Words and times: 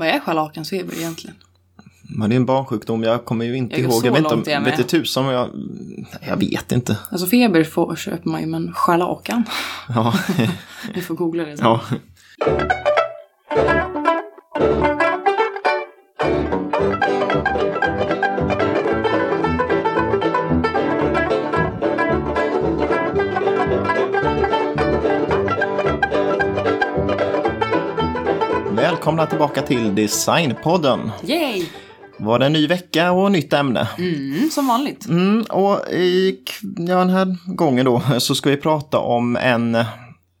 Vad 0.00 0.08
är 0.08 0.20
scharlakansfeber 0.20 0.94
egentligen? 0.98 1.36
Men 2.02 2.30
det 2.30 2.34
är 2.34 2.36
en 2.36 2.46
barnsjukdom, 2.46 3.02
jag 3.02 3.24
kommer 3.24 3.44
ju 3.44 3.56
inte 3.56 3.74
Jag 3.76 3.82
ihåg. 3.82 3.92
så 3.92 4.06
Jag 4.06 4.12
vet 4.12 4.32
inte, 4.32 4.50
jag 4.50 4.58
om- 4.58 4.64
med. 4.64 4.76
vet 4.76 4.88
tusan 4.88 5.24
om 5.26 5.30
jag... 5.32 5.48
Jag 6.28 6.36
vet 6.36 6.72
inte. 6.72 6.98
Alltså 7.10 7.26
feber 7.26 7.64
får, 7.64 7.96
köper 7.96 8.28
man 8.30 8.40
ju, 8.40 8.46
men 8.46 8.72
scharlakan? 8.72 9.44
Ja, 9.88 10.14
Vi 10.94 11.00
får 11.00 11.14
googla 11.14 11.44
det 11.44 11.56
sen. 11.56 11.66
ja. 11.66 11.80
Välkomna 29.20 29.38
tillbaka 29.38 29.62
till 29.62 29.94
Designpodden. 29.94 31.10
Yay! 31.24 31.66
Var 32.18 32.38
det 32.38 32.46
en 32.46 32.52
ny 32.52 32.66
vecka 32.66 33.12
och 33.12 33.32
nytt 33.32 33.52
ämne? 33.52 33.88
Mm, 33.98 34.50
som 34.50 34.66
vanligt. 34.66 35.08
Mm, 35.08 35.42
och 35.42 35.88
i, 35.92 36.38
ja, 36.76 36.98
den 36.98 37.10
här 37.10 37.36
gången 37.46 37.84
då 37.84 38.02
så 38.18 38.34
ska 38.34 38.50
vi 38.50 38.56
prata 38.56 38.98
om 38.98 39.36
en, 39.36 39.74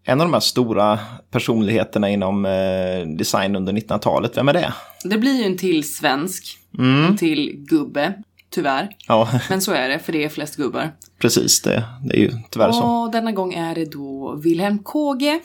en 0.04 0.20
av 0.20 0.26
de 0.26 0.32
här 0.32 0.40
stora 0.40 0.98
personligheterna 1.30 2.10
inom 2.10 2.46
eh, 2.46 3.16
design 3.16 3.56
under 3.56 3.72
1900-talet. 3.72 4.36
Vem 4.36 4.48
är 4.48 4.52
det? 4.52 4.72
Det 5.04 5.18
blir 5.18 5.38
ju 5.38 5.44
en 5.44 5.56
till 5.56 5.94
svensk. 5.94 6.58
Mm. 6.78 7.04
En 7.04 7.16
till 7.16 7.52
gubbe. 7.56 8.14
Tyvärr. 8.50 8.88
Ja, 9.08 9.28
Men 9.48 9.60
så 9.60 9.72
är 9.72 9.88
det, 9.88 9.98
för 9.98 10.12
det 10.12 10.24
är 10.24 10.28
flest 10.28 10.56
gubbar. 10.56 10.92
precis. 11.18 11.62
Det, 11.62 11.84
det 12.04 12.16
är 12.16 12.20
ju 12.20 12.30
tyvärr 12.50 12.72
så. 12.72 12.82
Och 12.82 13.12
denna 13.12 13.32
gång 13.32 13.54
är 13.54 13.74
det 13.74 13.92
då 13.92 14.34
Wilhelm 14.42 14.78
Kåge. 14.78 15.40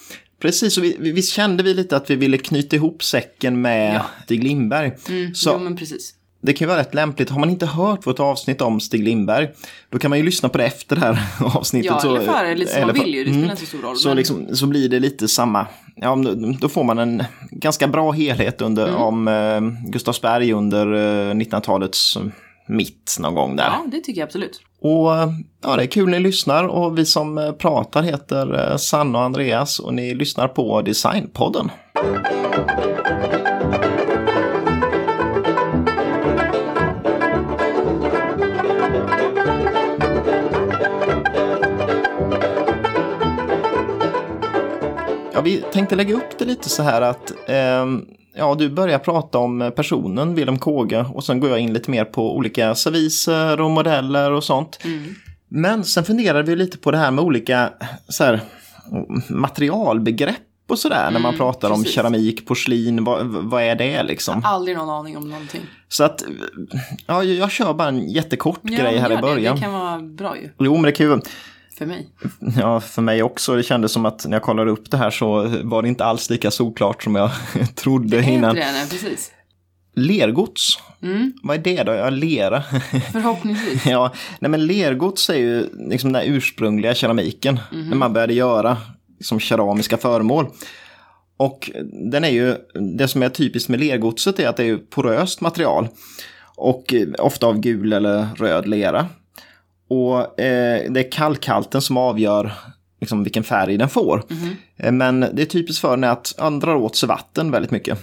Precis, 0.46 0.78
och 0.78 0.84
vi, 0.84 0.96
vi, 1.00 1.12
visst 1.12 1.34
kände 1.34 1.64
vi 1.64 1.74
lite 1.74 1.98
att 1.98 2.10
vi 2.10 2.16
ville 2.16 2.38
knyta 2.38 2.76
ihop 2.76 3.04
säcken 3.04 3.62
med 3.62 3.96
Ja. 3.96 4.06
Stig 4.24 4.44
Lindberg. 4.44 4.92
Mm, 5.10 5.36
Så- 5.36 5.50
Jo, 5.54 5.60
men 5.60 5.76
precis. 5.78 6.14
Det 6.42 6.54
kan 6.54 6.66
ju 6.66 6.70
vara 6.70 6.80
rätt 6.80 6.94
lämpligt. 6.94 7.30
Har 7.30 7.40
man 7.40 7.50
inte 7.50 7.66
hört 7.66 8.08
vårt 8.08 8.20
avsnitt 8.20 8.62
om 8.62 8.80
Stig 8.80 9.04
Lindberg, 9.04 9.50
då 9.90 10.00
kan 10.00 10.10
man 10.10 10.20
ju 10.20 10.26
lyssna 10.26 10.50
på 10.50 10.58
det 10.58 10.66
efter 10.66 10.96
det 10.96 11.02
här 11.02 11.20
avsnittet. 11.58 11.92
Ja, 11.92 12.00
så, 12.00 12.08
eller 12.16 12.26
före, 12.26 12.68
som 12.68 12.82
man 12.82 12.90
eller 12.90 12.94
för- 12.94 13.04
vill 13.04 13.14
ju. 13.14 13.24
Det 13.24 13.30
Mm. 13.30 13.42
spelar 13.42 13.52
inte 13.52 13.62
så 13.66 13.68
stor 13.68 13.82
roll. 13.82 13.98
Så, 13.98 14.08
men... 14.08 14.18
liksom, 14.18 14.56
så 14.56 14.68
blir 14.68 14.90
det 14.90 15.00
lite 15.00 15.28
samma. 15.28 15.68
Ja, 15.96 16.24
då 16.60 16.70
får 16.70 16.84
man 16.84 16.98
en 17.00 17.24
ganska 17.52 17.88
bra 17.88 18.12
helhet 18.12 18.62
under, 18.62 18.88
Mm. 18.88 19.02
om 19.02 19.28
eh, 19.28 19.90
Gustavsberg 19.92 20.54
under 20.54 20.94
eh, 20.94 21.34
1900-talets 21.34 22.18
mitt 22.68 23.16
någon 23.20 23.36
gång 23.36 23.56
där. 23.56 23.64
Ja, 23.64 23.86
det 23.92 24.00
tycker 24.00 24.22
jag 24.22 24.26
absolut. 24.28 24.62
Och 24.86 25.10
ja, 25.64 25.76
det 25.76 25.84
är 25.84 25.88
kul 25.88 26.10
ni 26.10 26.20
lyssnar 26.20 26.68
och 26.68 26.98
vi 26.98 27.06
som 27.06 27.38
eh, 27.38 27.52
pratar 27.52 28.04
heter 28.04 28.72
eh, 28.72 28.78
Sanna 28.78 29.20
och 29.20 29.24
Andreas 29.24 29.80
och 29.80 29.94
ni 29.94 30.16
lyssnar 30.16 30.48
på 30.48 30.82
Designpodden. 30.82 31.72
Ja, 45.34 45.42
vi 45.44 45.64
tänkte 45.74 45.96
lägga 45.96 46.16
upp 46.16 46.38
det 46.40 46.46
lite 46.46 46.70
så 46.70 46.84
här 46.84 47.02
att 47.02 47.32
eh, 47.32 47.86
ja, 48.38 48.56
du 48.56 48.70
börjar 48.70 49.00
prata 49.00 49.38
om 49.38 49.72
personen 49.76 50.36
Wilhelm 50.36 50.60
Kåge 50.60 51.06
och 51.14 51.24
sen 51.24 51.40
går 51.40 51.50
jag 51.50 51.60
in 51.60 51.74
lite 51.74 51.92
mer 51.92 52.06
på 52.06 52.36
olika 52.36 52.76
serviser 52.76 53.62
och 53.62 53.72
modeller 53.72 54.32
och 54.32 54.44
sånt. 54.44 54.80
Mm. 54.84 55.16
Men 55.48 55.84
sen 55.84 56.04
funderar 56.04 56.44
vi 56.44 56.56
lite 56.56 56.78
på 56.78 56.92
det 56.92 56.98
här 56.98 57.12
med 57.12 57.24
olika 57.24 57.70
så 58.10 58.24
här, 58.24 58.40
materialbegrepp 59.30 60.36
och 60.70 60.80
sådär 60.80 61.12
när 61.12 61.20
man 61.20 61.30
Mm, 61.34 61.38
pratar 61.38 61.70
om 61.72 61.78
precis. 61.80 61.96
keramik, 61.96 62.48
porslin, 62.48 63.04
vad, 63.04 63.26
vad 63.28 63.64
är 63.64 63.76
det 63.76 64.04
liksom? 64.04 64.42
Aldrig 64.46 64.78
någon 64.78 64.90
aning 64.90 65.18
om 65.18 65.30
någonting. 65.30 65.62
Så 65.90 66.04
att, 66.04 66.24
ja, 67.08 67.24
jag 67.24 67.52
kör 67.52 67.74
bara 67.74 67.88
en 67.88 68.10
jättekort 68.10 68.60
Ja, 68.62 68.78
grej 68.78 68.98
här 68.98 69.12
i 69.12 69.18
början. 69.18 69.56
Det. 69.56 69.62
det 69.62 69.66
kan 69.66 69.74
vara 69.74 70.00
bra 70.00 70.38
ju. 70.38 70.50
Jo, 70.60 70.74
men 70.74 70.84
det 70.84 70.92
kan 70.92 71.06
ju, 71.06 71.20
För 71.78 71.86
mig. 71.86 72.10
ja, 72.60 72.80
för 72.80 73.02
mig 73.02 73.24
också, 73.24 73.56
det 73.56 73.64
kändes 73.64 73.92
som 73.92 74.06
att 74.06 74.26
när 74.26 74.36
jag 74.36 74.44
kollade 74.44 74.72
upp 74.72 74.92
det 74.92 74.98
här 74.98 75.12
så 75.12 75.48
var 75.64 75.82
det 75.82 75.88
inte 75.88 76.06
alls 76.06 76.30
lika 76.30 76.52
solklart 76.52 77.04
som 77.04 77.16
jag 77.16 77.32
trodde 77.76 78.08
Det 78.18 78.24
är 78.24 78.30
innan. 78.32 78.50
inte 78.58 78.68
det, 78.68 78.72
nej, 78.72 78.90
precis. 78.90 79.32
Lergods, 79.96 80.80
Mm, 81.02 81.34
vad 81.44 81.58
är 81.58 81.62
det 81.62 81.84
då? 81.84 81.94
Ja, 81.94 82.10
lera. 82.10 82.62
förhoppningsvis. 83.12 83.86
ja, 83.86 84.12
nej 84.40 84.52
men 84.52 84.66
lergods 84.68 85.30
är 85.30 85.36
ju 85.38 85.70
liksom 85.90 86.14
den 86.14 86.22
ursprungliga 86.26 86.96
keramiken. 86.96 87.60
När 87.72 87.96
man 87.98 88.14
började 88.14 88.34
göra 88.34 88.78
liksom 89.18 89.40
keramiska 89.40 89.98
föremål. 89.98 90.48
Och 91.38 91.72
den 92.12 92.24
är 92.24 92.30
ju, 92.30 92.56
det 92.98 93.08
som 93.08 93.24
är 93.24 93.30
typiskt 93.30 93.70
med 93.70 93.80
lergodset 93.80 94.40
är 94.40 94.48
att 94.48 94.58
det 94.58 94.64
är 94.70 94.78
poröst 94.78 95.42
material. 95.42 95.88
Och 96.56 96.94
ofta 97.20 97.48
av 97.48 97.60
gul 97.60 97.94
eller 97.94 98.28
röd 98.36 98.68
lera. 98.68 99.08
Och 99.88 100.40
eh, 100.40 100.92
det 100.92 101.00
är 101.00 101.12
kalkhalten 101.12 101.82
som 101.82 101.98
avgör 101.98 102.54
liksom, 103.00 103.24
vilken 103.24 103.44
färg 103.44 103.78
den 103.78 103.90
får. 103.90 104.24
Eh, 104.78 104.92
Men 104.92 105.20
det 105.20 105.42
är 105.42 105.46
typiskt 105.46 105.82
för 105.82 105.90
den 105.90 106.04
är 106.04 106.10
att 106.10 106.34
den 106.38 106.60
drar 106.60 106.76
åt 106.76 106.96
sig 106.96 107.10
vatten 107.10 107.52
väldigt 107.52 107.72
mycket. 107.72 108.00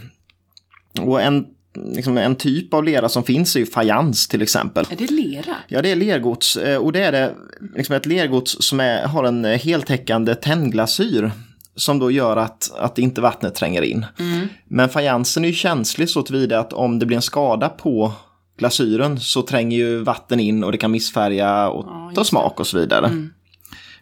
Och 1.00 1.22
en, 1.22 1.46
liksom, 1.94 2.18
en 2.18 2.36
typ 2.36 2.74
av 2.74 2.84
lera 2.84 3.08
som 3.08 3.24
finns 3.24 3.56
är 3.56 3.60
ju 3.60 3.66
fajans 3.66 4.28
till 4.28 4.42
exempel. 4.42 4.86
Är 4.90 4.96
det 4.96 5.10
lera? 5.10 5.56
Ja, 5.68 5.82
det 5.82 5.90
är 5.90 5.96
lergods 5.96 6.56
eh, 6.56 6.78
och 6.78 6.92
det 6.92 7.00
är 7.00 7.12
det, 7.12 7.34
liksom 7.76 7.94
ett 7.94 8.06
lergods 8.06 8.56
som 8.60 8.80
är, 8.80 9.06
har 9.06 9.24
en 9.24 9.44
heltäckande 9.44 10.34
tennglasyr 10.34 11.30
som 11.76 11.98
då 11.98 12.10
gör 12.10 12.36
att, 12.36 12.72
att 12.78 12.98
inte 12.98 13.20
vattnet 13.20 13.54
tränger 13.54 13.82
in. 13.82 14.06
Mm. 14.18 14.48
Men 14.64 14.88
fajansen 14.88 15.44
är 15.44 15.48
ju 15.48 15.54
känslig 15.54 16.08
så 16.08 16.22
tillvida 16.22 16.58
att 16.58 16.72
om 16.72 16.98
det 16.98 17.06
blir 17.06 17.16
en 17.16 17.22
skada 17.22 17.68
på 17.68 18.12
glasyren 18.62 19.20
så 19.20 19.42
tränger 19.42 19.76
ju 19.76 19.98
vatten 20.02 20.40
in 20.40 20.64
och 20.64 20.72
det 20.72 20.78
kan 20.78 20.90
missfärga 20.90 21.68
och 21.68 21.84
Ja, 21.88 22.12
ta 22.14 22.24
smak 22.24 22.60
och 22.60 22.66
så 22.66 22.78
vidare. 22.78 23.06
Mm. 23.06 23.32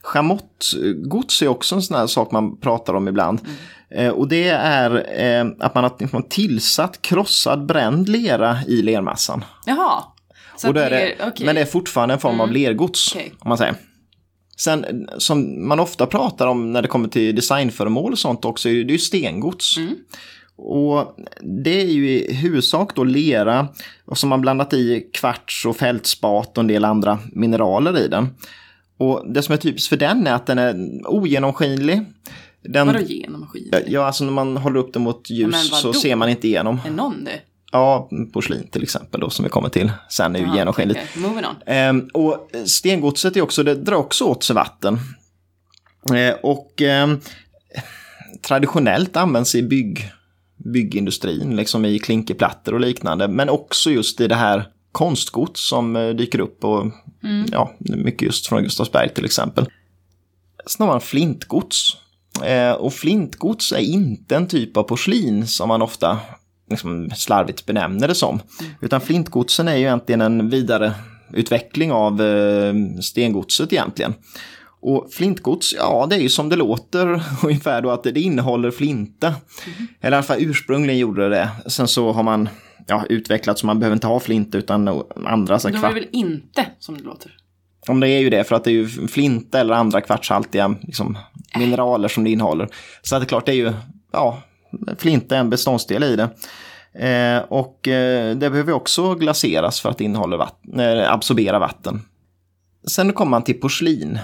Chamottgods 0.03 1.43
är 1.43 1.48
också 1.48 1.75
en 1.75 1.82
sån 1.82 1.97
här 1.97 2.06
sak 2.06 2.32
man 2.32 2.60
pratar 2.60 2.94
om 2.94 3.09
ibland. 3.09 3.41
Mm. 3.41 4.06
Eh, 4.06 4.12
och 4.12 4.28
det 4.28 4.48
är 4.48 4.91
eh, 5.21 5.47
att 5.59 5.75
man 5.75 5.84
har 5.84 5.97
liksom 6.00 6.22
tillsatt 6.22 7.03
krossad 7.03 7.66
bränd 7.66 8.09
lera 8.09 8.59
i 8.66 8.82
lermassan. 8.82 9.44
Jaha. 9.66 10.03
Så 10.56 10.72
det, 10.72 10.88
det 10.88 11.15
okej. 11.27 11.47
Men 11.47 11.54
det 11.54 11.60
är 11.60 11.66
fortfarande 11.66 12.15
en 12.15 12.21
form 12.21 12.41
av 12.41 12.48
Mm. 12.48 12.62
lergods. 12.62 13.15
Okej. 13.15 13.32
Om 13.38 13.48
man 13.48 13.59
säger. 13.59 13.75
Sen 14.56 15.09
som 15.19 15.69
man 15.69 15.81
ofta 15.81 16.06
pratar 16.06 16.47
om 16.47 16.72
när 16.72 16.82
det 16.82 16.88
kommer 16.88 17.09
till 17.09 17.37
designföremål 17.37 18.12
och 18.12 18.19
sånt 18.19 18.44
också, 18.44 18.69
det 18.69 18.75
är 18.75 18.84
ju 18.84 18.98
stengods. 18.98 19.77
Mm. 19.77 19.94
Och 20.62 21.16
det 21.41 21.81
är 21.81 21.87
ju 21.87 22.10
i 22.10 22.34
huvudsak 22.34 22.97
då 22.97 23.04
lera 23.04 23.69
och 24.04 24.19
som 24.19 24.28
man 24.28 24.41
blandat 24.41 24.72
i 24.72 25.10
kvarts 25.12 25.66
och 25.66 25.76
fältspat 25.76 26.59
och 26.59 26.62
en 26.62 26.66
del 26.66 26.84
andra 26.84 27.19
mineraler 27.32 27.98
i 27.98 28.09
den. 28.09 28.28
Och 28.98 29.32
det 29.32 29.43
som 29.43 29.53
är 29.53 29.56
typiskt 29.56 29.88
för 29.88 29.97
den 29.97 30.26
är 30.26 30.32
att 30.34 30.47
den 30.47 30.59
är 30.59 30.75
ogenomskinlig. 31.06 32.03
Den, 32.62 32.87
Vadå 32.87 33.00
genomskinlig? 33.00 33.84
ja, 33.87 34.06
alltså 34.06 34.25
när 34.25 34.32
man 34.32 34.56
håller 34.56 34.81
upp 34.81 34.93
den 34.93 35.03
mot 35.03 35.31
ljus 35.31 35.81
så 35.82 35.93
ser 35.93 36.16
man 36.16 36.28
inte 36.28 36.48
igenom. 36.48 36.81
Är 36.87 36.91
någon 36.91 37.25
det? 37.25 37.41
Ja, 37.72 38.09
porslin 38.32 38.69
till 38.71 38.82
exempel 38.82 39.21
då 39.21 39.31
som 39.31 39.42
vi 39.42 39.48
kommer 39.48 39.69
till 39.69 39.92
sen 40.10 40.37
är 40.37 40.41
ju 40.41 40.47
Jaha, 40.47 40.56
genomskinligt. 40.56 41.16
Moving 41.16 41.44
on. 41.44 41.56
Ehm, 41.66 42.09
och 42.15 42.50
stengodset 42.66 43.37
är 43.37 43.41
också, 43.41 43.62
det 43.62 43.75
drar 43.75 43.97
också 43.97 44.25
åt 44.25 44.44
sig 44.44 44.54
vatten. 44.56 44.98
Eh, 46.15 46.34
och 46.42 46.82
ehm, 46.82 47.21
traditionellt 48.42 49.16
används 49.16 49.54
i 49.54 49.62
bygg, 49.62 50.12
byggindustrin, 50.65 51.56
liksom 51.56 51.84
i 51.84 51.98
klinkerplattor 51.98 52.75
och 52.75 52.81
liknande. 52.81 53.28
Men 53.28 53.48
också 53.48 53.91
just 53.91 54.21
i 54.21 54.28
det 54.28 54.34
här 54.34 54.69
konstgods 54.93 55.69
som 55.69 55.97
eh, 55.97 56.09
dyker 56.09 56.41
upp 56.41 56.65
och 56.65 56.87
ja, 57.50 57.75
mycket 57.78 58.22
just 58.22 58.47
från 58.47 58.62
Gustavsberg 58.62 59.09
till 59.09 59.25
exempel. 59.25 59.66
Snarare 60.66 61.00
flintgods. 61.00 61.97
Eh, 62.44 62.72
och 62.72 62.93
flintgods 62.93 63.72
är 63.72 63.78
inte 63.78 64.37
en 64.37 64.47
typ 64.47 64.76
av 64.76 64.82
porslin 64.82 65.47
som 65.47 65.69
man 65.69 65.82
ofta 65.82 66.19
liksom 66.71 67.10
slarvigt 67.16 67.66
benämner 67.66 68.09
det 68.09 68.15
som. 68.15 68.41
Utan 68.80 69.01
flintgodsen 69.01 69.68
är 69.68 69.77
ju 69.77 69.83
egentligen 69.83 70.21
en 70.21 70.51
vidare 70.51 70.92
utveckling 71.33 71.92
av 71.92 72.22
eh, 72.22 72.74
stengodset 73.01 73.72
egentligen. 73.72 74.15
Och 74.82 75.12
flintgods, 75.12 75.74
ja 75.78 76.06
det 76.10 76.16
är 76.16 76.21
ju 76.21 76.28
som 76.28 76.48
det 76.48 76.56
låter 76.56 77.22
ungefär 77.42 77.82
då 77.82 77.91
att 77.91 78.03
det 78.03 78.21
innehåller 78.21 78.71
flinta. 78.71 79.34
Eller 80.00 80.16
i 80.16 80.18
alla 80.18 80.22
fall 80.22 80.36
ursprungligen 80.41 80.98
gjorde 80.98 81.28
det 81.28 81.28
det. 81.28 81.71
Sen 81.71 81.88
så 81.88 82.12
har 82.12 82.22
man 82.22 82.48
ja, 82.86 83.04
utvecklat 83.09 83.59
så 83.59 83.66
man 83.66 83.78
behöver 83.78 83.97
inte 83.97 84.06
ha 84.06 84.21
flint 84.21 84.54
utan 84.54 85.03
andra 85.27 85.59
så 85.59 85.68
kvart. 85.68 85.84
är 85.84 85.88
det 85.88 85.94
väl 85.94 86.09
inte 86.12 86.66
som 86.78 86.98
det 86.98 87.04
låter? 87.04 87.36
Om 87.88 88.00
det 88.00 88.09
är 88.09 88.21
ju 88.21 88.30
det 88.30 88.44
för 88.44 88.56
att 88.56 88.65
det 88.65 88.71
är 88.71 88.72
ju 88.72 88.88
flinta 89.09 89.60
eller 89.60 89.74
andra 89.74 90.00
kvartshaltiga 90.00 90.74
liksom, 90.82 91.18
mineraler 91.59 92.09
som 92.09 92.24
det 92.24 92.30
innehåller. 92.30 92.68
Så 93.03 93.16
att 93.16 93.22
det 93.22 93.24
är 93.24 93.28
klart 93.28 93.47
det 93.47 93.53
är 93.53 93.56
ju, 93.56 93.72
ja, 94.12 94.42
flinta 94.98 95.36
är 95.36 95.41
en 95.41 95.50
beståndsdel 95.50 96.03
i 96.03 96.16
det. 96.16 96.30
Eh, 96.92 97.42
och 97.42 97.88
eh, 97.88 98.36
det 98.36 98.50
behöver 98.50 98.72
också 98.72 99.15
glaseras 99.15 99.80
för 99.80 99.91
att 99.91 100.00
innehålla 100.00 100.36
vatten, 100.36 100.80
eh, 100.80 101.12
absorbera 101.12 101.59
vatten. 101.59 102.03
Sen 102.86 103.12
kommer 103.12 103.30
man 103.30 103.44
till 103.44 103.60
porslin. 103.60 104.18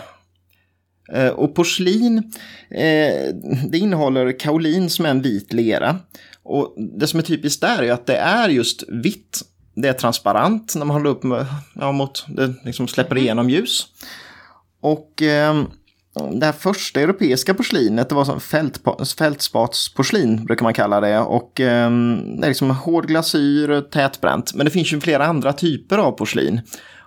Eh, 1.13 1.29
och 1.29 1.55
porslin, 1.55 2.19
eh, 2.71 3.35
det 3.71 3.79
innehåller 3.79 4.39
kaolin 4.39 4.91
som 4.91 5.07
är 5.07 5.11
en 5.11 5.23
vit 5.23 5.53
lera. 5.53 5.97
Och 6.43 6.75
det 6.99 7.07
som 7.07 7.19
är 7.19 7.25
typiskt 7.25 7.61
där 7.61 7.83
är 7.83 7.93
att 7.93 8.07
det 8.07 8.17
är 8.17 8.49
just 8.49 8.85
vitt. 8.89 9.41
Det 9.75 9.89
är 9.89 9.93
transparent 9.93 10.75
när 10.77 10.85
man 10.85 10.97
håller 10.97 11.11
upp 11.11 11.23
med, 11.23 11.47
ja, 11.75 11.93
mot, 11.93 12.25
det 12.29 12.55
liksom 12.65 12.89
släpper 12.89 13.19
igenom 13.19 13.51
ljus. 13.51 13.87
Och 14.81 15.23
eh, 15.23 15.63
det 16.33 16.47
här 16.47 16.53
första 16.53 17.01
europeiska 17.01 17.55
porslinet, 17.55 18.09
det 18.09 18.15
var 18.15 18.25
som 18.25 18.41
fältpa- 18.41 19.17
fältspatsporslin 19.17 20.45
brukar 20.45 20.65
man 20.65 20.75
kalla 20.75 21.01
det. 21.01 21.19
Och 21.19 21.61
eh, 21.61 21.91
det 22.41 22.47
är 22.47 22.49
liksom 22.49 22.71
hård 22.71 23.07
glasyr, 23.07 23.81
tätbränt. 23.81 24.55
Men 24.55 24.65
det 24.65 24.71
finns 24.71 24.93
ju 24.93 25.01
flera 25.01 25.27
andra 25.27 25.53
typer 25.53 25.99
av 25.99 26.13
porslin. 26.13 26.61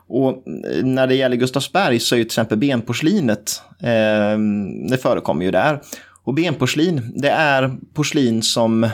Och 0.10 0.48
eh, 0.48 0.84
när 0.84 1.08
det 1.08 1.16
gäller 1.16 1.36
Gustavsberg 1.36 2.00
så 2.00 2.16
är 2.16 2.18
ju 2.18 2.24
till 2.24 2.30
exempel 2.30 2.58
benporslinet, 2.58 3.62
eh, 3.80 4.40
det 4.90 4.98
förekommer 5.02 5.46
ju 5.46 5.52
där. 5.52 5.82
Och 6.24 6.34
benporslin, 6.34 7.12
det 7.16 7.30
är 7.30 7.72
porslin 7.94 8.44
som, 8.44 8.90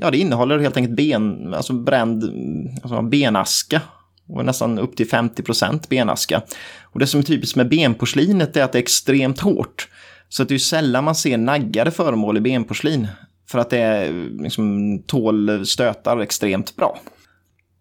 ja 0.00 0.10
det 0.10 0.18
innehåller 0.18 0.58
helt 0.58 0.76
enkelt 0.76 0.96
ben, 0.96 1.54
alltså 1.54 1.72
bränd 1.72 2.24
alltså 2.82 3.02
benaska. 3.02 3.80
Och 4.28 4.44
nästan 4.44 4.78
upp 4.78 4.96
till 4.96 5.08
50 5.08 5.42
procent 5.42 5.88
benaska. 5.88 6.42
Och 6.82 7.00
det 7.00 7.06
som 7.06 7.20
är 7.20 7.24
typiskt 7.24 7.56
med 7.56 7.68
benporslinet 7.68 8.56
är 8.56 8.62
att 8.62 8.72
det 8.72 8.78
är 8.78 8.82
extremt 8.82 9.40
hårt. 9.40 9.88
Så 10.28 10.42
att 10.42 10.48
det 10.48 10.54
är 10.54 10.58
sällan 10.58 11.04
man 11.04 11.14
ser 11.14 11.38
naggade 11.38 11.90
föremål 11.90 12.36
i 12.36 12.40
benporslin. 12.40 13.08
För 13.50 13.58
att 13.58 13.70
det 13.70 13.78
är, 13.78 14.12
liksom, 14.42 14.98
tål 15.06 15.66
stötar 15.66 16.20
extremt 16.20 16.76
bra. 16.76 16.98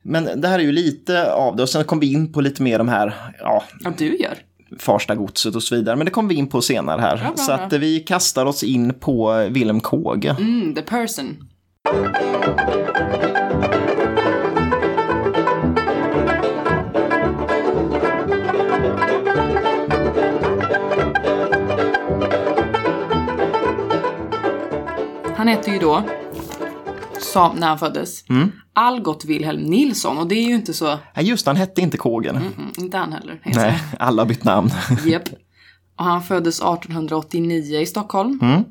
Men 0.07 0.41
det 0.41 0.47
här 0.47 0.59
är 0.59 0.63
ju 0.63 0.71
lite 0.71 1.33
av 1.33 1.55
det 1.55 1.63
och 1.63 1.69
sen 1.69 1.83
kom 1.83 1.99
vi 1.99 2.13
in 2.13 2.33
på 2.33 2.41
lite 2.41 2.63
mer 2.63 2.77
de 2.77 2.87
här, 2.89 3.15
ja, 3.39 3.63
Ja, 3.83 3.93
du 3.97 4.17
gör. 4.17 4.37
Farsta 4.79 5.15
godset 5.15 5.55
och 5.55 5.63
så 5.63 5.75
vidare. 5.75 5.95
Men 5.95 6.05
det 6.05 6.11
kommer 6.11 6.29
vi 6.29 6.35
in 6.35 6.47
på 6.47 6.61
senare 6.61 7.01
här. 7.01 7.17
Bra, 7.17 7.25
bra, 7.27 7.37
så 7.37 7.51
att 7.51 7.73
eh, 7.73 7.79
vi 7.79 7.99
kastar 7.99 8.45
oss 8.45 8.63
in 8.63 8.93
på 8.93 9.47
Wilhelm 9.51 9.79
Kåge. 9.79 10.35
Mm, 10.39 10.75
the 10.75 10.81
person. 10.81 11.37
Han 25.37 25.47
hette 25.47 25.71
ju 25.71 25.79
då, 25.79 26.03
som 27.25 27.55
när 27.57 27.67
han 27.67 27.79
föddes, 27.79 28.29
Mm. 28.29 28.51
Algot 28.73 29.25
Wilhelm 29.25 29.61
Nilsson. 29.61 30.17
Och 30.17 30.27
det 30.27 30.35
är 30.35 30.47
ju 30.47 30.55
inte 30.55 30.73
så, 30.73 30.99
Nej, 31.15 31.25
just 31.25 31.45
han 31.47 31.55
hette 31.55 31.81
inte 31.81 31.97
Kågen. 31.97 32.35
mm, 32.35 32.53
inte 32.77 32.97
han 32.97 33.13
heller. 33.13 33.41
Nej, 33.45 33.79
alla 33.99 34.21
har 34.21 34.27
bytt 34.27 34.43
namn. 34.43 34.69
Japp. 35.05 35.29
Och 35.97 36.05
han 36.05 36.23
föddes 36.23 36.61
1889 36.61 37.79
i 37.79 37.85
Stockholm. 37.85 38.39
Mm. 38.41 38.63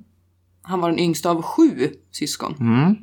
Han 0.62 0.81
var 0.81 0.91
den 0.91 0.99
yngsta 0.99 1.31
av 1.31 1.43
sju 1.43 1.89
syskon. 2.12 2.55
Mm. 2.61 2.97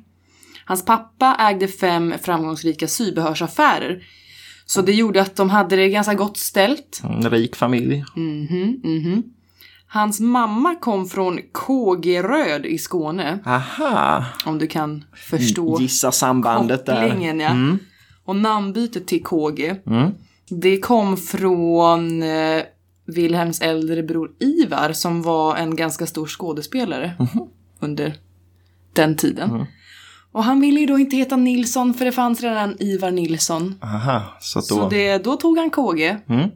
Hans 0.65 0.86
pappa 0.86 1.36
ägde 1.39 1.68
fem 1.68 2.13
framgångsrika 2.24 2.88
sybehörsaffärer. 2.88 4.03
Så 4.65 4.81
det 4.81 4.92
gjorde 4.94 5.21
att 5.21 5.36
de 5.36 5.50
hade 5.50 5.75
det 5.75 5.89
ganska 5.89 6.13
gott 6.13 6.38
ställt. 6.38 7.01
En 7.03 7.30
rik 7.30 7.56
familj. 7.56 8.06
Mhm, 8.15 8.80
mhm. 8.83 9.24
Hans 9.93 10.19
mamma 10.19 10.75
kom 10.75 11.05
från 11.05 11.39
Kågeröd 11.51 12.65
i 12.65 12.77
Skåne. 12.77 13.39
Aha, 13.45 14.25
Om 14.45 14.57
du 14.57 14.67
kan 14.67 15.03
förstå 15.15 15.77
gissa 15.81 16.11
sambandet 16.11 16.85
där. 16.85 17.09
kopplingen. 17.09 17.39
Ja. 17.39 17.49
Mm. 17.49 17.79
Och 18.25 18.35
namnbytet 18.35 19.07
till 19.07 19.23
KG, 19.23 19.75
Mm. 19.88 20.11
det 20.49 20.77
kom 20.79 21.17
från 21.17 22.23
eh, 22.23 22.61
Wilhelms 23.07 23.61
äldre 23.61 24.03
bror 24.03 24.31
Ivar 24.39 24.93
som 24.93 25.21
var 25.21 25.55
en 25.55 25.75
ganska 25.75 26.05
stor 26.07 26.27
skådespelare 26.27 27.13
Mhm. 27.19 27.47
under 27.79 28.13
den 28.93 29.15
tiden. 29.15 29.49
Mm. 29.49 29.65
Och 30.31 30.43
han 30.43 30.59
ville 30.61 30.79
ju 30.79 30.85
då 30.85 30.99
inte 30.99 31.15
heta 31.15 31.35
Nilsson 31.35 31.93
för 31.93 32.05
det 32.05 32.11
fanns 32.11 32.41
redan 32.41 32.75
Ivar 32.79 33.11
Nilsson. 33.11 33.75
Aha, 33.81 34.23
så 34.39 34.59
då... 34.59 34.65
Så 34.65 34.89
det, 34.89 35.17
då 35.17 35.35
tog 35.35 35.57
han 35.57 35.69
KG 35.69 36.17
Mm. 36.29 36.49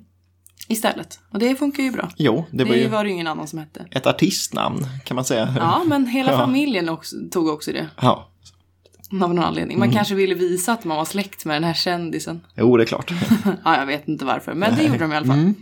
Istället. 0.68 1.20
Och 1.32 1.40
det 1.40 1.56
funkar 1.56 1.84
ju 1.84 1.92
bra. 1.92 2.10
Jo, 2.18 2.46
det 2.52 2.58
Det, 2.58 2.64
var 2.70 2.76
ju 2.76 2.88
var 2.88 3.04
det 3.04 3.10
ingen 3.10 3.28
annan 3.28 3.48
som 3.48 3.60
hette. 3.60 3.86
ett 3.92 4.08
artistnamn 4.08 4.88
kan 5.06 5.16
man 5.16 5.26
säga. 5.26 5.54
Ja, 5.58 5.84
men 5.88 6.08
hela 6.08 6.32
Ja. 6.32 6.38
familjen 6.38 6.90
också, 6.90 7.16
tog 7.32 7.48
också 7.48 7.72
det. 7.72 7.90
Ja, 8.02 8.32
Av 9.12 9.18
någon 9.34 9.40
anledning. 9.40 9.78
Mm. 9.78 9.88
Man 9.90 9.96
kanske 9.96 10.16
ville 10.16 10.34
visa 10.36 10.74
att 10.74 10.86
man 10.86 10.98
var 10.98 11.06
släkt 11.06 11.46
med 11.46 11.56
den 11.56 11.64
här 11.64 11.74
kändisen. 11.74 12.42
jo 12.56 12.78
det 12.78 12.84
är 12.84 12.86
klart. 12.86 13.12
ja, 13.66 13.78
jag 13.80 13.86
vet 13.86 14.08
inte 14.08 14.26
varför, 14.26 14.54
men 14.54 14.76
det 14.76 14.84
gjorde 14.84 14.98
de 15.00 15.12
i 15.14 15.16
alla 15.16 15.26
fall. 15.26 15.40
Mm. 15.40 15.54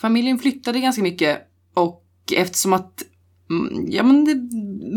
Familjen 0.00 0.38
flyttade 0.38 0.80
ganska 0.80 1.02
mycket 1.02 1.38
och 1.74 2.04
eftersom 2.36 2.72
att 2.72 3.02
mm, 3.50 3.86
Ja 3.90 4.02
men 4.02 4.24
det, 4.24 4.34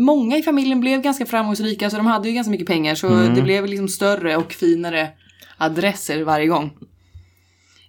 många 0.02 0.36
i 0.36 0.42
familjen 0.42 0.80
blev 0.80 1.00
ganska 1.02 1.26
framgångsrika 1.26 1.90
så 1.90 1.96
de 1.96 2.06
hade 2.06 2.28
ju 2.28 2.34
ganska 2.34 2.50
mycket 2.50 2.66
pengar 2.66 2.94
så 2.94 3.08
Mm. 3.08 3.34
det 3.34 3.42
blev 3.42 3.66
liksom 3.66 3.88
större 3.88 4.36
och 4.36 4.52
finare 4.52 5.08
adresser 5.58 6.22
varje 6.24 6.46
gång. 6.46 6.70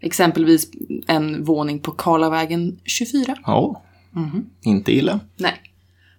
Exempelvis 0.04 0.72
en 1.08 1.44
våning 1.44 1.80
på 1.80 1.92
Karlavägen 1.92 2.80
24. 2.86 3.36
Ja, 3.46 3.82
Mhm. 4.12 4.46
inte 4.62 4.92
illa. 4.92 5.20
Nej. 5.38 5.54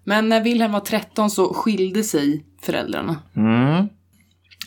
Men 0.03 0.29
när 0.29 0.43
Wilhelm 0.43 0.71
var 0.71 0.79
13 0.79 1.29
så 1.29 1.53
skilde 1.53 2.03
sig 2.03 2.43
föräldrarna. 2.61 3.15
Mm. 3.35 3.85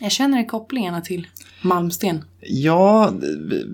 Jag 0.01 0.13
känner 0.13 0.45
kopplingen 0.49 1.03
till 1.03 1.27
Malmsten. 1.63 2.25
Ja, 2.41 3.13
det 3.51 3.65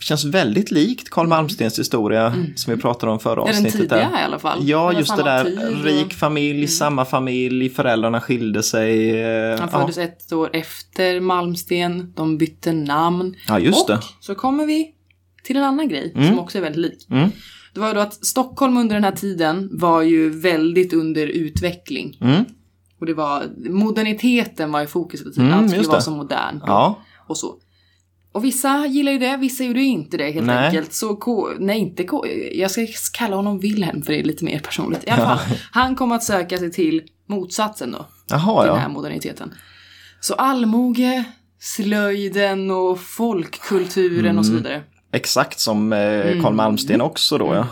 känns 0.00 0.24
väldigt 0.24 0.70
likt 0.70 1.10
Karl 1.10 1.26
Malmstens 1.26 1.78
historia 1.78 2.34
som 2.56 2.74
vi 2.74 2.80
pratade 2.80 3.12
om 3.12 3.18
förra 3.18 3.42
Mm. 3.42 3.48
Är 3.48 3.52
den 3.52 3.66
avsnittet. 3.66 3.80
tidiga 3.90 4.10
där. 4.10 4.20
i 4.20 4.24
alla 4.24 4.38
fall? 4.38 4.68
Ja, 4.68 4.84
var 4.84 4.92
just 4.92 5.16
det 5.16 5.22
där. 5.22 5.44
tid 5.44 5.84
Rik 5.84 6.14
familj, 6.14 6.68
samma 6.68 7.04
familj, 7.04 7.68
föräldrarna 7.70 8.20
skilde 8.20 8.62
sig. 8.62 9.20
eh, 9.20 9.58
Han 9.60 9.68
ja. 9.72 9.80
föddes 9.80 9.98
ett 9.98 10.32
år 10.32 10.50
efter 10.52 11.20
Malmsten, 11.20 12.12
de 12.16 12.38
bytte 12.38 12.72
namn. 12.72 13.34
Ja, 13.48 13.58
just 13.58 13.90
och 13.90 13.96
det. 13.96 14.02
så 14.20 14.34
kommer 14.34 14.66
vi 14.66 14.92
till 15.44 15.56
en 15.56 15.64
annan 15.64 15.88
grej 15.88 16.12
som 16.14 16.38
också 16.38 16.58
är 16.58 16.62
väldigt 16.62 16.80
lik. 16.92 17.06
Mm. 17.10 17.30
Det 17.74 17.80
var 17.80 17.88
ju 17.88 17.94
då 17.94 18.00
att 18.00 18.26
Stockholm 18.26 18.76
under 18.76 18.94
den 18.94 19.04
här 19.04 19.12
tiden 19.12 19.68
var 19.72 20.02
ju 20.02 20.30
väldigt 20.30 20.92
under 20.92 21.26
utveckling. 21.26 22.18
Mm. 22.96 23.00
Och 23.00 23.06
det 23.06 23.14
var, 23.14 23.70
moderniteten 23.70 24.72
var 24.72 24.82
i 24.82 24.86
fokus 24.86 25.22
tiden. 25.22 25.46
Mm, 25.46 25.58
Allt 25.58 25.70
skulle 25.70 25.88
vara 25.88 26.00
så 26.00 26.10
modernt 26.10 26.62
Ja, 26.66 26.98
och 27.26 27.38
så. 27.38 27.54
Och 28.32 28.44
vissa 28.44 28.86
gillar 28.86 29.12
ju 29.12 29.18
det, 29.18 29.36
vissa 29.36 29.64
gjorde 29.64 29.82
inte 29.82 30.16
det 30.16 30.30
helt 30.30 30.46
Nej. 30.46 30.66
enkelt. 30.66 30.92
Så 30.92 31.16
K, 31.16 31.48
nej 31.58 31.78
inte 31.78 32.04
K, 32.04 32.24
jag 32.54 32.70
ska 32.70 32.86
kalla 33.12 33.36
honom 33.36 33.58
Wilhelm 33.58 34.02
för 34.02 34.12
det 34.12 34.20
är 34.20 34.24
lite 34.24 34.44
mer 34.44 34.58
personligt. 34.58 35.04
I 35.06 35.10
alla 35.10 35.36
fall, 35.38 35.56
han 35.72 35.94
kom 35.94 36.12
att 36.12 36.22
söka 36.24 36.58
sig 36.58 36.72
till 36.72 37.02
motsatsen 37.28 37.92
då 37.92 38.06
jaha 38.28 38.62
till 38.62 38.68
den 38.70 38.78
här 38.78 38.88
ja. 38.88 38.92
moderniteten. 38.92 39.54
Så 40.20 40.34
allmoge, 40.34 41.24
slöjden 41.60 42.70
och 42.70 43.00
folkkulturen 43.00 44.38
och 44.38 44.44
Mm. 44.44 44.44
så 44.44 44.52
vidare. 44.52 44.82
Exakt 45.12 45.60
som 45.60 45.92
eh, 45.92 45.98
Mm. 46.30 46.42
Karl 46.42 46.54
Malmsten 46.54 47.00
också 47.00 47.38
då 47.38 47.54
ja. 47.54 47.66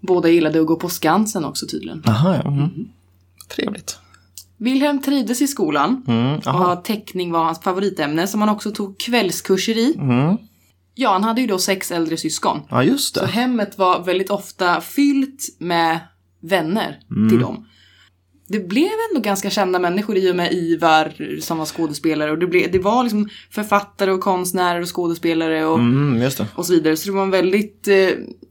Båda 0.00 0.28
gillade 0.28 0.60
att 0.60 0.66
gå 0.66 0.76
på 0.76 0.88
Skansen 0.88 1.44
också 1.44 1.66
tydligen. 1.66 2.02
Jaha, 2.06 2.40
ja. 2.44 2.68
Trevligt. 3.48 3.98
Wilhelm 4.58 5.02
trivdes 5.02 5.42
i 5.42 5.46
skolan 5.46 6.02
Mm. 6.08 6.34
och 6.56 6.84
teckning 6.84 7.32
var 7.32 7.44
hans 7.44 7.60
favoritämne 7.60 8.26
som 8.26 8.40
han 8.40 8.48
också 8.50 8.70
tog 8.70 9.00
kvällskurser 9.00 9.76
i. 9.78 9.94
Mm. 9.98 10.36
Ja, 10.94 11.12
han 11.12 11.24
hade 11.24 11.40
ju 11.40 11.46
då 11.46 11.58
sex 11.58 11.90
äldre 11.92 12.16
syskon. 12.16 12.60
Ja, 12.70 12.82
just 12.84 13.14
Så 13.14 13.20
det. 13.20 13.26
hemmet 13.26 13.78
var 13.78 14.04
väldigt 14.04 14.30
ofta 14.30 14.80
fyllt 14.80 15.46
med 15.58 15.98
vänner 16.42 17.00
Mm. 17.10 17.28
till 17.28 17.40
dem. 17.40 17.64
Det 18.50 18.68
blev 18.68 18.88
ändå 19.10 19.20
ganska 19.20 19.50
kända 19.50 19.78
människor 19.78 20.16
i 20.16 20.30
och 20.32 20.36
med 20.36 20.52
Ivar 20.52 21.12
som 21.40 21.58
var 21.58 21.66
skådespelare 21.66 22.30
och 22.30 22.38
det, 22.38 22.46
blev, 22.46 22.72
det 22.72 22.78
var 22.78 23.02
liksom 23.02 23.28
författare 23.50 24.10
och 24.10 24.20
konstnärer 24.20 24.80
och 24.80 24.96
skådespelare 24.96 25.64
och, 25.66 25.78
Mm, 25.78 26.22
just 26.22 26.38
det. 26.38 26.46
och 26.54 26.66
så 26.66 26.72
vidare. 26.72 26.96
Så 26.96 27.10
det 27.10 27.16
var 27.16 27.22
en 27.22 27.30
väldigt 27.30 27.88
eh, 27.88 28.08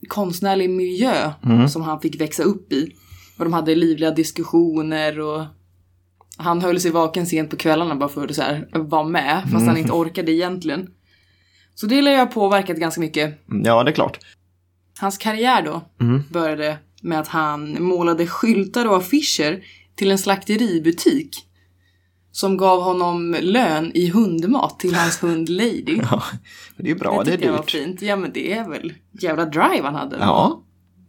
konstnärlig 0.07 0.69
miljö 0.69 1.31
Mm. 1.45 1.69
som 1.69 1.81
han 1.81 1.99
fick 2.01 2.21
växa 2.21 2.43
upp 2.43 2.73
i. 2.73 2.91
Och 3.37 3.43
de 3.45 3.53
hade 3.53 3.75
livliga 3.75 4.11
diskussioner 4.11 5.19
och 5.19 5.45
han 6.37 6.61
höll 6.61 6.79
sig 6.79 6.91
vaken 6.91 7.25
sent 7.25 7.49
på 7.49 7.55
kvällarna 7.57 7.95
bara 7.95 8.09
för 8.09 8.27
att 8.27 8.35
så 8.35 8.41
här, 8.41 8.67
vara 8.73 9.03
med, 9.03 9.41
fast 9.43 9.53
Mm. 9.55 9.67
han 9.67 9.77
inte 9.77 9.91
orkade 9.91 10.31
egentligen. 10.31 10.89
Så 11.75 11.85
det 11.87 12.01
lär 12.01 12.11
jag 12.11 12.19
ha 12.19 12.25
påverkat 12.25 12.77
ganska 12.77 13.01
mycket. 13.01 13.39
Ja, 13.63 13.83
det 13.83 13.91
är 13.91 13.95
klart. 13.95 14.19
Hans 14.99 15.17
karriär 15.17 15.61
då 15.61 15.81
Mm. 16.01 16.23
började 16.31 16.77
med 17.01 17.19
att 17.19 17.27
han 17.27 17.83
målade 17.83 18.27
skyltar 18.27 18.85
och 18.87 18.97
affischer 18.97 19.63
till 19.95 20.11
en 20.11 20.17
slakteributik. 20.17 21.43
Som 22.31 22.57
gav 22.57 22.81
honom 22.81 23.35
lön 23.41 23.91
i 23.93 24.09
hundmat 24.09 24.79
till 24.79 24.95
hans 24.95 25.23
hund 25.23 25.49
Lady. 25.49 25.99
Ja, 26.11 26.23
det 26.77 26.83
är 26.83 26.87
ju 26.87 26.95
bra. 26.95 27.23
Det, 27.23 27.31
tyckte 27.31 27.45
är 27.45 27.47
jag 27.47 27.53
var 27.57 27.61
dyrt. 27.63 27.71
fint. 27.71 28.01
Ja 28.01 28.15
men 28.15 28.31
det 28.33 28.53
är 28.53 28.69
väl 28.69 28.93
jävla 29.21 29.45
drive 29.45 29.81
han 29.83 29.95
hade. 29.95 30.17
Ja. 30.19 30.63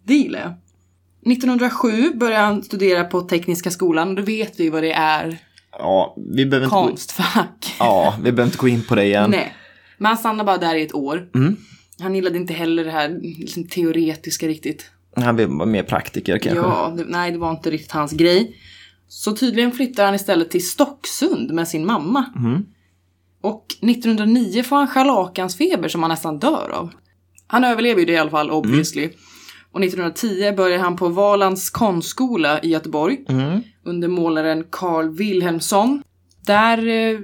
Det 0.04 0.14
gillar 0.14 0.40
jag. 0.40 0.52
1907 1.32 2.12
började 2.14 2.44
han 2.44 2.62
studera 2.62 3.04
på 3.04 3.20
Tekniska 3.20 3.70
skolan 3.70 4.08
och 4.08 4.14
då 4.14 4.22
vet 4.22 4.60
vi 4.60 4.70
vad 4.70 4.82
det 4.82 4.92
är. 4.92 5.38
ja, 5.72 6.16
vi 6.30 6.46
behöver 6.46 6.66
inte 6.66 6.76
gå, 6.76 6.86
Konstfack. 6.86 7.76
ja, 7.78 8.14
vi 8.16 8.32
behöver 8.32 8.44
inte 8.44 8.58
gå 8.58 8.68
in 8.68 8.82
på 8.82 8.94
det 8.94 9.04
igen. 9.04 9.30
Nej. 9.30 9.54
Men 9.98 10.06
han 10.06 10.18
stannade 10.18 10.46
bara 10.46 10.58
där 10.58 10.74
i 10.74 10.82
ett 10.82 10.94
år. 10.94 11.28
Mm. 11.34 11.56
Han 12.00 12.14
gillade 12.14 12.38
inte 12.38 12.52
heller 12.52 12.84
det 12.84 12.90
här 12.90 13.18
liksom, 13.22 13.66
teoretiska 13.66 14.48
riktigt. 14.48 14.90
Han 15.16 15.36
var 15.36 15.66
mer 15.66 15.82
praktiker 15.82 16.38
kanske. 16.38 16.60
Ja, 16.60 16.94
det, 16.96 17.04
nej 17.08 17.30
det 17.32 17.38
var 17.38 17.50
inte 17.50 17.70
riktigt 17.70 17.92
hans 17.92 18.12
grej. 18.12 18.56
Så 19.08 19.36
tydligen 19.36 19.72
flyttar 19.72 20.04
han 20.04 20.14
istället 20.14 20.50
till 20.50 20.68
Stocksund 20.68 21.50
med 21.50 21.68
sin 21.68 21.86
mamma. 21.86 22.24
Mm. 22.36 22.64
Och 23.40 23.66
1909 23.82 24.62
får 24.62 24.76
han 24.76 24.88
scharlakansfeber 24.88 25.88
som 25.88 26.02
han 26.02 26.10
nästan 26.10 26.38
dör 26.38 26.70
av. 26.74 26.90
Han 27.46 27.64
överlever 27.64 28.00
ju 28.00 28.06
det 28.06 28.12
i 28.12 28.16
alla 28.16 28.30
fall, 28.30 28.50
obviously. 28.50 29.08
Och 29.72 29.84
1910 29.84 30.52
börjar 30.56 30.78
han 30.78 30.96
på 30.96 31.08
Valands 31.08 31.70
konstskola 31.70 32.60
i 32.62 32.68
Göteborg. 32.68 33.18
Mm. 33.28 33.60
Under 33.84 34.08
målaren 34.08 34.64
Carl 34.70 35.08
Wilhelmsson. 35.16 36.02
Där 36.46 36.78
eh, 36.88 37.18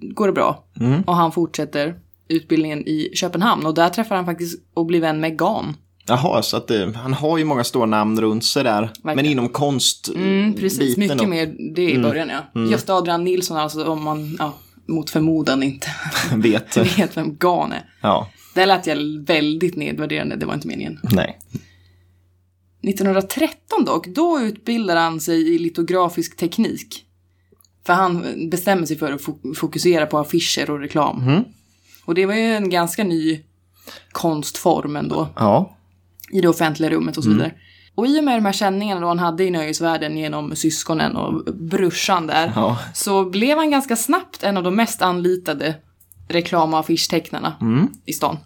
går 0.00 0.26
det 0.26 0.32
bra. 0.32 0.64
Mm. 0.80 1.02
Och 1.02 1.16
han 1.16 1.32
fortsätter 1.32 1.94
utbildningen 2.28 2.88
i 2.88 3.10
Köpenhamn. 3.14 3.66
Och 3.66 3.74
där 3.74 3.88
träffar 3.88 4.16
han 4.16 4.24
faktiskt 4.26 4.62
och 4.74 4.86
blir 4.86 5.00
vän 5.00 5.20
med 5.20 5.38
Gan. 5.38 5.76
Jaha, 6.06 6.42
så 6.42 6.56
att 6.56 6.68
det, 6.68 6.92
han 6.96 7.14
har 7.14 7.38
ju 7.38 7.44
många 7.44 7.64
stora 7.64 7.86
namn 7.86 8.20
runt 8.20 8.44
sig 8.44 8.64
där. 8.64 8.90
Men 9.02 9.26
inom 9.26 9.48
konstbiten 9.48 10.22
Mm, 10.22 10.54
precis, 10.54 10.96
mycket 10.96 11.18
då. 11.18 11.26
mer 11.26 11.54
det 11.74 11.90
i 11.90 11.98
början 11.98 12.28
ja. 12.54 12.60
Gösta 12.70 12.94
Adrian 12.94 13.24
Nilsson 13.24 13.56
alltså 13.56 13.84
om 13.84 14.04
man, 14.04 14.36
ja, 14.38 14.54
mot 14.86 15.10
förmodan 15.10 15.62
inte 15.62 15.88
Vet. 16.36 16.76
vet 16.98 17.16
vem 17.16 17.36
Gan 17.36 17.72
är. 17.72 17.84
Ja, 18.00 18.28
Det 18.54 18.66
lät 18.66 18.86
jag 18.86 18.96
väldigt 19.26 19.76
nedvärderande, 19.76 20.36
det 20.36 20.46
var 20.46 20.54
inte 20.54 20.68
meningen. 20.68 21.00
nej. 21.02 21.38
1913 22.82 23.84
dock, 23.84 24.06
då 24.06 24.40
utbildar 24.40 24.96
han 24.96 25.20
sig 25.20 25.54
i 25.54 25.58
litografisk 25.58 26.36
teknik. 26.36 27.04
För 27.86 27.92
han 27.92 28.26
bestämmer 28.50 28.86
sig 28.86 28.96
för 28.98 29.12
att 29.12 29.20
fo- 29.20 29.54
fokusera 29.54 30.06
på 30.06 30.18
affischer 30.18 30.70
och 30.70 30.78
reklam. 30.80 31.16
Mhm. 31.24 31.44
Och 32.04 32.14
det 32.14 32.26
var 32.26 32.34
ju 32.34 32.54
en 32.54 32.70
ganska 32.70 33.04
ny 33.04 33.40
konstform 34.12 34.96
ändå, 34.96 35.28
Ja. 35.36 35.76
i 36.32 36.40
det 36.40 36.48
offentliga 36.48 36.90
rummet 36.90 37.16
och 37.16 37.24
så 37.24 37.30
vidare. 37.30 37.52
Och 37.94 38.06
i 38.06 38.20
och 38.20 38.24
med 38.24 38.36
de 38.36 38.44
här 38.44 38.52
känningarna 38.52 39.00
då 39.00 39.06
han 39.06 39.18
hade 39.18 39.44
i 39.44 39.50
nöjesvärlden 39.50 40.16
genom 40.16 40.56
syskonen 40.56 41.16
och 41.16 41.44
brorsan 41.54 42.26
där, 42.26 42.52
Ja. 42.56 42.78
så 42.94 43.24
blev 43.24 43.58
han 43.58 43.70
ganska 43.70 43.96
snabbt 43.96 44.42
en 44.42 44.56
av 44.56 44.62
de 44.62 44.76
mest 44.76 45.02
anlitade 45.02 45.74
reklam 46.28 46.74
och 46.74 46.80
affishtecknarna 46.80 47.56
Mm. 47.60 47.88
i 48.06 48.12
stan. 48.12 48.36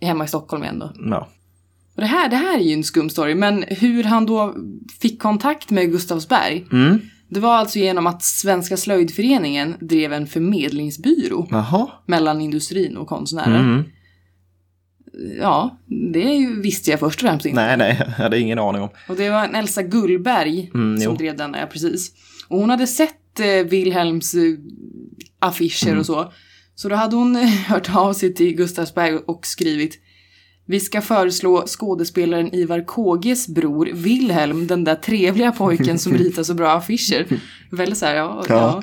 Hemma 0.00 0.24
i 0.24 0.28
Stockholm 0.28 0.62
igen 0.62 0.78
då. 0.78 0.92
ja. 1.10 1.28
Och 1.98 2.02
det 2.02 2.06
här, 2.08 2.28
det 2.28 2.36
här 2.36 2.58
är 2.58 2.62
ju 2.62 2.72
en 2.72 2.84
skum 2.84 3.10
story, 3.10 3.34
men 3.34 3.62
hur 3.68 4.04
han 4.04 4.26
då 4.26 4.54
fick 5.00 5.22
kontakt 5.22 5.70
med 5.70 5.90
Gustavsberg, 5.92 6.66
Mm. 6.72 6.98
det 7.28 7.40
var 7.40 7.54
alltså 7.56 7.78
genom 7.78 8.06
att 8.06 8.22
Svenska 8.22 8.76
slöjdföreningen 8.76 9.74
drev 9.80 10.12
en 10.12 10.26
förmedlingsbyrå 10.26 11.46
Jaha. 11.50 11.88
mellan 12.06 12.40
industrin 12.40 12.96
och 12.96 13.06
konstnärer. 13.08 13.60
Mm. 13.60 13.82
Ja, 15.40 15.78
det 16.14 16.46
visste 16.62 16.90
jag 16.90 17.00
först 17.00 17.22
och 17.22 17.28
främst 17.28 17.46
inte. 17.46 17.60
Nej, 17.66 17.76
nej, 17.76 17.96
jag 18.18 18.24
hade 18.24 18.38
ingen 18.40 18.58
aning 18.58 18.82
om. 18.82 18.88
Och 19.08 19.16
det 19.16 19.30
var 19.30 19.44
en 19.44 19.54
Elsa 19.54 19.82
Gullberg 19.82 20.70
Mm, 20.74 20.98
som 21.00 21.12
jo. 21.12 21.16
drev 21.18 21.36
den, 21.36 21.56
ja 21.60 21.66
precis. 21.66 22.12
Och 22.48 22.58
hon 22.58 22.70
hade 22.70 22.86
sett 22.86 23.40
eh, 23.40 23.46
Wilhelms 23.70 24.34
eh, 24.34 24.40
affischer 25.38 25.86
Mm. 25.88 25.98
och 26.00 26.06
så. 26.06 26.32
Så 26.74 26.88
då 26.88 26.94
hade 26.96 27.16
hon 27.16 27.36
hört 27.68 27.96
av 27.96 28.12
sig 28.12 28.34
till 28.34 28.54
Gustavsberg 28.56 29.14
och 29.16 29.46
skrivit 29.46 29.98
Vi 30.70 30.80
ska 30.80 31.00
föreslå 31.00 31.64
skådespelaren 31.66 32.54
Ivar 32.54 32.86
Kåges 32.86 33.48
bror 33.48 33.90
Wilhelm, 33.94 34.66
den 34.66 34.84
där 34.84 34.94
trevliga 34.94 35.52
pojken 35.52 35.98
som 35.98 36.12
ritar 36.18 36.42
så 36.42 36.54
bra 36.54 36.70
affischer. 36.72 37.26
Väldigt 37.70 37.98
så 37.98 38.06
här, 38.06 38.14
ja, 38.14 38.44
ja. 38.48 38.54
Ja. 38.54 38.82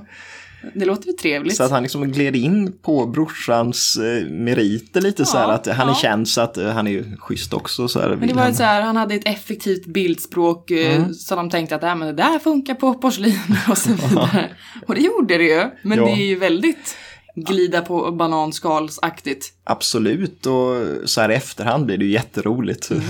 Det 0.74 0.86
låter 0.86 1.06
väl 1.06 1.18
trevligt. 1.18 1.56
Så 1.56 1.64
att 1.64 1.72
han 1.72 1.84
liksom 1.84 2.12
gled 2.12 2.36
in 2.36 2.72
på 2.82 3.06
brorsans 3.06 3.98
eh, 3.98 4.28
meriter 4.30 5.02
lite 5.02 5.26
så 5.26 5.38
här 5.38 5.48
Ja, 5.48 5.54
att 5.54 5.68
han 5.68 5.88
är 5.88 5.92
ja. 5.92 5.96
känd 6.02 6.28
så 6.28 6.42
att 6.42 6.58
eh, 6.58 6.68
han 6.70 6.88
är 6.88 6.92
ju 6.92 7.18
schysst 7.18 7.54
också. 7.54 7.88
Så 7.88 8.00
här, 8.00 8.16
Men 8.16 8.28
det 8.28 8.34
var 8.34 8.48
ju 8.48 8.54
så 8.54 8.64
här, 8.64 8.82
han 8.82 8.96
hade 8.98 9.16
ett 9.16 9.28
effektivt 9.28 9.86
bildspråk 9.86 10.72
eh, 10.72 10.96
Mm. 10.96 11.14
så 11.14 11.36
de 11.36 11.50
tänkte 11.50 11.76
att 11.76 11.84
äh, 11.84 11.96
men 11.96 12.08
det 12.08 12.14
där 12.24 12.40
funkar 12.40 12.74
på 12.74 12.94
porslin 12.94 13.40
och 13.70 13.78
så 13.78 13.90
vidare. 13.94 14.50
och 14.88 14.96
det 14.96 15.02
gjorde 15.02 15.38
det 15.38 15.44
ju. 15.44 15.64
Men 15.82 15.98
Ja. 15.98 16.06
det 16.06 16.12
är 16.12 16.26
ju 16.26 16.36
väldigt 16.36 16.96
glida 17.36 17.82
på 17.82 18.12
bananskalsaktigt. 18.12 19.54
Absolut 19.64 20.46
och 20.46 20.76
så 21.10 21.22
här 21.22 21.32
i 21.32 21.36
efterhand 21.36 21.86
blir 21.86 21.98
det 21.98 22.06
ju 22.06 22.12
jätteroligt. 22.12 22.92
Mm. 22.92 23.04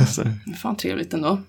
Fan 0.62 0.76
trevligt 0.78 1.14
ändå. 1.14 1.42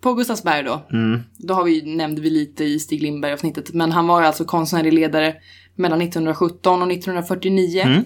På 0.00 0.14
Gustavsberg 0.14 0.62
då. 0.62 0.82
mm. 0.92 1.20
Då 1.36 1.54
har 1.54 1.64
vi, 1.64 1.96
nämnde 1.96 2.20
vi 2.20 2.30
lite 2.30 2.64
i 2.64 2.78
Stig 2.78 3.02
Lindberg-avsnittet. 3.02 3.72
Men 3.72 3.92
han 3.92 4.06
var 4.06 4.20
ju 4.20 4.26
alltså 4.26 4.44
konstnärlig 4.44 4.92
ledare 4.92 5.34
mellan 5.74 6.00
1917 6.00 6.82
och 6.82 6.92
1949. 6.92 7.82
Mm. 7.82 8.04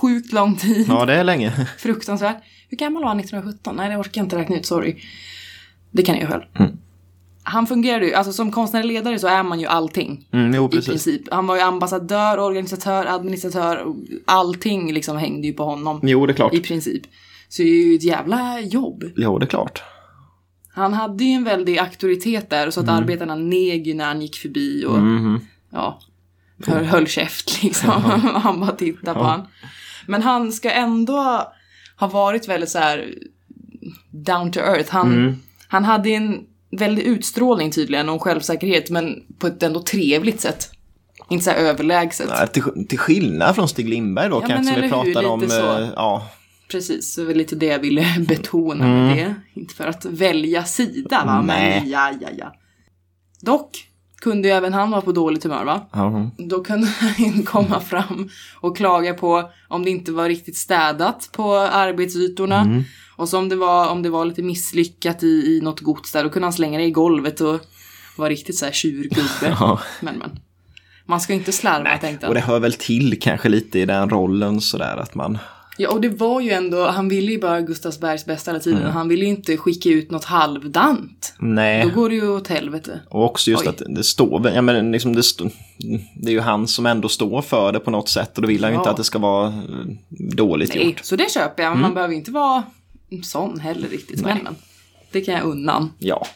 Sjukt 0.00 0.32
lång 0.32 0.56
tid. 0.56 0.86
Ja, 0.88 1.04
det 1.06 1.14
är 1.14 1.24
länge. 1.24 1.66
Fruktansvärt. 1.78 2.36
Hur 2.68 2.76
gammal 2.78 3.02
var 3.02 3.08
han 3.08 3.20
1917? 3.20 3.76
Nej, 3.76 3.90
det 3.90 3.96
orkar 3.96 4.20
jag 4.20 4.24
inte 4.24 4.36
räkna 4.36 4.56
ut, 4.56 4.66
sorry. 4.66 4.96
Det 5.90 6.02
kan 6.02 6.16
jag 6.18 6.28
själv. 6.28 6.42
Mm. 6.58 6.78
Han 7.42 7.66
fungerade 7.66 8.06
ju, 8.06 8.14
alltså 8.14 8.32
som 8.32 8.52
konstnärlig 8.52 8.94
ledare 8.94 9.18
så 9.18 9.26
är 9.26 9.42
man 9.42 9.60
ju 9.60 9.66
allting. 9.66 10.28
Mm, 10.32 10.54
jo, 10.54 10.66
I 10.72 10.82
princip. 10.82 11.22
Han 11.32 11.46
var 11.46 11.56
ju 11.56 11.62
ambassadör, 11.62 12.38
organisatör, 12.38 13.06
administratör. 13.06 13.94
Allting 14.24 14.92
liksom 14.92 15.16
hängde 15.16 15.46
ju 15.46 15.52
på 15.52 15.64
honom. 15.64 16.00
Jo, 16.02 16.26
det 16.26 16.32
är 16.32 16.34
klart. 16.34 16.54
I 16.54 16.60
princip. 16.60 17.02
Så 17.48 17.62
det 17.62 17.68
är 17.68 17.86
ju 17.86 17.94
ett 17.94 18.02
jävla 18.02 18.60
jobb. 18.60 19.04
Jo, 19.16 19.38
det 19.38 19.44
är 19.44 19.48
klart. 19.48 19.82
Han 20.74 20.92
hade 20.92 21.24
ju 21.24 21.30
en 21.32 21.44
väldig 21.44 21.78
auktoritet 21.78 22.50
där 22.50 22.70
så 22.70 22.80
att 22.80 22.88
arbetarna 22.88 23.34
neg 23.34 23.86
ju 23.86 23.94
när 23.94 24.04
han 24.04 24.22
gick 24.22 24.36
förbi 24.36 24.84
och 24.88 24.98
Mhm. 24.98 25.40
ja, 25.70 26.00
höll, 26.66 26.84
höll 26.84 27.06
käft 27.06 27.62
liksom. 27.62 27.90
han 28.34 28.60
bara 28.60 28.72
tittade 28.72 29.18
på 29.18 29.24
han. 29.24 29.46
Men 30.06 30.22
han 30.22 30.52
ska 30.52 30.70
ändå 30.70 31.42
ha 31.96 32.06
varit 32.08 32.48
väldigt 32.48 32.70
så 32.70 32.78
här 32.78 33.14
down 34.10 34.52
to 34.52 34.60
earth. 34.60 34.92
Han, 34.92 35.12
Mm. 35.12 35.36
han 35.68 35.84
hade 35.84 36.10
en 36.10 36.40
väldig 36.70 37.02
utstrålning 37.02 37.70
tydligen 37.70 38.08
och 38.08 38.22
självsäkerhet 38.22 38.90
men 38.90 39.22
på 39.38 39.46
ett 39.46 39.62
ändå 39.62 39.82
trevligt 39.82 40.40
sätt. 40.40 40.70
Inte 41.28 41.44
så 41.44 41.50
här 41.50 41.58
överlägset. 41.58 42.28
Nej, 42.28 42.48
till, 42.48 42.86
till 42.88 42.98
skillnad 42.98 43.54
från 43.54 43.68
Stig 43.68 43.88
Lindberg 43.88 44.28
då 44.30 44.36
Ja, 44.42 44.46
kanske 44.48 44.64
som 44.64 44.74
vi 44.74 44.80
hur, 44.82 44.88
pratade 44.88 45.26
om. 45.26 45.48
så. 45.48 45.78
eh, 45.78 45.88
Ja, 45.96 46.30
Precis, 46.70 47.14
så 47.14 47.20
det 47.20 47.26
var 47.26 47.34
lite 47.34 47.56
det 47.56 47.66
jag 47.66 47.78
ville 47.78 48.06
betona 48.28 48.84
med 48.86 49.16
det. 49.16 49.34
Inte 49.60 49.74
för 49.74 49.86
att 49.86 50.04
välja 50.04 50.64
sida 50.64 51.22
va, 51.26 51.32
Mm. 51.34 51.46
Nej. 51.46 51.80
men 51.80 51.90
ja, 51.90 52.12
ja, 52.20 52.28
ja. 52.38 52.54
Dock 53.40 53.86
kunde 54.20 54.48
ju 54.48 54.54
även 54.54 54.72
han 54.74 54.90
vara 54.90 55.00
på 55.00 55.12
dåligt 55.12 55.42
humör 55.44 55.64
va? 55.64 55.88
ja. 55.92 56.30
Då 56.38 56.64
kunde 56.64 56.86
han 57.00 57.42
komma 57.42 57.80
fram 57.80 58.28
och 58.60 58.76
klaga 58.76 59.14
på 59.14 59.50
om 59.68 59.84
det 59.84 59.90
inte 59.90 60.12
var 60.12 60.28
riktigt 60.28 60.56
städat 60.56 61.28
på 61.32 61.56
arbetsytorna. 61.58 62.60
Mm. 62.60 62.82
Och 63.20 63.28
så 63.28 63.38
om 63.38 63.48
det 63.48 63.56
var, 63.56 63.88
om 63.88 64.02
det 64.02 64.10
var 64.10 64.24
lite 64.24 64.42
misslyckat 64.42 65.22
i, 65.22 65.26
i 65.26 65.60
något 65.62 65.80
gods 65.80 66.12
där, 66.12 66.24
då 66.24 66.30
kunde 66.30 66.46
han 66.46 66.52
slänga 66.52 66.78
det 66.78 66.84
i 66.84 66.90
golvet 66.90 67.40
och 67.40 67.60
vara 68.16 68.28
riktigt 68.28 68.56
så 68.58 68.64
här 68.64 68.72
tjurgubbe. 68.72 69.26
ja. 69.42 69.80
Men 70.00 70.18
men. 70.18 70.30
Man 71.06 71.20
ska 71.20 71.32
inte 71.32 71.52
slarva 71.52 71.98
tänkte 71.98 72.26
Och 72.26 72.34
han. 72.34 72.34
det 72.34 72.52
hör 72.52 72.60
väl 72.60 72.72
till 72.72 73.20
kanske 73.20 73.48
lite 73.48 73.78
i 73.78 73.86
den 73.86 74.10
rollen 74.10 74.60
sådär 74.60 74.96
att 74.96 75.14
man... 75.14 75.38
Ja, 75.78 75.90
och 75.90 76.00
det 76.00 76.08
var 76.08 76.40
ju 76.40 76.50
ändå, 76.50 76.86
han 76.86 77.08
ville 77.08 77.32
ju 77.32 77.40
bara 77.40 77.60
Gustavsbergs 77.60 78.26
bästa 78.26 78.50
hela 78.50 78.60
tiden. 78.60 78.80
Mm. 78.80 78.92
Han 78.92 79.08
ville 79.08 79.24
ju 79.24 79.30
inte 79.30 79.56
skicka 79.56 79.88
ut 79.88 80.10
något 80.10 80.24
halvdant. 80.24 81.34
Nej. 81.38 81.84
Då 81.84 82.00
går 82.00 82.08
det 82.08 82.14
ju 82.14 82.28
åt 82.28 82.48
helvete. 82.48 83.00
Och 83.08 83.24
också 83.24 83.50
just 83.50 83.62
Oj. 83.62 83.68
att 83.68 83.82
det 83.88 84.04
står 84.04 84.48
ja 84.48 84.62
men 84.62 84.92
liksom 84.92 85.16
det, 85.16 85.22
stå, 85.22 85.50
det 86.22 86.28
är 86.28 86.32
ju 86.32 86.40
han 86.40 86.68
som 86.68 86.86
ändå 86.86 87.08
står 87.08 87.42
för 87.42 87.72
det 87.72 87.80
på 87.80 87.90
något 87.90 88.08
sätt 88.08 88.36
och 88.36 88.42
då 88.42 88.48
vill 88.48 88.64
han 88.64 88.72
ju 88.72 88.74
Ja. 88.76 88.80
inte 88.80 88.90
att 88.90 88.96
det 88.96 89.04
ska 89.04 89.18
vara 89.18 89.46
eh, 89.46 89.52
dåligt 90.36 90.74
Nej, 90.74 90.86
gjort. 90.86 91.00
så 91.04 91.16
det 91.16 91.30
köper 91.30 91.62
jag. 91.62 91.70
Mm. 91.70 91.82
man 91.82 91.94
behöver 91.94 92.14
inte 92.14 92.30
vara 92.30 92.62
sån 93.22 93.60
heller 93.60 93.88
riktigt. 93.88 94.22
Men, 94.22 94.38
men. 94.44 94.56
Det 95.12 95.20
kan 95.20 95.34
jag 95.34 95.44
unnan. 95.44 95.92
Ja. 95.98 96.26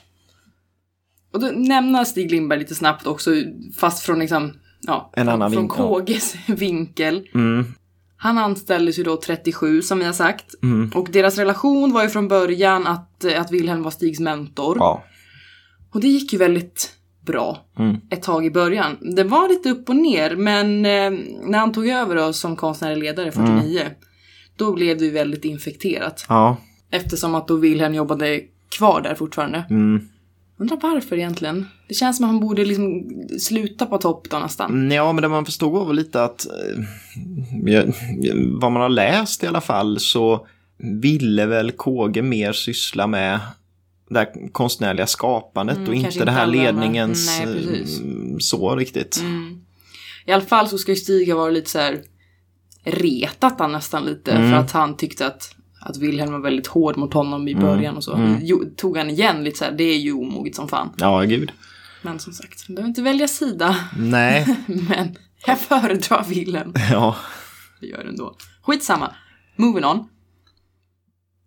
Och 1.33 1.40
då 1.40 1.47
nämna 1.47 2.04
Stig 2.04 2.31
Lindberg 2.31 2.59
lite 2.59 2.75
snabbt 2.75 3.07
också, 3.07 3.31
fast 3.76 4.02
från 4.02 4.19
liksom, 4.19 4.52
ja, 4.81 5.12
En 5.16 5.28
annan 5.28 5.52
från 5.52 5.62
vinkel. 5.62 6.04
KGs 6.07 6.35
vinkel. 6.47 7.28
Mm. 7.35 7.64
Han 8.16 8.38
anställdes 8.38 8.99
ju 8.99 9.02
då 9.02 9.16
37 9.16 9.83
som 9.83 9.99
vi 9.99 10.04
har 10.04 10.12
sagt. 10.12 10.54
Mm. 10.62 10.90
Och 10.95 11.09
deras 11.12 11.38
relation 11.38 11.93
var 11.93 12.02
ju 12.02 12.09
från 12.09 12.28
början 12.28 12.87
att, 12.87 13.25
att 13.25 13.50
Wilhelm 13.50 13.83
var 13.83 13.90
Stigs 13.90 14.21
mentor. 14.21 14.76
Ja. 14.78 15.04
Och 15.90 16.00
det 16.00 16.09
gick 16.09 16.33
ju 16.33 16.38
väldigt 16.38 16.90
bra 17.26 17.66
Mm. 17.78 17.97
ett 18.11 18.23
tag 18.23 18.47
i 18.47 18.50
början. 18.50 19.14
Det 19.16 19.25
var 19.25 19.49
lite 19.49 19.71
upp 19.71 19.88
och 19.88 19.97
ner, 19.97 20.37
men 20.37 20.66
eh, 20.87 21.11
när 21.43 21.59
han 21.59 21.73
tog 21.73 21.88
över 21.88 22.16
då 22.16 22.33
som 22.33 22.57
konstnärlig 22.57 23.02
ledare 23.02 23.33
49, 23.33 23.83
då 24.56 24.73
blev 24.73 24.99
det 24.99 25.04
ju 25.04 25.11
väldigt 25.11 25.44
infekterat. 25.44 26.26
Ja. 26.28 26.56
Eftersom 26.90 27.34
att 27.34 27.49
då 27.49 27.56
Wilhelm 27.56 27.94
jobbade 27.94 28.40
kvar 28.68 29.00
där 29.00 29.14
fortfarande. 29.14 29.64
Mm. 29.70 30.08
Undrar 30.56 30.78
varför 30.82 31.16
egentligen? 31.16 31.66
Det 31.88 31.94
känns 31.94 32.16
som 32.16 32.25
att 32.25 32.30
han 32.30 32.40
borde 32.40 32.64
liksom 32.64 33.04
sluta 33.40 33.87
på 33.87 33.99
topp 33.99 34.26
då 34.30 34.38
nästan. 34.38 34.70
Mm, 34.70 34.92
Ja, 34.92 35.12
men 35.12 35.23
det 35.23 35.28
man 35.28 35.44
förstod 35.44 35.73
var 35.73 35.87
väl 35.87 35.96
lite 35.96 36.25
att 36.25 36.46
eh, 36.46 37.84
vad 38.61 38.73
man 38.73 38.82
har 38.82 38.88
läst 38.88 39.44
i 39.44 39.46
alla 39.46 39.61
fall 39.61 40.00
så 40.00 40.46
ville 40.78 41.46
väl 41.46 41.73
KG 41.73 42.23
mer 42.23 42.52
syssla 42.52 43.06
med 43.06 43.40
det 44.11 44.18
här 44.18 44.52
konstnärliga 44.52 45.06
skapandet 45.06 45.76
Mm, 45.76 45.88
och 45.88 45.94
inte 45.94 46.08
inte 46.08 46.25
det 46.25 46.30
här 46.30 46.46
ledningens 46.46 47.40
Nej, 47.44 47.80
eh, 47.80 48.38
så 48.38 48.76
riktigt. 48.76 49.20
Mm. 49.20 49.61
I 50.26 50.32
alla 50.32 50.44
fall 50.44 50.68
så 50.68 50.78
ska 50.78 50.92
ju 50.92 50.96
Stig 50.96 51.28
ha 51.28 51.38
varit 51.38 51.54
lite 51.54 51.70
så 51.70 51.78
här 51.78 52.02
retat 52.84 53.58
han 53.60 53.72
nästan 53.72 54.04
lite 54.04 54.32
Mm. 54.32 54.50
för 54.50 54.58
att 54.58 54.72
han 54.72 54.96
tyckte 54.96 55.26
att 55.26 55.54
att 55.80 55.96
Wilhelm 55.96 56.32
var 56.32 56.38
väldigt 56.40 56.66
hård 56.66 56.96
mot 56.96 57.14
honom 57.14 57.48
i 57.48 57.54
början 57.54 57.96
och 57.96 58.04
så. 58.04 58.14
Mm. 58.14 58.38
Jo, 58.42 58.64
tog 58.76 58.96
han 58.96 59.10
igen 59.10 59.44
lite 59.44 59.58
så 59.58 59.64
här, 59.64 59.72
det 59.72 59.84
är 59.84 59.98
ju 59.98 60.12
omoget 60.12 60.54
som 60.54 60.68
fan. 60.68 60.90
Ja, 60.96 61.20
gud. 61.22 61.52
Men 62.02 62.18
som 62.18 62.32
sagt, 62.32 62.68
man 62.68 62.74
behöver 62.74 62.88
inte 62.88 63.02
välja 63.02 63.28
sida. 63.28 63.76
Nej, 63.98 64.56
Men 64.88 65.16
jag 65.46 65.58
föredrar 65.60 66.24
Wilhelm. 66.28 66.72
ja. 66.92 67.16
Det 67.80 67.86
gör 67.86 68.04
det 68.04 68.08
ändå. 68.10 68.36
Skitsamma. 68.62 69.14
Moving 69.56 69.84
on. 69.84 70.08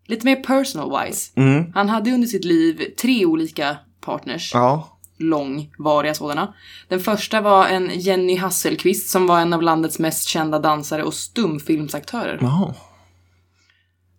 Lite 0.08 0.26
mer 0.26 0.36
personal 0.36 1.06
wise. 1.06 1.32
Mm. 1.36 1.72
Han 1.74 1.90
hade 1.90 2.12
under 2.12 2.28
sitt 2.28 2.46
liv 2.46 2.82
tre 3.02 3.26
olika 3.26 3.78
partners. 4.02 4.52
Ja. 4.54 4.97
Långvariga 5.20 6.14
sådana. 6.14 6.54
Den 6.88 7.00
första 7.00 7.42
var 7.42 7.68
en 7.68 8.00
Jenny 8.00 8.36
Hasselqvist 8.36 9.10
som 9.10 9.28
var 9.28 9.40
en 9.40 9.54
av 9.54 9.62
landets 9.62 10.00
mest 10.00 10.28
kända 10.28 10.60
dansare 10.60 11.04
och 11.04 11.14
stumfilmsaktörer. 11.14 12.38
Jaha. 12.42 12.74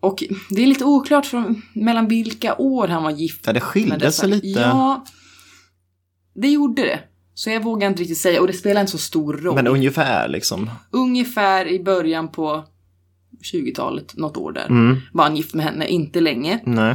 Och 0.01 0.25
det 0.51 0.63
är 0.63 0.67
lite 0.67 0.85
oklart 0.85 1.27
från, 1.27 1.63
mellan 1.73 2.09
vilka 2.09 2.55
år 2.57 2.89
han 2.89 3.03
var 3.03 3.11
gift 3.11 3.47
Ja, 3.47 3.53
det 3.53 3.61
skilde 3.61 4.13
sig 4.13 4.29
lite. 4.29 4.61
Ja, 4.61 5.05
det 6.35 6.49
gjorde 6.49 6.83
det. 6.83 7.01
Så 7.35 7.51
jag 7.51 7.63
vågar 7.63 7.89
inte 7.89 8.03
riktigt 8.03 8.19
säga 8.19 8.41
och 8.41 8.47
det 8.47 8.53
spelar 8.53 8.81
inte 8.81 8.93
så 8.93 8.99
stor 8.99 9.33
roll. 9.35 9.55
Men 9.55 9.67
ungefär 9.67 10.29
liksom. 10.29 10.71
Ungefär 10.91 11.67
i 11.69 11.81
början 11.85 12.29
på 12.29 12.65
20-talet, 13.53 14.17
något 14.17 14.37
år 14.37 14.53
där, 14.53 14.67
Mm. 14.67 14.97
var 15.13 15.25
han 15.25 15.37
gift 15.37 15.55
med 15.55 15.65
henne, 15.65 15.89
inte 15.89 16.21
länge. 16.21 16.61
Nej. 16.65 16.95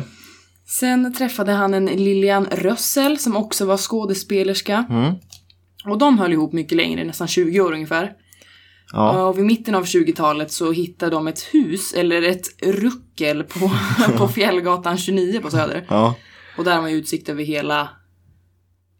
Sen 0.65 1.13
träffade 1.13 1.51
han 1.51 1.73
en 1.73 1.85
Lilian 1.85 2.45
Rössel 2.45 3.19
som 3.19 3.35
också 3.35 3.65
var 3.65 3.77
skådespelerska. 3.77 4.85
Mm. 4.89 5.13
Och 5.85 5.97
de 5.97 6.19
höll 6.19 6.33
ihop 6.33 6.53
mycket 6.53 6.77
längre, 6.77 7.03
nästan 7.03 7.27
20 7.27 7.61
år 7.61 7.73
ungefär. 7.73 8.11
Ja. 8.91 9.27
Och 9.27 9.37
vid 9.37 9.45
mitten 9.45 9.75
av 9.75 9.83
20-talet 9.83 10.51
så 10.51 10.71
hittade 10.71 11.11
de 11.11 11.27
ett 11.27 11.41
hus, 11.41 11.93
eller 11.93 12.21
ett 12.21 12.63
ruckel 12.63 13.43
på, 13.43 13.71
på 14.17 14.27
Fjällgatan 14.27 14.97
29 14.97 15.39
på 15.39 15.49
Söder. 15.49 15.85
Ja. 15.89 16.15
Och 16.57 16.63
där 16.63 16.75
har 16.75 16.81
man 16.81 16.91
ju 16.91 16.97
utsikt 16.97 17.29
över 17.29 17.43
hela, 17.43 17.89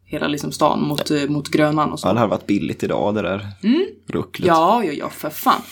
hela 0.04 0.28
liksom 0.28 0.52
stan 0.52 0.88
mot, 0.88 1.10
mot 1.28 1.48
Grönan 1.48 1.92
och 1.92 2.00
så. 2.00 2.08
Ja, 2.08 2.12
det 2.12 2.18
hade 2.18 2.30
varit 2.30 2.46
billigt 2.46 2.82
idag 2.82 3.14
det 3.14 3.22
där 3.22 3.46
rucklet. 4.08 4.46
Ja, 4.46 4.84
ja, 4.84 4.92
ja, 4.92 5.10
för 5.10 5.30
fan. 5.30 5.62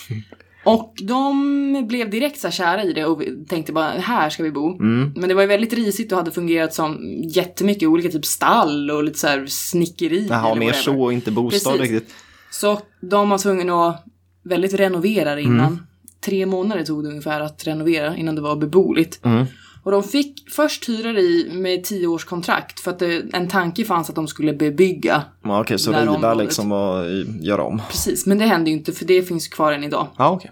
Och 0.63 0.93
de 1.01 1.87
blev 1.87 2.09
direkt 2.09 2.39
så 2.39 2.47
här 2.47 2.51
kära 2.51 2.83
i 2.83 2.93
det 2.93 3.05
och 3.05 3.23
tänkte 3.49 3.73
bara 3.73 3.89
här 3.89 4.29
ska 4.29 4.43
vi 4.43 4.51
bo. 4.51 4.79
Mm. 4.79 5.13
Men 5.15 5.29
det 5.29 5.35
var 5.35 5.41
ju 5.41 5.47
väldigt 5.47 5.73
risigt 5.73 6.11
och 6.11 6.17
hade 6.17 6.31
fungerat 6.31 6.73
som 6.73 6.99
jättemycket 7.29 7.89
olika 7.89 8.09
typ 8.09 8.25
stall 8.25 8.91
och 8.91 9.03
lite 9.03 9.19
så 9.19 9.27
här 9.27 9.45
snickeri. 9.47 10.27
Jaha, 10.29 10.55
mer 10.55 10.73
så, 10.73 11.11
inte 11.11 11.31
bostad 11.31 11.73
Precis. 11.73 11.91
riktigt. 11.91 12.15
Så 12.51 12.79
de 13.01 13.29
var 13.29 13.37
tvungna 13.37 13.87
att 13.89 14.05
väldigt 14.43 14.73
renovera 14.73 15.35
det 15.35 15.41
innan. 15.41 15.65
Mm. 15.65 15.79
Tre 16.25 16.45
månader 16.45 16.83
tog 16.83 17.03
det 17.03 17.09
ungefär 17.09 17.41
att 17.41 17.67
renovera 17.67 18.17
innan 18.17 18.35
det 18.35 18.41
var 18.41 18.55
beboeligt. 18.55 19.25
Mm. 19.25 19.45
Och 19.83 19.91
de 19.91 20.03
fick 20.03 20.49
först 20.51 20.89
hyra 20.89 21.09
i 21.09 21.49
med 21.53 21.83
tio 21.83 22.07
års 22.07 22.25
kontrakt 22.25 22.79
för 22.79 22.91
att 22.91 22.99
det, 22.99 23.23
en 23.33 23.47
tanke 23.47 23.85
fanns 23.85 24.09
att 24.09 24.15
de 24.15 24.27
skulle 24.27 24.53
bebygga. 24.53 25.23
Ja, 25.43 25.61
okej, 25.61 25.79
så 25.79 25.91
Det 25.91 25.97
här 25.97 26.03
riva 26.03 26.15
området. 26.15 26.37
liksom 26.37 26.71
och 26.71 27.05
göra 27.41 27.63
om. 27.63 27.81
Precis, 27.89 28.25
men 28.25 28.37
det 28.37 28.45
hände 28.45 28.69
ju 28.69 28.75
inte 28.75 28.91
för 28.93 29.05
det 29.05 29.23
finns 29.23 29.47
kvar 29.47 29.71
än 29.73 29.83
idag. 29.83 30.07
Ja, 30.17 30.29
okej. 30.29 30.51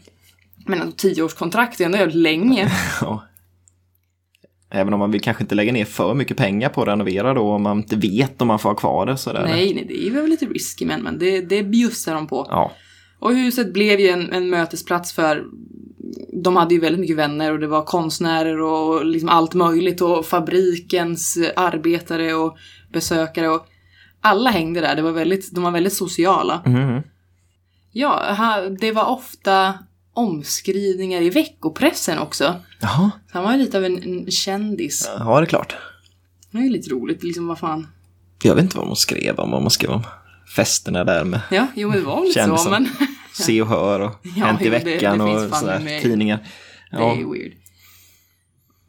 Men 0.65 0.81
alltså, 0.81 0.95
tio 0.97 1.23
års 1.23 1.33
kontrakt 1.33 1.81
är 1.81 1.85
ändå 1.85 1.97
jävligt 1.97 2.15
länge. 2.15 2.71
Ja. 3.01 3.23
Även 4.73 4.93
om 4.93 4.99
man 4.99 5.11
vill 5.11 5.21
kanske 5.21 5.43
inte 5.43 5.55
lägga 5.55 5.71
ner 5.73 5.85
för 5.85 6.13
mycket 6.13 6.37
pengar 6.37 6.69
på 6.69 6.81
att 6.81 6.87
renovera 6.87 7.33
då 7.33 7.41
om 7.51 7.63
man 7.63 7.77
inte 7.77 7.95
vet 7.95 8.41
om 8.41 8.47
man 8.47 8.59
får 8.59 8.69
ha 8.69 8.75
kvar 8.75 9.05
det 9.05 9.17
sådär. 9.17 9.43
nej, 9.43 9.73
nej, 9.73 9.85
det 9.87 10.07
är 10.07 10.11
väl 10.11 10.29
lite 10.29 10.45
risky 10.45 10.85
men, 10.85 11.01
men 11.01 11.19
det, 11.19 11.41
det 11.41 11.63
bjussar 11.63 12.13
de 12.15 12.27
på. 12.27 12.47
Ja. 12.49 12.71
Och 13.19 13.35
huset 13.35 13.73
blev 13.73 13.99
ju 13.99 14.07
en, 14.09 14.33
en 14.33 14.49
mötesplats 14.49 15.13
för 15.13 15.43
de 16.33 16.55
hade 16.55 16.73
ju 16.73 16.79
väldigt 16.79 16.99
mycket 16.99 17.17
vänner 17.17 17.51
och 17.51 17.59
det 17.59 17.67
var 17.67 17.83
konstnärer 17.83 18.61
och 18.61 19.05
liksom 19.05 19.29
allt 19.29 19.53
möjligt 19.53 20.01
och 20.01 20.25
fabrikens 20.25 21.37
arbetare 21.55 22.33
och 22.33 22.57
besökare 22.93 23.49
och 23.49 23.67
alla 24.21 24.49
hängde 24.49 24.81
där. 24.81 24.95
Det 24.95 25.01
var 25.01 25.11
väldigt, 25.11 25.51
de 25.51 25.63
var 25.63 25.71
väldigt 25.71 25.93
sociala. 25.93 26.61
Mhm. 26.65 27.01
Ja, 27.91 28.61
det 28.79 28.91
var 28.91 29.05
ofta 29.05 29.73
omskrivningar 30.13 31.21
i 31.21 31.29
veckopressen 31.29 32.19
också. 32.19 32.55
Jaha. 32.79 33.11
Så 33.31 33.37
han 33.37 33.43
var 33.43 33.51
ju 33.51 33.57
lite 33.57 33.77
av 33.77 33.85
en, 33.85 34.03
en 34.03 34.31
kändis. 34.31 35.11
Ja, 35.19 35.39
det 35.39 35.45
är 35.45 35.49
klart. 35.49 35.75
Det 36.51 36.57
är 36.57 36.61
ju 36.61 36.69
lite 36.69 36.89
roligt, 36.89 37.23
liksom 37.23 37.47
vad 37.47 37.59
fan. 37.59 37.87
Jag 38.43 38.55
vet 38.55 38.63
inte 38.63 38.77
vad 38.77 38.87
man 38.87 38.95
skrev 38.95 39.39
om, 39.39 39.51
vad 39.51 39.61
man 39.61 39.71
skrev 39.71 39.91
om 39.91 40.03
festerna 40.55 41.03
där 41.03 41.23
med 41.23 41.41
Ja, 41.51 41.67
jo 41.75 41.91
det 41.91 42.01
var 42.01 42.15
väl 42.15 42.27
lite 42.27 42.57
så 42.57 42.69
men 42.69 42.89
Se 43.45 43.61
och 43.61 43.67
Hör 43.67 43.99
och 43.99 44.11
Ja, 44.35 44.45
Hänt 44.45 44.61
i 44.61 44.63
det- 44.63 44.69
veckan 44.69 45.17
det 45.19 45.25
finns 45.25 45.51
och 45.51 45.57
sådär 45.57 45.99
tidningar. 46.01 46.37
det 46.91 46.97
Ja. 46.97 47.11
är 47.11 47.17
ju 47.17 47.31
weird. 47.33 47.53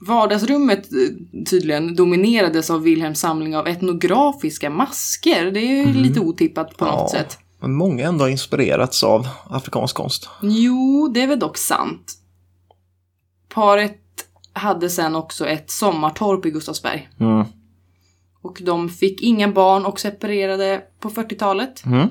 Vardagsrummet 0.07 0.93
eh, 0.93 1.45
tydligen 1.51 1.95
dominerades 1.97 2.71
av 2.71 2.83
Wilhelms 2.83 3.21
samling 3.21 3.57
av 3.57 3.69
etnografiska 3.69 4.71
masker. 4.71 5.51
Det 5.51 5.61
är 5.61 5.87
ju 5.87 5.93
lite 5.95 6.21
otippat 6.21 6.77
på 6.77 6.85
något 6.85 6.95
Mm. 6.95 7.03
Ja. 7.03 7.09
sätt. 7.29 7.39
Men 7.61 7.73
många 7.75 8.09
ändå 8.09 8.25
har 8.25 8.29
inspirerats 8.29 9.03
av 9.05 9.29
afrikansk 9.51 9.97
konst. 9.97 10.29
Jo, 10.43 11.09
det 11.15 11.23
är 11.23 11.27
väl 11.27 11.39
dock 11.39 11.59
sant. 11.59 12.13
Paret 13.49 13.99
hade 14.53 14.91
sen 14.91 15.17
också 15.17 15.47
ett 15.47 15.71
sommartorp 15.71 16.47
i 16.47 16.51
Gustavsberg. 16.51 17.09
Mm. 17.21 17.45
Och 18.43 18.59
de 18.63 18.89
fick 18.89 19.21
inga 19.23 19.49
barn 19.49 19.85
och 19.87 20.01
separerade 20.01 20.83
på 21.01 21.11
40-talet. 21.11 21.85
Mm. 21.87 22.09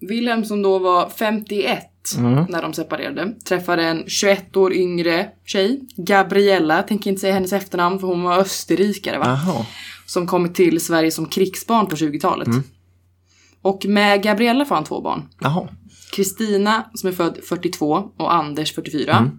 Wilhelm 0.00 0.44
som 0.44 0.62
då 0.62 0.78
var 0.78 1.08
51 1.08 1.84
Mm. 2.16 2.44
när 2.48 2.62
de 2.62 2.72
separerade 2.74 3.34
träffade 3.44 3.82
en 3.84 4.04
21 4.06 4.56
år 4.56 4.72
yngre 4.72 5.28
tjej, 5.44 5.80
Gabriella, 5.96 6.82
tänker 6.82 7.10
inte 7.10 7.20
säga 7.20 7.34
hennes 7.34 7.52
efternamn 7.52 7.98
för 7.98 8.06
hon 8.06 8.22
var 8.22 8.38
österrikare 8.38 9.18
va? 9.18 9.24
Jaha. 9.26 9.66
Som 10.06 10.26
kommit 10.26 10.54
till 10.54 10.80
Sverige 10.80 11.10
som 11.10 11.26
krigsbarn 11.26 11.86
på 11.86 11.96
20-talet. 11.96 12.48
Mm. 12.48 12.62
Och 13.62 13.86
med 13.86 14.22
Gabriella 14.22 14.64
får 14.64 14.74
han 14.74 14.84
två 14.84 15.00
barn. 15.00 15.22
Kristina 16.12 16.90
som 16.94 17.08
är 17.08 17.12
född 17.12 17.38
42 17.48 18.10
och 18.16 18.34
Anders 18.34 18.74
44. 18.74 19.12
Mm. 19.16 19.38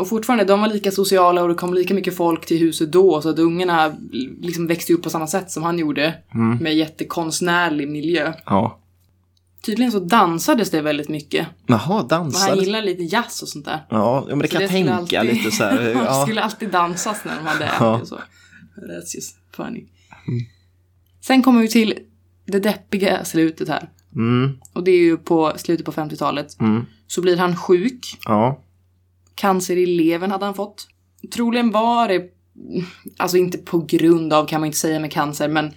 Och 0.00 0.08
fortfarande, 0.08 0.44
de 0.44 0.60
var 0.60 0.68
lika 0.68 0.90
sociala 0.90 1.42
och 1.42 1.48
det 1.48 1.54
kom 1.54 1.74
lika 1.74 1.94
mycket 1.94 2.16
folk 2.16 2.46
till 2.46 2.58
huset 2.58 2.92
då 2.92 3.22
så 3.22 3.28
att 3.28 3.38
ungarna 3.38 3.96
liksom 4.40 4.66
växte 4.66 4.92
upp 4.92 5.02
på 5.02 5.10
samma 5.10 5.26
sätt 5.26 5.50
som 5.50 5.62
han 5.62 5.78
gjorde. 5.78 6.14
Mm. 6.34 6.56
Med 6.58 6.74
jättekonstnärlig 6.76 7.88
miljö. 7.88 8.32
Ja. 8.46 8.78
Tydligen 9.62 9.92
så 9.92 10.00
dansades 10.00 10.70
det 10.70 10.82
väldigt 10.82 11.08
mycket. 11.08 11.46
Jaha, 11.66 12.02
Och 12.02 12.32
han 12.34 12.58
gillar 12.58 12.82
lite 12.82 13.02
jazz 13.02 13.42
och 13.42 13.48
sånt 13.48 13.64
där. 13.64 13.86
Ja, 13.90 14.24
men 14.28 14.38
det 14.38 14.48
Så 14.48 14.52
kan 14.52 14.60
jag 14.62 14.70
skulle 14.70 14.84
tänka 14.96 15.20
alltid- 15.20 15.34
lite 15.36 15.50
så 15.50 15.64
här. 15.64 15.78
Det 15.80 15.90
Ja. 16.04 16.22
skulle 16.26 16.42
alltid 16.42 16.70
dansas 16.70 17.24
när 17.24 17.36
de 17.36 17.46
hade 17.46 17.64
ätit 17.64 17.76
Ja. 17.80 18.00
och 18.00 18.08
så. 18.08 18.14
That's 18.76 19.14
just 19.14 19.36
funny. 19.56 19.84
Sen 21.20 21.42
kommer 21.42 21.60
vi 21.60 21.68
till 21.68 21.94
det 22.46 22.60
deppiga 22.60 23.24
slutet 23.24 23.68
här. 23.68 23.88
Mm. 24.16 24.58
Och 24.72 24.84
det 24.84 24.90
är 24.90 24.98
ju 24.98 25.16
på 25.16 25.52
slutet 25.56 25.86
på 25.86 25.92
50-talet. 25.92 26.60
Mm. 26.60 26.84
Så 27.06 27.20
blir 27.22 27.36
han 27.36 27.56
sjuk. 27.56 28.18
Ja. 28.24 28.60
Cancer 29.40 29.76
i 29.76 29.86
levern 29.86 30.30
hade 30.30 30.44
han 30.44 30.54
fått. 30.54 30.88
Troligen 31.34 31.70
var 31.70 32.08
det, 32.08 32.22
alltså 33.16 33.36
inte 33.36 33.58
på 33.58 33.78
grund 33.78 34.32
av 34.32 34.46
kan 34.46 34.60
man 34.60 34.66
inte 34.66 34.78
säga 34.78 35.00
med 35.00 35.12
cancer, 35.12 35.48
men 35.48 35.72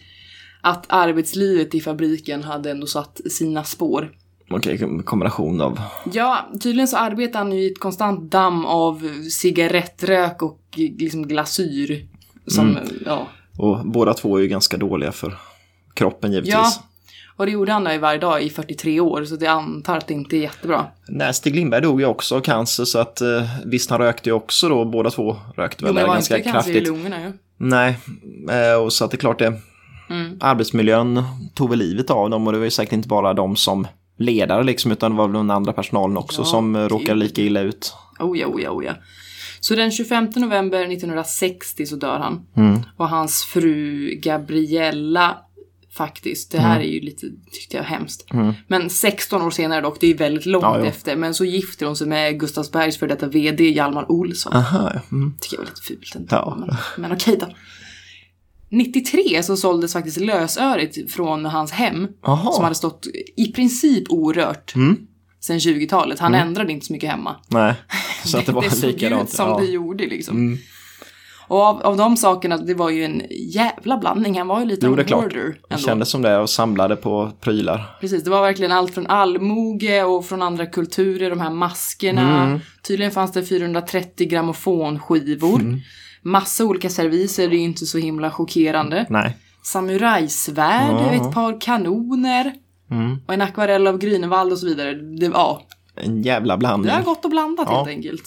att 0.62 0.86
arbetslivet 0.89 1.76
i 1.76 1.82
fabriken 1.82 2.43
hade 2.43 2.71
ändå 2.71 2.88
satt 2.88 3.21
sina 3.32 3.63
spår. 3.63 4.12
Okej, 4.49 5.04
kombination 5.06 5.62
av... 5.62 5.80
Ja, 6.13 6.52
tydligen 6.62 6.88
så 6.88 6.97
arbetar 6.97 7.39
han 7.39 7.52
ju 7.52 7.63
i 7.63 7.71
ett 7.71 7.80
konstant 7.80 8.32
damm 8.32 8.65
av 8.65 9.10
cigarettrök 9.32 10.41
och 10.41 10.62
liksom 10.76 11.28
glasyr. 11.28 12.08
Som, 12.47 12.78
ja. 13.06 13.28
Och 13.58 13.86
båda 13.86 14.13
två 14.13 14.38
är 14.38 14.41
ju 14.41 14.47
ganska 14.47 14.78
dåliga 14.78 15.12
för 15.12 15.38
kroppen 15.93 16.32
givetvis. 16.32 16.54
Ja. 16.54 16.71
Och 17.36 17.46
det 17.46 17.52
gjorde 17.52 17.72
han 17.72 17.88
i 17.88 17.98
varje 17.98 18.19
dag 18.19 18.43
i 18.43 18.50
43 18.50 19.00
år, 19.00 19.26
så 19.26 19.36
det 19.36 19.48
antar 19.48 19.98
att 19.98 20.08
det 20.08 20.13
inte 20.13 20.36
är 20.38 20.41
jättebra. 20.41 20.86
Nej, 21.08 21.34
Stig 21.34 21.56
Lindberg 21.56 21.82
dog 21.82 22.02
ju 22.02 22.06
också 22.08 22.36
av 22.36 22.41
cancer 22.41 22.86
så 22.86 23.00
att 23.00 23.22
eh, 23.22 23.43
visst 23.65 23.89
han 23.89 24.00
rökte 24.00 24.30
ju 24.30 24.34
också 24.34 24.69
då, 24.69 24.86
båda 24.86 25.10
två 25.10 25.36
rökte 25.56 25.78
Jo, 25.80 25.86
väl 25.86 25.93
men 25.93 26.04
det 26.04 26.08
var 26.08 26.13
ganska 26.15 26.38
inte 26.38 26.52
cancer 26.52 26.72
i 26.72 26.74
kraftigt. 26.74 26.88
lungorna 26.93 27.22
ju. 27.22 27.32
Nej, 27.58 27.98
eh, 28.52 28.82
och 28.82 28.93
så 28.93 29.06
att 29.06 29.12
det 29.12 29.15
är 29.15 29.19
klart 29.19 29.39
det. 29.39 29.54
Mm. 30.10 30.38
Arbetsmiljön 30.41 31.24
tog 31.54 31.69
väl 31.69 31.80
livet 31.80 32.10
av 32.10 32.30
dem 32.30 32.48
och 32.48 32.54
det 32.54 32.60
var 32.60 32.65
ju 32.65 32.72
säkert 32.72 32.93
inte 32.93 33.08
bara 33.08 33.34
de 33.34 33.56
som 33.56 33.88
ledare 34.17 34.63
liksom 34.63 34.91
utan 34.91 35.12
det 35.12 35.17
var 35.17 35.28
väl 35.28 35.34
den 35.34 35.52
andra 35.52 35.74
personalen 35.74 36.17
också 36.17 36.41
Ja, 36.41 36.46
som 36.46 36.76
eh, 36.76 36.82
gud. 36.82 36.91
råkade 36.91 37.15
lika 37.19 37.41
illa 37.41 37.60
ut. 37.62 37.93
Oh 38.19 38.38
ja, 38.39 38.48
oh 38.48 38.62
ja, 38.62 38.69
oh 38.72 38.86
ja. 38.86 38.93
Så 39.60 39.76
den 39.76 39.91
25 39.91 40.30
november 40.36 40.80
1960 40.82 41.86
så 41.86 41.96
dör 41.96 42.19
han. 42.19 42.46
Mm. 42.56 42.80
Och 42.98 43.10
hans 43.10 43.43
fru 43.43 44.10
Gabriella, 44.24 45.38
faktiskt, 45.97 46.51
det 46.51 46.60
här 46.60 46.79
är 46.79 46.84
ju 46.84 46.99
lite, 46.99 47.27
tyckte 47.51 47.77
jag, 47.77 47.84
hemskt. 47.84 48.32
Mm. 48.34 48.53
Men 48.67 48.89
16 48.89 49.41
år 49.41 49.51
senare 49.51 49.82
dock, 49.82 49.97
det 49.99 50.08
är 50.08 50.17
väldigt 50.17 50.45
långt 50.45 50.63
Ja, 50.63 50.86
efter. 50.86 51.15
Men 51.15 51.34
så 51.34 51.45
gifter 51.45 51.86
hon 51.86 51.95
sig 51.95 52.08
med 52.08 52.39
Gustavsbergs 52.39 52.97
för 52.97 53.08
detta 53.08 53.27
VD 53.27 53.69
Hjalmar 53.69 54.12
Olsson. 54.12 54.53
Aha, 54.53 54.91
mm. 55.12 55.34
Tycker 55.41 55.56
jag 55.56 55.62
var 55.62 55.65
lite 55.69 55.82
fult 55.82 56.15
ändå. 56.15 56.27
Ja. 56.36 56.58
Men, 56.60 56.75
men 56.97 57.12
okej 57.12 57.38
då. 57.39 57.47
93 58.69 59.43
så 59.43 59.58
såldes 59.58 59.93
faktiskt 59.93 60.17
lösöret 60.17 61.12
från 61.12 61.45
hans 61.45 61.71
hem. 61.71 62.08
Jaha. 62.23 62.51
Som 62.51 62.63
hade 62.63 62.75
stått 62.75 63.08
i 63.36 63.51
princip 63.51 64.03
orört 64.10 64.75
Mm. 64.75 64.97
sen 65.39 65.60
20-talet. 65.60 66.19
Han 66.19 66.36
ändrade 66.36 66.71
inte 66.71 66.86
så 66.86 66.93
mycket 66.93 67.10
hemma. 67.10 67.36
Nej, 67.47 67.73
så 68.25 68.38
att 68.38 68.45
det 68.45 68.51
var 68.51 68.62
såg 68.69 68.89
likadant. 68.89 69.29
ut 69.29 69.36
som 69.36 69.49
ja. 69.49 69.60
det 69.60 69.65
gjorde 69.65 70.03
liksom. 70.08 70.58
Mm. 71.54 71.62
Och 71.62 71.68
av, 71.68 71.82
av 71.82 71.98
de 71.98 72.18
sakerna, 72.18 72.58
det 72.58 72.74
var 72.74 72.89
ju 72.89 73.04
en 73.04 73.22
jävla 73.50 73.98
blandning. 73.98 74.38
Han 74.38 74.48
var 74.48 74.60
ju 74.60 74.66
lite 74.66 74.86
Jo, 74.86 74.96
det 74.96 75.00
är 75.00 75.04
en 75.04 75.08
klart. 75.08 75.22
hoarder 75.24 75.44
Det 75.70 75.74
ändå. 75.76 75.86
kändes 75.86 76.10
som 76.10 76.22
det 76.22 76.38
och 76.38 76.50
samlade 76.50 76.96
på 76.96 77.32
prylar. 77.42 77.98
Precis, 78.02 78.24
det 78.24 78.30
var 78.30 78.42
verkligen 78.42 78.72
allt 78.72 78.94
från 78.94 79.08
allmoge 79.08 80.04
och 80.04 80.26
från 80.26 80.42
andra 80.42 80.66
kulturer, 80.66 81.30
de 81.30 81.39
här 81.39 81.50
maskerna. 81.50 82.44
Mm. 82.46 82.60
Tydligen 82.88 83.12
fanns 83.12 83.32
det 83.32 83.44
430 83.44 84.28
grammofonskivor. 84.28 85.60
Mm. 85.62 85.80
Massa 86.22 86.66
olika 86.66 86.89
serviser, 86.89 87.50
det 87.50 87.56
är 87.56 87.58
ju 87.58 87.63
inte 87.63 87.86
så 87.86 87.98
himla 87.98 88.32
chockerande. 88.32 89.06
Nej. 89.10 89.38
Samurajsvärd, 89.63 90.92
Ja. 90.92 91.12
ett 91.13 91.34
par 91.34 91.62
kanoner. 91.62 92.54
Mm. 92.92 93.18
Och 93.28 93.34
en 93.34 93.42
akvarell 93.42 93.88
av 93.88 94.00
Grünewald 94.00 94.52
och 94.52 94.58
så 94.60 94.66
vidare. 94.66 94.94
Det, 94.94 95.26
ja, 95.26 95.62
En 95.96 96.22
jävla 96.24 96.54
det 96.54 96.58
blandning. 96.60 96.92
har 96.92 97.02
gått 97.04 97.26
och 97.26 97.32
blandat 97.32 97.68
Ja. 97.70 97.76
helt 97.78 97.88
enkelt. 97.89 98.24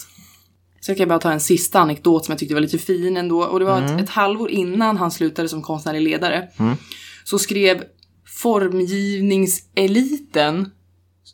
Så 0.79 0.91
jag 0.91 0.97
kan 0.97 1.07
bara 1.07 1.19
ta 1.19 1.31
en 1.31 1.39
sista 1.39 1.79
anekdot 1.79 2.25
som 2.25 2.31
jag 2.31 2.39
tyckte 2.39 2.53
var 2.53 2.61
lite 2.61 2.77
fin 2.77 3.17
ändå. 3.17 3.43
Och 3.43 3.59
det 3.59 3.65
var 3.65 3.77
Mm. 3.81 3.95
ett, 3.95 4.01
ett 4.01 4.09
halvår 4.09 4.49
innan 4.51 4.97
han 4.97 5.11
slutade 5.11 5.49
som 5.49 5.61
konstnärlig 5.61 6.01
ledare. 6.01 6.47
Så 7.23 7.39
skrev 7.39 7.83
formgivningseliten, 9.27 10.71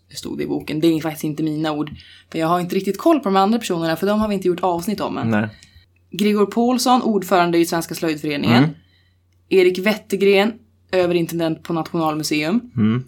det 0.09 0.15
stod 0.15 0.37
det 0.37 0.43
i 0.43 0.47
boken, 0.47 0.79
det 0.79 0.87
är 0.87 1.01
faktiskt 1.01 1.23
inte 1.23 1.43
mina 1.43 1.71
ord. 1.71 1.91
För 2.31 2.39
jag 2.39 2.47
har 2.47 2.59
inte 2.59 2.75
riktigt 2.75 2.97
koll 2.97 3.19
på 3.19 3.23
de 3.29 3.35
andra 3.35 3.59
personerna 3.59 3.95
för 3.95 4.07
de 4.07 4.19
har 4.19 4.27
vi 4.27 4.33
inte 4.35 4.47
gjort 4.47 4.59
avsnitt 4.63 4.99
om 5.01 5.17
än. 5.17 5.29
Nej. 5.29 5.49
Gregor 6.11 6.45
Paulsson, 6.45 7.01
ordförande 7.01 7.57
i 7.57 7.65
Svenska 7.65 7.95
slöjdföreningen. 7.95 8.63
Mm. 8.63 8.75
Erik 9.49 9.79
Wettergren, 9.79 10.53
överintendent 10.91 11.63
på 11.63 11.73
Nationalmuseum. 11.73 12.71
Mm. 12.75 13.03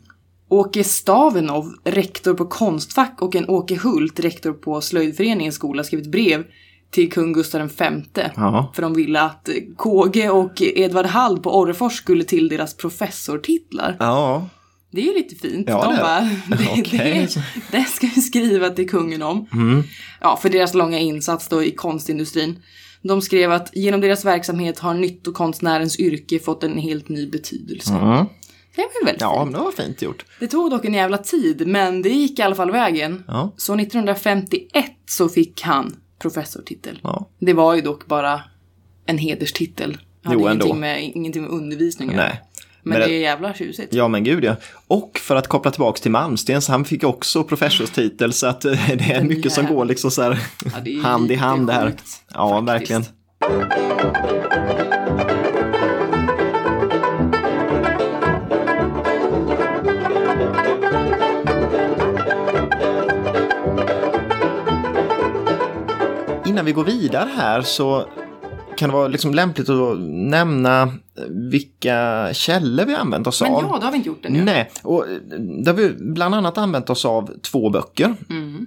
Åke 0.50 0.84
Stavenov, 0.84 1.74
rektor 1.84 2.34
på 2.34 2.46
Konstfack 2.46 3.22
och 3.22 3.36
en 3.36 3.50
Åke 3.50 3.76
Hult, 3.76 4.20
rektor 4.20 4.54
på 4.54 4.82
Slöjdföreningens 4.82 5.56
skola, 5.56 5.84
skrivit 5.84 6.12
brev 6.12 6.44
till 6.92 7.12
kung 7.12 7.34
Gustav 7.34 7.72
V. 7.78 7.92
Ja. 8.36 8.72
För 8.76 8.82
de 8.82 8.94
ville 8.94 9.22
att 9.22 9.50
eh, 9.50 9.56
KG 9.78 10.30
och 10.30 10.62
Edvard 10.62 11.06
Hall 11.06 11.40
på 11.40 11.60
Orrefors 11.60 11.94
skulle 11.94 12.24
tilldelas 12.24 12.78
professortitlar. 12.78 13.98
Ja. 14.00 14.50
Det 14.92 15.02
är 15.02 15.06
ju 15.06 15.14
lite 15.14 15.36
fint. 15.36 15.70
Ja, 15.70 15.84
de 15.84 15.96
det 15.96 16.02
bara, 16.02 16.22
det. 16.58 16.82
Okej. 16.82 17.28
det, 17.72 17.78
det 17.78 17.84
ska 17.84 18.08
vi 18.16 18.22
skriva 18.22 18.70
till 18.70 18.90
kungen 18.90 19.22
om. 19.22 19.48
Mm. 19.54 19.84
Ja, 20.22 20.40
för 20.42 20.50
deras 20.50 20.74
långa 20.74 21.00
insats 21.00 21.48
då 21.48 21.64
i 21.64 21.72
konstindustrin. 21.72 22.60
De 23.02 23.22
skrev 23.22 23.52
att 23.52 23.70
genom 23.74 24.02
deras 24.02 24.26
verksamhet 24.26 24.80
har 24.80 24.94
nyttokonstnärens 24.94 26.00
yrke 26.00 26.40
fått 26.40 26.64
en 26.64 26.78
helt 26.78 27.10
ny 27.10 27.28
betydelse. 27.28 27.94
Mm. 27.94 28.26
Det 28.76 28.82
var 28.82 29.06
väldigt 29.06 29.22
Ja, 29.22 29.34
fint. 29.34 29.44
men 29.52 29.54
det 29.60 29.66
var 29.66 29.72
fint 29.72 30.02
gjort. 30.02 30.26
Det 30.40 30.48
tog 30.48 30.72
dock 30.72 30.86
en 30.86 30.94
jävla 30.94 31.18
tid, 31.18 31.68
men 31.68 32.02
det 32.02 32.10
gick 32.10 32.40
i 32.40 32.42
alla 32.42 32.56
fall 32.56 32.72
vägen. 32.72 33.24
Ja. 33.28 33.54
Så 33.58 33.76
1951 33.76 34.86
så 35.10 35.30
fick 35.30 35.62
han 35.62 35.96
professortitel. 36.22 37.00
Ja. 37.04 37.30
Det 37.40 37.54
var 37.54 37.76
ju 37.76 37.82
dock 37.82 38.06
bara 38.06 38.42
en 39.06 39.18
hederstitel. 39.18 39.98
Det 40.22 40.28
hade 40.28 40.40
Jo, 40.42 40.48
ändå. 40.48 40.66
ingenting 40.66 40.80
med, 40.80 41.04
ingenting 41.04 41.42
med 41.42 41.52
undervisning 41.52 42.10
att 42.10 42.16
göra. 42.16 42.26
Nej. 42.28 42.42
Men, 42.84 43.00
Men 43.00 43.10
det 43.10 43.16
är 43.16 43.20
jävla 43.20 43.54
tjusigt. 43.54 43.94
Ja 43.94 44.08
men 44.08 44.24
gud 44.24 44.44
ja. 44.44 44.56
Och 44.88 45.20
för 45.24 45.36
att 45.36 45.48
koppla 45.48 45.72
tillbaks 45.72 46.02
till 46.02 46.12
Malmstens, 46.12 46.68
han 46.68 46.86
fick 46.86 47.04
också 47.04 47.44
professorstitel 47.44 48.34
så 48.34 48.48
att 48.48 48.66
eh, 48.66 48.72
det 48.72 49.04
är 49.12 49.16
Den 49.20 49.28
mycket 49.28 49.52
som 49.52 49.66
går 49.66 49.86
liksom 49.86 50.12
så 50.12 50.22
här 50.22 50.40
Ja, 50.66 50.72
är 50.86 51.02
hand 51.02 51.32
i 51.32 51.36
hand 51.36 51.68
det 51.68 51.74
här. 51.74 51.94
Ja, 52.34 52.66
faktiskt. 52.68 52.70
verkligen. 52.70 53.06
Innan 66.56 66.66
vi 66.66 66.72
går 66.72 66.84
vidare 66.84 67.30
här 67.38 67.62
så 67.62 68.06
kan 68.78 68.90
det 68.90 68.96
vara 68.96 69.08
liksom 69.08 69.34
lämpligt 69.34 69.70
att 69.70 70.00
nämna 70.10 70.94
vilka 71.52 72.30
källor 72.34 72.86
vi 72.86 72.96
använt 72.96 73.28
oss 73.28 73.42
Men 73.42 73.54
av. 73.54 73.64
ja, 73.64 73.78
det 73.80 73.86
har 73.86 73.92
vi 73.92 73.98
inte 73.98 74.10
gjort 74.10 74.26
ännu. 74.26 74.44
Nej, 74.44 74.72
och 74.84 75.06
där 75.64 75.74
har 75.74 75.80
vi 75.80 75.90
bland 76.00 76.36
annat 76.36 76.58
använt 76.58 76.90
oss 76.90 77.06
av 77.06 77.40
två 77.42 77.70
böcker. 77.70 78.16
Mm. 78.30 78.66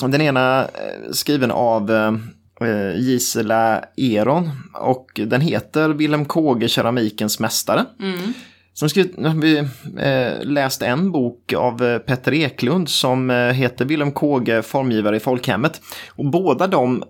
Den 0.00 0.20
ena 0.20 0.62
eh, 0.62 0.68
skriven 1.12 1.50
av 1.50 1.90
eh, 1.90 2.96
Gisela 2.96 3.84
Eron 3.96 4.50
och 4.74 5.20
den 5.26 5.40
heter 5.40 5.88
Wilhelm 5.88 6.24
Kåge, 6.24 6.68
keramikens 6.68 7.40
mästare. 7.40 7.84
Mm. 8.00 8.32
Som 8.74 8.88
skrivit, 8.88 9.14
vi 9.42 9.58
eh, 9.98 10.44
läst 10.44 10.82
en 10.82 11.12
bok 11.12 11.52
av 11.52 11.84
eh, 11.84 11.98
Petter 11.98 12.34
Eklund 12.34 12.88
som 12.88 13.30
heter 13.30 13.84
Wilhelm 13.84 14.12
Kåge, 14.12 14.62
formgivare 14.62 15.16
i 15.16 15.20
folkhemmet. 15.20 15.80
Och 16.08 16.30
båda 16.30 16.66
de 16.66 17.02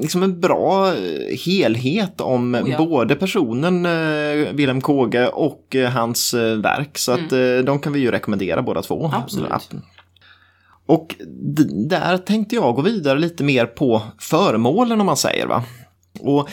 liksom 0.00 0.22
en 0.22 0.40
bra 0.40 0.94
eh, 0.94 1.36
helhet 1.46 2.20
om 2.20 2.54
Oh 2.54 2.70
ja. 2.70 2.78
både 2.78 3.14
personen 3.14 3.86
eh, 3.86 4.52
Wilhelm 4.52 4.80
Kåge 4.80 5.28
och 5.28 5.76
eh, 5.76 5.90
hans 5.90 6.34
eh, 6.34 6.56
verk. 6.56 6.98
Så 6.98 7.12
att 7.12 7.32
eh, 7.32 7.58
de 7.64 7.78
kan 7.78 7.92
vi 7.92 8.00
ju 8.00 8.10
rekommendera 8.10 8.62
båda 8.62 8.82
två. 8.82 9.06
Mm. 9.06 9.20
Absolut. 9.20 9.50
Och 10.86 11.14
där 11.88 12.18
tänkte 12.18 12.54
jag 12.54 12.74
gå 12.74 12.82
vidare 12.82 13.18
lite 13.18 13.44
mer 13.44 13.66
på 13.66 14.02
föremålen 14.18 15.00
om 15.00 15.06
man 15.06 15.16
säger 15.16 15.46
va. 15.46 15.64
Och 16.20 16.48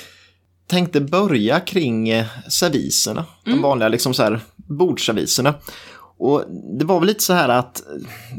tänkte 0.68 1.02
börja 1.02 1.60
kring 1.60 2.10
eh, 2.10 2.26
serviserna, 2.50 3.26
de 3.46 3.62
vanliga 3.62 3.90
liksom 3.90 4.14
så 4.14 4.24
här 4.24 4.40
bordserviserna. 4.56 5.54
Och 6.20 6.44
det 6.80 6.86
var 6.86 7.00
väl 7.00 7.08
lite 7.08 7.24
så 7.24 7.34
här 7.34 7.50
att, 7.50 7.84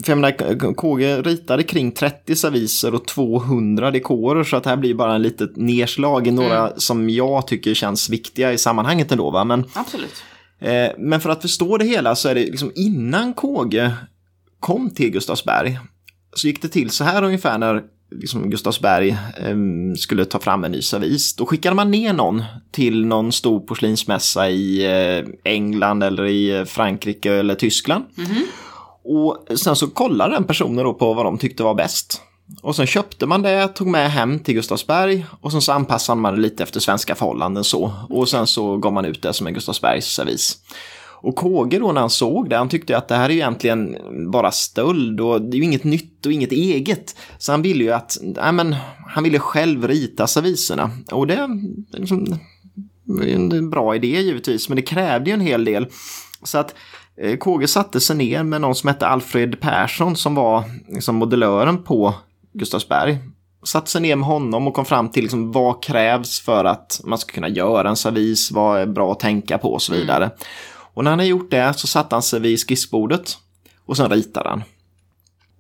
för 0.05 0.13
jag 0.13 0.19
menar, 0.19 0.75
KG 0.75 1.23
ritade 1.23 1.63
kring 1.63 1.93
30 1.93 2.37
serviser 2.37 2.95
och 2.95 3.07
200 3.07 3.91
dekorer 3.91 4.45
så 4.45 4.57
att 4.57 4.65
det 4.65 4.71
här 4.71 4.77
blir 4.77 4.95
bara 4.95 5.15
en 5.15 5.23
litet 5.23 5.57
nedslag 5.57 6.27
i 6.27 6.31
några 6.31 6.73
som 6.77 7.11
jag 7.11 7.47
tycker 7.47 7.75
känns 7.75 8.11
viktiga 8.11 8.53
i 8.53 8.59
sammanhanget 8.59 9.13
ändå. 9.13 9.31
Va? 9.31 9.45
Men, 9.45 9.65
Absolut. 9.75 10.23
eh, 10.59 10.89
men 10.99 11.21
för 11.21 11.31
att 11.31 11.43
förstå 11.43 11.79
det 11.79 11.85
hela 11.85 12.17
så 12.17 12.29
är 12.29 12.35
det 12.35 12.41
liksom 12.41 12.73
innan 12.75 13.35
KG 13.35 13.91
kom 14.61 14.91
till 14.91 15.11
Gustavsberg 15.11 15.79
så 16.35 16.47
gick 16.47 16.63
det 16.63 16.69
till 16.69 16.91
så 16.91 17.05
här 17.05 17.23
ungefär 17.23 17.59
när 17.59 17.83
liksom 18.11 18.51
Gustavsberg 18.51 19.09
eh, 19.11 19.57
skulle 19.99 20.25
ta 20.25 20.39
fram 20.39 20.65
en 20.65 20.73
ny 20.73 20.83
servis. 20.83 21.35
Då 21.35 21.47
skickade 21.47 21.77
man 21.77 21.91
ner 21.91 22.13
någon 22.13 22.43
till 22.71 23.07
någon 23.07 23.33
stor 23.33 23.61
porslinsmässa 23.61 24.51
i 24.51 24.87
eh, 24.87 25.29
England 25.45 26.03
eller 26.03 26.27
i 26.27 26.59
eh, 26.59 26.65
Frankrike 26.65 27.33
eller 27.33 27.55
Tyskland. 27.55 28.05
Och 29.05 29.59
sen 29.59 29.77
så 29.77 29.87
kollade 29.87 30.35
den 30.35 30.45
personen 30.45 30.85
då 30.85 30.95
på 30.95 31.15
vad 31.15 31.25
de 31.25 31.39
tyckte 31.39 31.63
var 31.63 31.75
bäst. 31.75 32.23
Och 32.63 32.77
sen 32.77 32.87
köpte 32.87 33.27
man 33.27 33.43
det, 33.43 33.69
tog 33.69 33.87
med 33.87 34.11
hem 34.11 34.39
till 34.39 34.55
Gustavsberg 34.55 35.27
och 35.41 35.53
sen 35.53 35.63
så 35.63 35.73
anpassade 35.73 36.21
man 36.21 36.35
det 36.35 36.41
lite 36.41 36.63
efter 36.63 36.81
svenska 36.81 37.15
förhållanden 37.15 37.65
så. 37.65 37.93
Och 38.09 38.29
sen 38.29 38.47
så 38.47 38.77
gav 38.77 38.93
man 38.93 39.05
ut 39.05 39.23
det 39.23 39.33
som 39.33 39.47
en 39.47 39.55
Gustavsbergs 39.55 40.07
servis. 40.07 40.59
Och 41.23 41.37
KG 41.37 41.79
då 41.79 41.93
när 41.93 42.01
han 42.01 42.11
såg 42.11 42.51
det, 42.51 42.57
han 42.57 42.69
tyckte 42.69 42.97
att 42.97 43.09
det 43.09 43.15
här 43.15 43.25
är 43.25 43.33
ju 43.33 43.39
egentligen 43.39 43.97
bara 44.31 44.51
stöld 44.51 45.21
och 45.21 45.43
det 45.43 45.57
är 45.57 45.59
ju 45.59 45.65
inget 45.65 45.85
nytt 45.85 46.27
och 46.27 46.33
inget 46.33 46.53
eget. 46.53 47.17
Så 47.39 47.53
han 47.53 47.63
ville 47.63 47.85
ju 47.85 47.93
att, 47.93 48.19
nej 48.23 48.53
men, 48.53 48.77
han 49.07 49.25
ville 49.25 49.39
själv 49.39 49.89
rita 49.89 50.27
serviserna. 50.27 50.91
Och 51.13 51.27
det 51.27 51.35
är 51.35 51.49
liksom, 51.99 52.39
en 53.27 53.71
bra 53.71 53.95
idé 53.95 54.21
givetvis, 54.21 54.69
men 54.69 54.77
det 54.77 54.83
krävde 54.83 55.31
ju 55.31 55.35
en 55.35 55.41
hel 55.41 55.65
del. 55.65 55.87
Så 56.43 56.59
att 56.59 56.75
eh, 57.17 57.37
KG 57.37 57.67
satte 57.67 58.01
sig 58.01 58.17
ner 58.17 58.43
med 58.43 58.61
någon 58.61 58.75
som 58.75 58.89
hette 58.89 59.07
Alfred 59.07 59.61
Persson 59.61 60.17
som 60.17 60.35
var 60.35 60.65
liksom 60.89 61.17
modellören 61.17 61.83
på 61.83 62.15
Gustavsberg. 62.53 63.19
Satte 63.65 63.91
sig 63.91 64.01
ner 64.01 64.17
med 64.17 64.27
honom 64.27 64.67
och 64.67 64.75
kom 64.75 64.85
fram 64.85 65.09
till 65.09 65.23
liksom 65.23 65.53
vad 65.53 65.83
krävs 65.83 66.41
för 66.41 66.65
att 66.65 67.01
man 67.05 67.19
ska 67.19 67.33
kunna 67.33 67.49
göra 67.49 67.89
en 67.89 67.97
servis, 67.97 68.51
vad 68.51 68.81
är 68.81 68.87
bra 68.87 69.13
att 69.13 69.21
tänka 69.21 69.59
på 69.59 69.73
och 69.73 69.83
så 69.83 69.93
vidare. 69.93 70.31
Och 70.95 71.05
när 71.05 71.11
han 71.11 71.19
hade 71.19 71.29
gjort 71.29 71.51
det 71.51 71.75
så 71.77 71.87
satte 71.87 72.15
han 72.15 72.23
sig 72.23 72.41
vid 72.41 72.69
skissbordet 72.69 73.39
och 73.87 73.97
sen 73.97 74.11
ritade 74.11 74.49
han. 74.49 74.63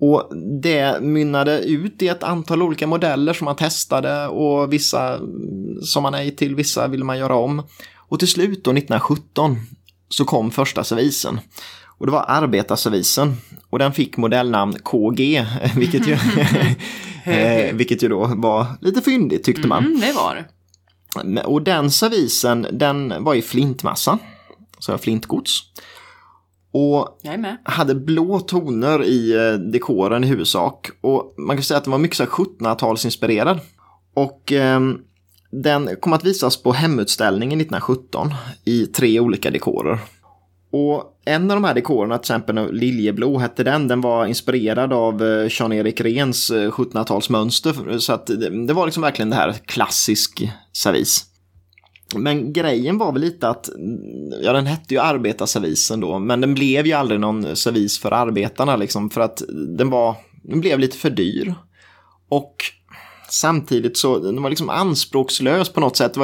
Och 0.00 0.36
det 0.62 1.00
mynnade 1.02 1.60
ut 1.60 2.02
i 2.02 2.08
ett 2.08 2.22
antal 2.22 2.62
olika 2.62 2.86
modeller 2.86 3.32
som 3.32 3.44
man 3.44 3.56
testade 3.56 4.28
och 4.28 4.72
vissa 4.72 5.20
som 5.82 6.02
man 6.02 6.12
nej 6.12 6.36
till, 6.36 6.54
vissa 6.54 6.88
ville 6.88 7.04
man 7.04 7.18
göra 7.18 7.34
om. 7.34 7.62
Och 7.96 8.18
till 8.18 8.28
slut 8.28 8.64
då 8.64 8.70
1917 8.70 9.56
så 10.08 10.24
kom 10.24 10.50
första 10.50 10.84
servisen. 10.84 11.40
Och 11.98 12.06
det 12.06 12.12
var 12.12 12.24
arbetarservisen. 12.28 13.36
Och 13.70 13.78
den 13.78 13.92
fick 13.92 14.16
modellnamn 14.16 14.78
KG, 14.82 15.46
vilket 15.76 16.06
ju, 16.06 16.12
eh, 17.32 17.74
vilket 17.74 18.02
ju 18.02 18.08
då 18.08 18.26
var 18.36 18.66
lite 18.80 19.00
fyndigt 19.00 19.44
tyckte 19.44 19.68
man. 19.68 19.84
Mm, 19.84 20.00
det 20.00 20.12
var 20.12 20.34
det. 20.34 21.42
Och 21.42 21.62
den 21.62 21.90
servisen, 21.90 22.66
den 22.72 23.14
var 23.24 23.34
i 23.34 23.42
flintmassa. 23.42 24.18
Så 24.80 24.98
flintgods. 24.98 25.60
Och 26.72 27.18
Jag 27.22 27.34
är 27.34 27.38
med. 27.38 27.56
hade 27.64 27.94
blå 27.94 28.40
toner 28.40 29.04
i 29.04 29.32
eh, 29.32 29.52
dekoren 29.52 30.24
i 30.24 30.26
huvudsak. 30.26 30.90
Och 31.00 31.34
man 31.38 31.56
kan 31.56 31.62
säga 31.62 31.78
att 31.78 31.84
den 31.84 31.90
var 31.90 31.98
mycket 31.98 32.16
så 32.16 32.22
här 32.22 32.30
1700-talsinspirerad. 32.30 33.58
Och 34.14 34.52
ehm, 34.52 34.98
den 35.50 35.96
kom 36.00 36.12
att 36.12 36.24
visas 36.24 36.62
på 36.62 36.72
hemutställningen 36.72 37.60
1917 37.60 38.34
i 38.64 38.86
tre 38.86 39.20
olika 39.20 39.50
dekorer. 39.50 39.98
Och 40.72 41.04
en 41.24 41.50
av 41.50 41.56
de 41.56 41.64
här 41.64 41.74
dekorerna, 41.74 42.18
till 42.18 42.22
exempel 42.22 42.72
Liljeblå 42.72 43.38
hette 43.38 43.64
den, 43.64 43.88
den 43.88 44.00
var 44.00 44.26
inspirerad 44.26 44.92
av 44.92 45.22
eh, 45.22 45.46
Jean-Erik 45.50 46.00
Rens 46.00 46.50
1700-talsmönster. 46.52 47.98
Så 47.98 48.12
att 48.12 48.26
det, 48.26 48.66
det 48.66 48.72
var 48.72 48.86
liksom 48.86 49.02
verkligen 49.02 49.30
det 49.30 49.36
här 49.36 49.52
klassisk 49.52 50.50
servis. 50.72 51.29
Men 52.14 52.52
grejen 52.52 52.98
var 52.98 53.12
väl 53.12 53.22
lite 53.22 53.48
att, 53.48 53.68
ja 54.42 54.52
den 54.52 54.66
hette 54.66 54.94
ju 54.94 55.00
arbetarservisen 55.00 56.00
då, 56.00 56.18
men 56.18 56.40
den 56.40 56.54
blev 56.54 56.86
ju 56.86 56.92
aldrig 56.92 57.20
någon 57.20 57.56
servis 57.56 57.98
för 57.98 58.12
arbetarna 58.12 58.76
liksom, 58.76 59.10
för 59.10 59.20
att 59.20 59.42
den 59.76 59.90
var, 59.90 60.16
den 60.42 60.60
blev 60.60 60.78
lite 60.78 60.96
för 60.96 61.10
dyr. 61.10 61.54
Och 62.28 62.56
samtidigt 63.32 63.96
så 63.96 64.18
den 64.18 64.42
var 64.42 64.50
liksom 64.50 64.70
anspråkslös 64.70 65.68
på 65.68 65.80
något 65.80 65.96
sätt. 65.96 66.16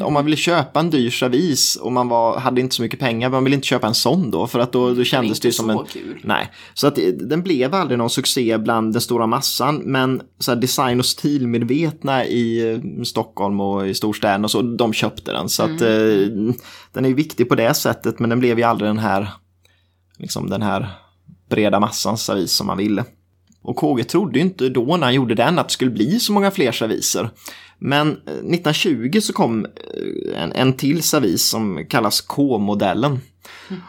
Om 0.00 0.12
man 0.12 0.24
ville 0.24 0.36
köpa 0.36 0.80
en 0.80 0.90
dyr 0.90 1.10
servis 1.10 1.76
och 1.76 1.92
man 1.92 2.08
var, 2.08 2.38
hade 2.38 2.60
inte 2.60 2.74
så 2.74 2.82
mycket 2.82 3.00
pengar, 3.00 3.30
man 3.30 3.44
ville 3.44 3.56
inte 3.56 3.66
köpa 3.66 3.86
en 3.86 3.94
sån 3.94 4.30
då 4.30 4.46
för 4.46 4.58
att 4.58 4.72
då, 4.72 4.94
då 4.94 5.04
kändes 5.04 5.40
det, 5.40 5.48
det 5.48 5.52
som 5.52 5.70
en... 5.70 5.78
Kul. 5.84 6.20
Nej, 6.24 6.50
så 6.74 6.86
att 6.86 6.98
den 7.20 7.42
blev 7.42 7.74
aldrig 7.74 7.98
någon 7.98 8.10
succé 8.10 8.58
bland 8.58 8.92
den 8.92 9.00
stora 9.00 9.26
massan 9.26 9.76
men 9.76 10.22
så 10.38 10.54
design 10.54 10.98
och 10.98 11.06
stilmedvetna 11.06 12.24
i 12.24 12.72
eh, 12.72 13.02
Stockholm 13.02 13.60
och 13.60 13.88
i 13.88 13.94
storstäderna 13.94 14.44
och 14.44 14.50
så, 14.50 14.62
de 14.62 14.92
köpte 14.92 15.32
den. 15.32 15.48
Så 15.48 15.62
mm. 15.62 15.76
att 15.76 15.82
eh, 15.82 16.54
den 16.92 17.04
är 17.04 17.14
viktig 17.14 17.48
på 17.48 17.54
det 17.54 17.74
sättet 17.74 18.18
men 18.18 18.30
den 18.30 18.40
blev 18.40 18.58
ju 18.58 18.64
aldrig 18.64 18.90
den 18.90 18.98
här, 18.98 19.30
liksom 20.18 20.50
den 20.50 20.62
här 20.62 20.88
breda 21.50 21.80
massans 21.80 22.24
servis 22.24 22.52
som 22.52 22.66
man 22.66 22.78
ville. 22.78 23.04
Och 23.68 23.76
KG 23.76 24.04
trodde 24.04 24.40
inte 24.40 24.68
då 24.68 24.96
när 24.96 25.06
han 25.06 25.14
gjorde 25.14 25.34
den 25.34 25.58
att 25.58 25.68
det 25.68 25.72
skulle 25.72 25.90
bli 25.90 26.20
så 26.20 26.32
många 26.32 26.50
fler 26.50 26.72
serviser. 26.72 27.30
Men 27.78 28.12
1920 28.12 29.10
eh, 29.14 29.20
så 29.20 29.32
kom 29.32 29.64
eh, 29.64 30.42
en, 30.42 30.52
en 30.52 30.72
till 30.72 31.02
servis 31.02 31.48
som 31.48 31.86
kallas 31.88 32.20
K-modellen. 32.20 33.18
Mm. 33.68 33.82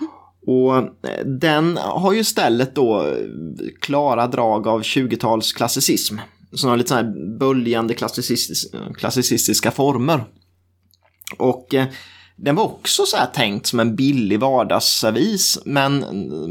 Och 0.48 0.78
eh, 0.78 1.26
den 1.26 1.78
har 1.78 2.14
ju 2.14 2.20
istället 2.20 2.76
då 2.76 3.16
klara 3.82 4.28
drag 4.28 4.68
av 4.68 4.82
20-tals 4.82 5.54
klassicism. 5.54 6.18
Så 6.54 6.70
har 6.70 6.78
lite 6.78 6.90
så 6.90 6.96
här 6.96 7.38
böljande 7.40 7.94
klassicistiska 8.98 9.72
former. 9.72 10.24
Och 11.38 11.76
den 12.42 12.56
var 12.56 12.64
också 12.64 13.06
så 13.06 13.18
här 13.18 13.26
tänkt 13.26 13.66
som 13.66 13.80
en 13.80 13.96
billig 13.96 14.40
vardagsservis 14.40 15.60
men 15.66 16.00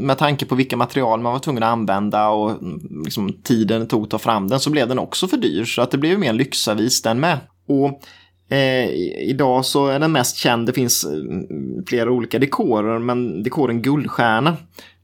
med 0.05 0.17
tanke 0.17 0.45
på 0.45 0.55
vilka 0.55 0.77
material 0.77 1.19
man 1.19 1.33
var 1.33 1.39
tvungen 1.39 1.63
att 1.63 1.71
använda 1.71 2.29
och 2.29 2.51
mm, 2.51 3.03
liksom 3.03 3.33
tiden 3.43 3.81
det 3.81 3.87
tog 3.87 4.03
att 4.03 4.09
ta 4.09 4.19
fram 4.19 4.47
den 4.47 4.59
så 4.59 4.69
blev 4.69 4.87
den 4.87 4.99
också 4.99 5.27
för 5.27 5.37
dyr. 5.37 5.65
Så 5.65 5.81
att 5.81 5.91
det 5.91 5.97
blev 5.97 6.19
mer 6.19 6.29
en 6.29 6.37
lyxservis 6.37 7.01
den 7.01 7.19
med. 7.19 7.37
Och 7.67 8.01
eh, 8.55 8.89
idag 9.29 9.65
så 9.65 9.87
är 9.87 9.99
den 9.99 10.11
mest 10.11 10.37
känd, 10.37 10.65
det 10.65 10.73
finns 10.73 11.05
mm, 11.05 11.45
flera 11.87 12.11
olika 12.11 12.39
dekorer 12.39 12.99
men 12.99 13.43
dekoren 13.43 13.81
guldstjärna 13.81 14.57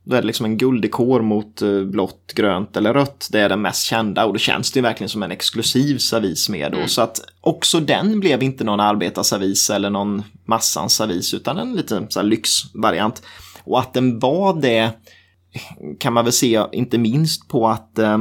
då 0.05 0.15
är 0.15 0.21
det 0.21 0.27
liksom 0.27 0.45
en 0.45 0.57
gulddekor 0.57 1.21
mot 1.21 1.61
eh, 1.61 1.81
blått, 1.81 2.33
grönt 2.35 2.77
eller 2.77 2.93
rött. 2.93 3.27
Det 3.31 3.39
är 3.39 3.49
den 3.49 3.61
mest 3.61 3.83
kända 3.83 4.25
och 4.25 4.33
då 4.33 4.39
känns 4.39 4.71
det 4.71 4.81
verkligen 4.81 5.09
som 5.09 5.23
en 5.23 5.31
exklusiv 5.31 5.97
servis 5.97 6.49
med. 6.49 6.71
Då. 6.71 6.77
Mm. 6.77 6.89
Så 6.89 7.01
att 7.01 7.21
också 7.41 7.79
den 7.79 8.19
blev 8.19 8.43
inte 8.43 8.63
någon 8.63 8.79
arbetarservis 8.79 9.69
eller 9.69 9.89
någon 9.89 10.23
massans 10.45 10.95
servis 10.95 11.33
utan 11.33 11.57
en 11.57 11.73
liten 11.73 12.05
så 12.09 12.21
lyxvariant. 12.21 13.21
Och 13.63 13.79
att 13.79 13.93
den 13.93 14.19
var 14.19 14.61
det 14.61 14.91
kan 15.99 16.13
man 16.13 16.25
väl 16.25 16.33
se 16.33 16.63
inte 16.71 16.97
minst 16.97 17.47
på 17.47 17.67
att 17.67 17.99
eh, 17.99 18.17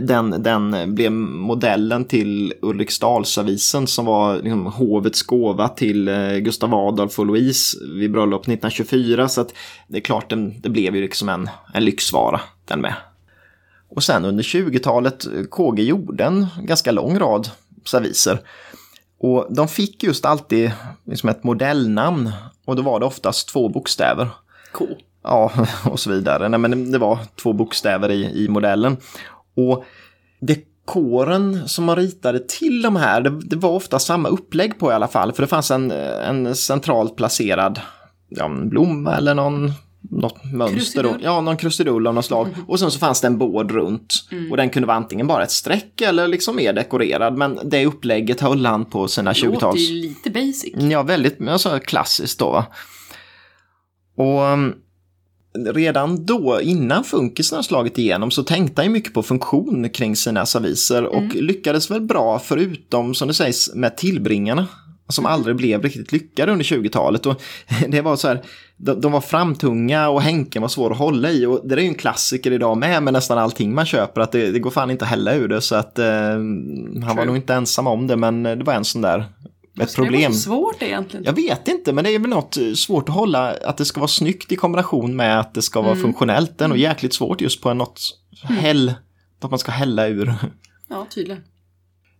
den, 0.00 0.42
den 0.42 0.94
blev 0.94 1.12
modellen 1.12 2.04
till 2.04 2.54
Ulriksdalsavisen 2.62 3.86
som 3.86 4.04
var 4.04 4.36
liksom, 4.36 4.66
hovets 4.66 5.22
gåva 5.22 5.68
till 5.68 6.08
eh, 6.08 6.36
Gustav 6.36 6.74
Adolf 6.74 7.18
och 7.18 7.26
Louise 7.26 7.78
vid 7.94 8.12
bröllop 8.12 8.42
1924. 8.42 9.28
Så 9.28 9.40
att 9.40 9.54
det 9.88 9.98
är 9.98 10.02
klart, 10.02 10.30
den, 10.30 10.60
det 10.60 10.68
blev 10.68 10.96
ju 10.96 11.02
liksom 11.02 11.28
en, 11.28 11.50
en 11.74 11.84
lyxvara 11.84 12.40
den 12.64 12.80
med. 12.80 12.94
Och 13.88 14.02
sen 14.02 14.24
under 14.24 14.42
20-talet, 14.42 15.26
KG 15.50 15.82
gjorde 15.82 16.24
en 16.24 16.46
ganska 16.62 16.92
lång 16.92 17.18
rad 17.18 17.50
serviser. 17.84 18.40
Och 19.18 19.46
de 19.50 19.68
fick 19.68 20.02
just 20.02 20.24
alltid 20.24 20.72
liksom 21.04 21.28
ett 21.28 21.44
modellnamn 21.44 22.32
och 22.64 22.76
då 22.76 22.82
var 22.82 23.00
det 23.00 23.06
oftast 23.06 23.48
två 23.48 23.68
bokstäver. 23.68 24.28
K. 24.72 24.86
Ja, 25.22 25.52
och 25.90 26.00
så 26.00 26.10
vidare. 26.10 26.48
Nej, 26.48 26.60
men 26.60 26.92
det 26.92 26.98
var 26.98 27.18
två 27.42 27.52
bokstäver 27.52 28.10
i, 28.10 28.44
i 28.44 28.48
modellen. 28.48 28.96
Och 29.56 29.84
dekoren 30.40 31.68
som 31.68 31.84
man 31.84 31.96
ritade 31.96 32.38
till 32.38 32.82
de 32.82 32.96
här, 32.96 33.20
det, 33.20 33.30
det, 33.30 33.56
var 33.56 33.70
ofta 33.70 33.98
samma 33.98 34.28
upplägg 34.28 34.78
på 34.78 34.90
i 34.90 34.94
alla 34.94 35.08
fall. 35.08 35.32
För 35.32 35.42
det 35.42 35.46
fanns 35.46 35.70
en, 35.70 35.90
en 35.90 36.54
centralt 36.54 37.16
placerad 37.16 37.80
ja, 38.28 38.48
blomma 38.48 39.16
eller 39.16 39.34
någon 39.34 39.72
något 40.10 40.44
mönster. 40.44 41.02
Då. 41.02 41.16
Ja, 41.20 41.40
någon 41.40 41.56
krusidull 41.56 42.06
av 42.06 42.14
något 42.14 42.24
slag. 42.24 42.46
Mm. 42.46 42.64
Och 42.68 42.78
sen 42.78 42.90
så 42.90 42.98
fanns 42.98 43.20
det 43.20 43.26
en 43.26 43.38
båd 43.38 43.70
runt. 43.70 44.14
Mm. 44.32 44.50
Och 44.50 44.56
den 44.56 44.70
kunde 44.70 44.86
vara 44.86 44.96
antingen 44.96 45.26
bara 45.26 45.42
ett 45.42 45.50
streck 45.50 46.00
eller 46.00 46.28
liksom 46.28 46.56
mer 46.56 46.72
dekorerad. 46.72 47.36
Men 47.36 47.58
det 47.64 47.86
upplägget 47.86 48.40
höll 48.40 48.66
han 48.66 48.84
på 48.84 49.08
sina 49.08 49.32
20-tals... 49.32 49.60
Det 49.60 49.66
låter 49.66 49.78
ju 49.78 50.02
lite 50.02 50.30
basic. 50.30 50.74
Ja, 50.74 51.02
väldigt 51.02 51.48
alltså, 51.48 51.78
klassiskt 51.78 52.38
då. 52.38 52.64
Och 54.16 54.46
mm, 54.46 54.74
redan 55.54 56.26
då, 56.26 56.60
innan 56.62 57.04
funkisen 57.04 57.56
har 57.56 57.62
slagit 57.62 57.98
igenom, 57.98 58.30
så 58.30 58.42
tänkte 58.42 58.82
han 58.82 58.86
ju 58.86 58.92
mycket 58.92 59.14
på 59.14 59.22
funktion 59.22 59.88
kring 59.88 60.16
sina 60.16 60.46
serviser 60.46 61.04
och 61.04 61.22
mm. 61.22 61.44
lyckades 61.44 61.90
väl 61.90 62.00
bra 62.00 62.38
förutom, 62.38 63.14
som 63.14 63.28
det 63.28 63.34
sägs, 63.34 63.74
med 63.74 63.96
tillbringarna 63.96 64.66
som 65.08 65.26
mm. 65.26 65.34
aldrig 65.34 65.56
blev 65.56 65.82
riktigt 65.82 66.12
lyckade 66.12 66.52
under 66.52 66.64
20-talet. 66.64 67.26
Och 67.26 67.42
det 67.88 68.00
var 68.00 68.16
så 68.16 68.28
här, 68.28 68.42
de, 68.76 69.00
de, 69.00 69.12
var 69.12 69.20
framtunga 69.20 70.08
och 70.08 70.22
hänken 70.22 70.62
var 70.62 70.68
svår 70.68 70.90
att 70.90 70.98
hålla 70.98 71.30
i. 71.30 71.46
Och 71.46 71.60
det 71.64 71.74
är 71.74 71.78
ju 71.78 71.88
en 71.88 71.94
klassiker 71.94 72.50
idag 72.50 72.78
med, 72.78 73.02
med 73.02 73.12
nästan 73.12 73.38
allting 73.38 73.74
man 73.74 73.86
köper, 73.86 74.20
att 74.20 74.32
det, 74.32 74.50
det 74.50 74.58
går 74.58 74.70
fan 74.70 74.90
inte 74.90 75.04
att 75.04 75.10
hälla 75.10 75.34
ur 75.34 75.48
det. 75.48 75.60
Så 75.60 75.74
att 75.74 75.98
eh, 75.98 76.06
han 77.04 77.16
var 77.16 77.24
nog 77.24 77.36
inte 77.36 77.54
ensam 77.54 77.86
om 77.86 78.06
det, 78.06 78.16
men 78.16 78.42
det 78.42 78.64
var 78.64 78.74
en 78.74 78.84
sån 78.84 79.02
där 79.02 79.24
ett 79.80 79.94
problem. 79.94 80.20
Det 80.32 80.36
är 80.36 80.40
svårt 80.40 80.82
egentligen. 80.82 81.24
Jag 81.24 81.32
vet 81.32 81.68
inte, 81.68 81.92
men 81.92 82.04
det 82.04 82.10
är 82.10 82.18
väl 82.18 82.30
något 82.30 82.56
eh, 82.56 82.72
svårt 82.72 83.08
att 83.08 83.14
hålla, 83.14 83.54
att 83.64 83.76
det 83.76 83.84
ska 83.84 84.00
vara 84.00 84.08
snyggt 84.08 84.52
i 84.52 84.56
kombination 84.56 85.16
med 85.16 85.40
att 85.40 85.54
det 85.54 85.62
ska 85.62 85.80
vara 85.80 85.92
mm. 85.92 86.02
funktionellt. 86.02 86.58
Det 86.58 86.64
är 86.64 86.68
nog 86.68 86.78
mm. 86.78 86.90
jäkligt 86.90 87.14
svårt 87.14 87.40
just 87.40 87.60
på 87.60 87.74
något 87.74 88.00
mm. 88.48 88.56
häll, 88.56 88.94
att 89.40 89.50
man 89.50 89.58
ska 89.58 89.72
hälla 89.72 90.06
ur. 90.06 90.34
Ja, 90.88 91.06
tydligen. 91.10 91.42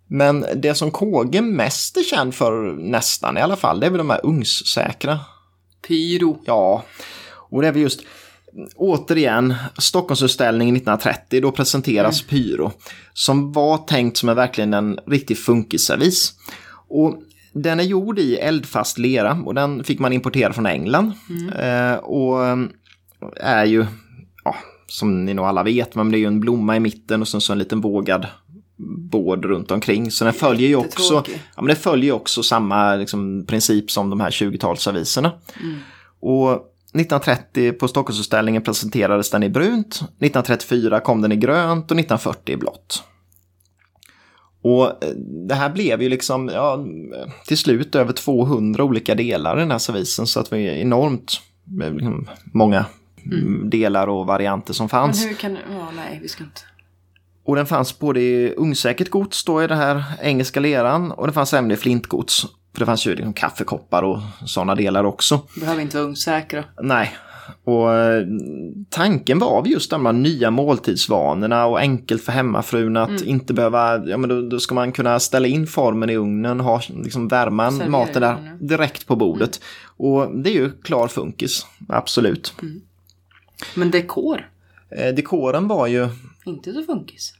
Men 0.06 0.46
det 0.56 0.74
som 0.74 0.90
KG 0.90 1.40
mest 1.40 1.96
är 1.96 2.02
känd 2.02 2.34
för, 2.34 2.72
nästan 2.72 3.38
i 3.38 3.40
alla 3.40 3.56
fall, 3.56 3.80
det 3.80 3.86
är 3.86 3.90
väl 3.90 3.98
de 3.98 4.10
här 4.10 4.26
ugnssäkra. 4.26 5.20
Pyro. 5.88 6.42
Ja, 6.46 6.84
och 7.50 7.62
det 7.62 7.68
är 7.68 7.72
väl 7.72 7.82
just 7.82 8.00
återigen, 8.76 9.54
Stockholmsutställningen 9.78 10.76
1930, 10.76 11.40
då 11.40 11.52
presenteras 11.52 12.22
mm. 12.22 12.28
Pyro. 12.28 12.72
Som 13.12 13.52
var 13.52 13.78
tänkt 13.78 14.16
som 14.16 14.28
en, 14.28 14.36
verkligen 14.36 14.74
en 14.74 14.98
riktig 15.06 15.38
funkisservis. 15.38 16.32
Och 16.88 17.22
den 17.52 17.80
är 17.80 17.84
gjord 17.84 18.18
i 18.18 18.36
eldfast 18.36 18.98
lera 18.98 19.42
och 19.44 19.54
den 19.54 19.84
fick 19.84 19.98
man 19.98 20.12
importera 20.12 20.52
från 20.52 20.66
England. 20.66 21.12
Mm. 21.30 21.48
Eh, 21.48 21.98
och 21.98 22.46
eh, 22.46 22.56
är 23.36 23.64
ju, 23.64 23.86
ja, 24.44 24.54
som 24.86 25.24
ni 25.24 25.34
nog 25.34 25.44
alla 25.44 25.62
vet, 25.62 25.94
men 25.94 26.10
det 26.10 26.16
är 26.16 26.20
ju 26.20 26.26
en 26.26 26.40
blomma 26.40 26.76
i 26.76 26.80
mitten 26.80 27.20
och 27.20 27.28
sen 27.28 27.40
så 27.40 27.52
en 27.52 27.58
liten 27.58 27.80
vågad 27.80 28.26
båd 29.10 29.44
runt 29.44 29.70
omkring. 29.70 30.10
Så 30.10 30.24
den 30.24 30.34
följer 30.34 30.68
ju 30.68 30.76
också, 30.76 31.24
ja, 31.26 31.62
men 31.62 31.66
det 31.66 31.74
följer 31.74 32.12
också 32.12 32.42
samma 32.42 32.96
liksom, 32.96 33.46
princip 33.46 33.90
som 33.90 34.10
de 34.10 34.20
här 34.20 34.30
20-talsserviserna. 34.30 35.30
Mm. 35.60 35.78
Och 36.20 36.52
1930 36.52 37.72
på 37.72 37.88
Stockholmsutställningen 37.88 38.62
presenterades 38.62 39.30
den 39.30 39.42
i 39.42 39.48
brunt, 39.48 39.94
1934 39.94 41.00
kom 41.00 41.22
den 41.22 41.32
i 41.32 41.36
grönt 41.36 41.90
och 41.90 41.98
1940 41.98 42.54
i 42.54 42.56
blått. 42.56 43.02
Och 44.62 44.86
eh, 44.86 45.10
det 45.48 45.54
här 45.54 45.70
blev 45.70 46.02
ju 46.02 46.08
liksom 46.08 46.48
ja, 46.48 46.84
till 47.46 47.58
slut 47.58 47.94
över 47.94 48.12
200 48.12 48.84
olika 48.84 49.14
delar 49.14 49.56
i 49.56 49.60
den 49.60 49.70
här 49.70 49.78
servisen 49.78 50.26
så 50.26 50.40
att 50.40 50.52
vi 50.52 50.68
är 50.68 50.74
enormt 50.74 51.40
eh, 51.82 51.92
liksom, 51.92 52.28
många 52.52 52.84
mm. 53.24 53.70
delar 53.70 54.06
och 54.06 54.26
varianter 54.26 54.74
som 54.74 54.88
fanns. 54.88 55.20
Men 55.20 55.28
hur 55.28 55.36
kan 55.36 55.52
ja, 55.52 55.88
nej, 55.96 56.18
vi 56.22 56.28
ska 56.28 56.44
inte. 56.44 56.60
Och 57.44 57.56
den 57.56 57.66
fanns 57.66 57.98
både 57.98 58.20
i 58.20 58.54
ungsäkert 58.56 59.10
gods 59.10 59.44
då 59.44 59.62
i 59.62 59.66
det 59.66 59.74
här 59.74 60.04
engelska 60.20 60.60
leran 60.60 61.12
och 61.12 61.26
det 61.26 61.32
fanns 61.32 61.54
även 61.54 61.70
i 61.70 61.76
flintgods. 61.76 62.46
För 62.72 62.80
det 62.80 62.86
fanns 62.86 63.06
ju 63.06 63.14
liksom 63.14 63.32
kaffekoppar 63.32 64.02
och 64.02 64.18
sådana 64.46 64.74
delar 64.74 65.04
också. 65.04 65.40
Behöver 65.60 65.82
inte 65.82 65.96
vara 65.96 66.06
ungsäkra. 66.06 66.64
Nej, 66.82 67.12
och 67.64 67.94
eh, 67.94 68.26
tanken 68.90 69.38
var 69.38 69.66
just 69.66 69.90
de 69.90 70.06
här 70.06 70.12
nya 70.12 70.50
måltidsvanorna 70.50 71.66
och 71.66 71.80
enkelt 71.80 72.22
för 72.22 72.32
hemmafrun 72.32 72.96
att 72.96 73.08
mm. 73.08 73.28
inte 73.28 73.54
behöva, 73.54 74.06
ja 74.06 74.16
men 74.16 74.28
då, 74.28 74.42
då, 74.42 74.60
ska 74.60 74.74
man 74.74 74.92
kunna 74.92 75.20
ställa 75.20 75.48
in 75.48 75.66
formen 75.66 76.10
i 76.10 76.16
ugnen, 76.16 76.60
ha, 76.60 76.80
liksom 76.88 77.28
värma 77.28 77.70
maten 77.70 78.22
där 78.22 78.56
direkt 78.60 79.06
på 79.06 79.16
bordet. 79.16 79.60
Mm. 79.60 80.12
Och 80.12 80.36
det 80.36 80.50
är 80.50 80.54
ju 80.54 80.70
klar 80.70 81.08
funkis, 81.08 81.66
absolut. 81.88 82.54
Mm. 82.62 82.80
Men 83.74 83.90
dekor? 83.90 84.48
Eh, 84.90 85.14
dekoren 85.14 85.68
var 85.68 85.86
ju... 85.86 86.08
Inte 86.44 86.72
så 86.72 86.82
funkis. 86.82 87.34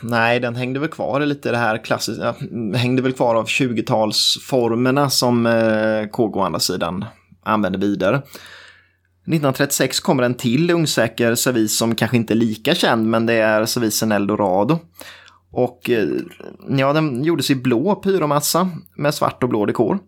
Nej, 0.00 0.40
den 0.40 0.56
hängde 0.56 0.80
väl 0.80 0.88
kvar 0.88 1.20
i 1.20 1.26
lite 1.26 1.50
det 1.50 1.56
här 1.56 1.84
klassiska, 1.84 2.34
hängde 2.74 3.02
väl 3.02 3.12
kvar 3.12 3.34
av 3.34 3.46
20-talsformerna 3.46 5.08
som 5.08 5.46
eh, 5.46 6.06
KG 6.06 6.38
å 6.38 6.42
andra 6.42 6.60
sidan 6.60 7.04
använde 7.42 7.78
vidare. 7.78 8.22
1936 9.22 10.00
kommer 10.00 10.22
en 10.22 10.34
till 10.34 10.70
ungsäker 10.70 11.34
servis 11.34 11.76
som 11.76 11.94
kanske 11.94 12.16
inte 12.16 12.32
är 12.32 12.36
lika 12.36 12.74
känd, 12.74 13.06
men 13.06 13.26
det 13.26 13.34
är 13.34 13.66
servisen 13.66 14.12
Eldorado. 14.12 14.78
Och 15.50 15.90
eh, 15.90 16.08
ja, 16.68 16.92
den 16.92 17.24
gjordes 17.24 17.50
i 17.50 17.54
blå 17.54 17.94
pyromassa 17.94 18.70
med 18.96 19.14
svart 19.14 19.42
och 19.42 19.48
blå 19.48 19.66
dekor. 19.66 19.98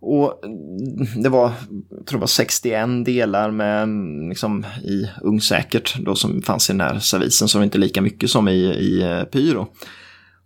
Och 0.00 0.44
mm, 0.44 1.22
det 1.22 1.28
var, 1.28 1.52
jag 1.90 2.06
tror 2.06 2.18
det 2.18 2.20
var 2.20 2.26
61 2.26 3.04
delar 3.04 3.50
med, 3.50 3.82
mm, 3.82 4.28
liksom, 4.28 4.66
i 4.84 5.10
ungsäkert 5.22 5.96
då 5.98 6.14
som 6.14 6.42
fanns 6.42 6.70
i 6.70 6.72
den 6.72 6.80
här 6.80 6.98
servisen, 6.98 7.48
så 7.48 7.58
det 7.58 7.64
inte 7.64 7.78
lika 7.78 8.02
mycket 8.02 8.30
som 8.30 8.48
i, 8.48 8.64
i 8.64 9.02
eh, 9.02 9.22
pyro. 9.22 9.66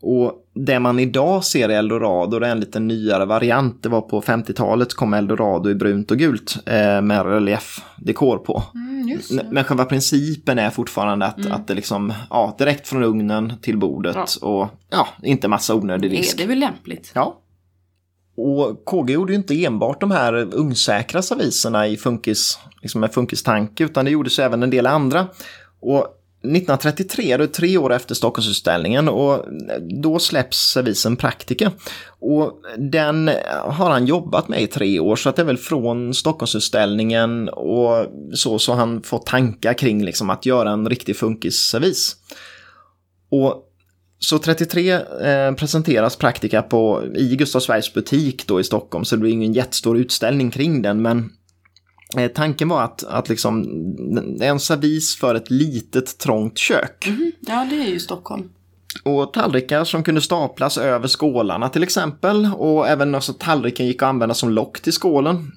Och 0.01 0.42
det 0.55 0.81
man 0.81 0.99
idag 0.99 1.45
ser 1.45 1.69
i 1.71 1.75
Eldorado, 1.75 2.39
det 2.39 2.47
är 2.47 2.51
en 2.51 2.61
lite 2.61 2.81
nyare 2.81 3.25
variant. 3.25 3.83
Det 3.83 3.89
var 3.89 4.01
på 4.01 4.21
50-talet 4.23 4.95
kom 4.95 5.15
Eldorado 5.15 5.71
i 5.71 5.75
brunt 5.75 6.11
och 6.11 6.19
gult 6.19 6.57
eh, 6.67 7.01
med 7.01 7.27
reliefdekor 7.27 8.39
på. 8.39 8.63
Mm, 8.75 9.19
Men 9.51 9.65
själva 9.65 9.85
principen 9.85 10.59
är 10.59 10.71
fortfarande 10.71 11.27
att, 11.27 11.39
Mm. 11.39 11.53
att 11.53 11.67
det 11.67 11.75
liksom, 11.75 12.13
ja, 12.31 12.55
direkt 12.59 12.89
från 12.89 13.03
ugnen 13.05 13.53
till 13.63 13.79
bordet 13.79 14.17
Ja. 14.41 14.49
och 14.49 14.69
ja, 14.91 15.09
inte 15.23 15.49
massa 15.49 15.75
onödig 15.75 16.13
risk. 16.13 16.35
Är 16.35 16.39
det 16.43 16.47
väl 16.49 16.59
lämpligt? 16.59 17.13
Ja. 17.15 17.39
Och 18.37 18.85
KG 18.85 19.13
gjorde 19.13 19.33
ju 19.33 19.39
inte 19.39 19.65
enbart 19.65 20.01
de 20.01 20.11
här 20.11 20.55
ungsäkra 20.55 21.23
serviserna 21.23 21.87
i 21.89 21.97
funkis, 21.97 22.59
liksom 22.83 23.01
med 23.01 23.13
funkistanke, 23.13 23.85
utan 23.85 24.05
det 24.05 24.11
gjordes 24.11 24.39
även 24.39 24.63
en 24.63 24.71
del 24.71 24.87
andra. 24.87 25.27
Och 25.81 26.07
1933, 26.43 27.37
då 27.37 27.43
är 27.43 27.47
det 27.47 27.53
tre 27.53 27.79
år 27.79 27.93
efter 27.93 28.15
Stockholmsutställningen, 28.15 29.09
och 29.09 29.45
då 30.03 30.19
släpps 30.19 30.59
servisen 30.59 31.17
Praktika. 31.17 31.73
Och 32.21 32.61
den 32.79 33.31
har 33.65 33.91
han 33.91 34.07
jobbat 34.07 34.49
med 34.49 34.63
i 34.63 34.67
tre 34.67 35.01
år, 35.01 35.17
så 35.17 35.29
att 35.29 35.37
det 35.37 35.43
är 35.43 35.47
väl 35.47 35.59
från 35.59 36.15
Stockholmsutställningen 36.15 37.49
och 37.49 38.07
så, 38.35 38.59
så 38.59 38.73
han 38.73 39.03
får 39.03 39.19
tankar 39.19 39.75
kring 39.75 40.05
liksom 40.05 40.31
att 40.31 40.47
göra 40.47 40.71
en 40.71 40.89
riktig 40.89 41.17
funkisservis. 41.17 42.17
Och 43.31 43.69
så 44.19 44.39
33 44.39 44.93
eh, 44.93 45.55
presenteras 45.55 46.17
Praktika 46.17 46.63
på, 46.63 47.05
i 47.15 47.37
Gustavsbergs 47.37 47.95
butik 47.95 48.47
då 48.47 48.61
i 48.61 48.65
Stockholm, 48.65 49.05
så 49.05 49.17
det 49.17 49.21
blir 49.21 49.33
ingen 49.33 49.53
jättestor 49.53 49.99
utställning 49.99 50.51
kring 50.51 50.83
den, 50.83 51.03
men 51.03 51.31
tanken 52.35 52.69
var 52.69 52.83
att, 52.83 53.05
att 53.05 53.29
liksom, 53.29 53.65
en 54.41 54.61
servis 54.61 55.17
för 55.17 55.35
ett 55.35 55.51
litet 55.51 56.19
trångt 56.19 56.59
kök. 56.59 57.09
Ja, 57.41 57.67
det 57.71 57.77
är 57.77 57.89
ju 57.89 58.01
Stockholm. 58.01 58.51
Och 59.03 59.33
tallrikar 59.33 59.85
som 59.85 60.03
kunde 60.03 60.21
staplas 60.21 60.79
över 60.79 61.09
skålarna 61.09 61.69
till 61.69 61.83
exempel. 61.83 62.51
Och 62.57 62.89
även 62.89 63.15
alltså, 63.15 63.33
tallriken 63.33 63.87
gick 63.87 64.03
att 64.03 64.09
använda 64.09 64.35
som 64.35 64.51
lock 64.51 64.81
till 64.81 64.93
skålen. 64.93 65.53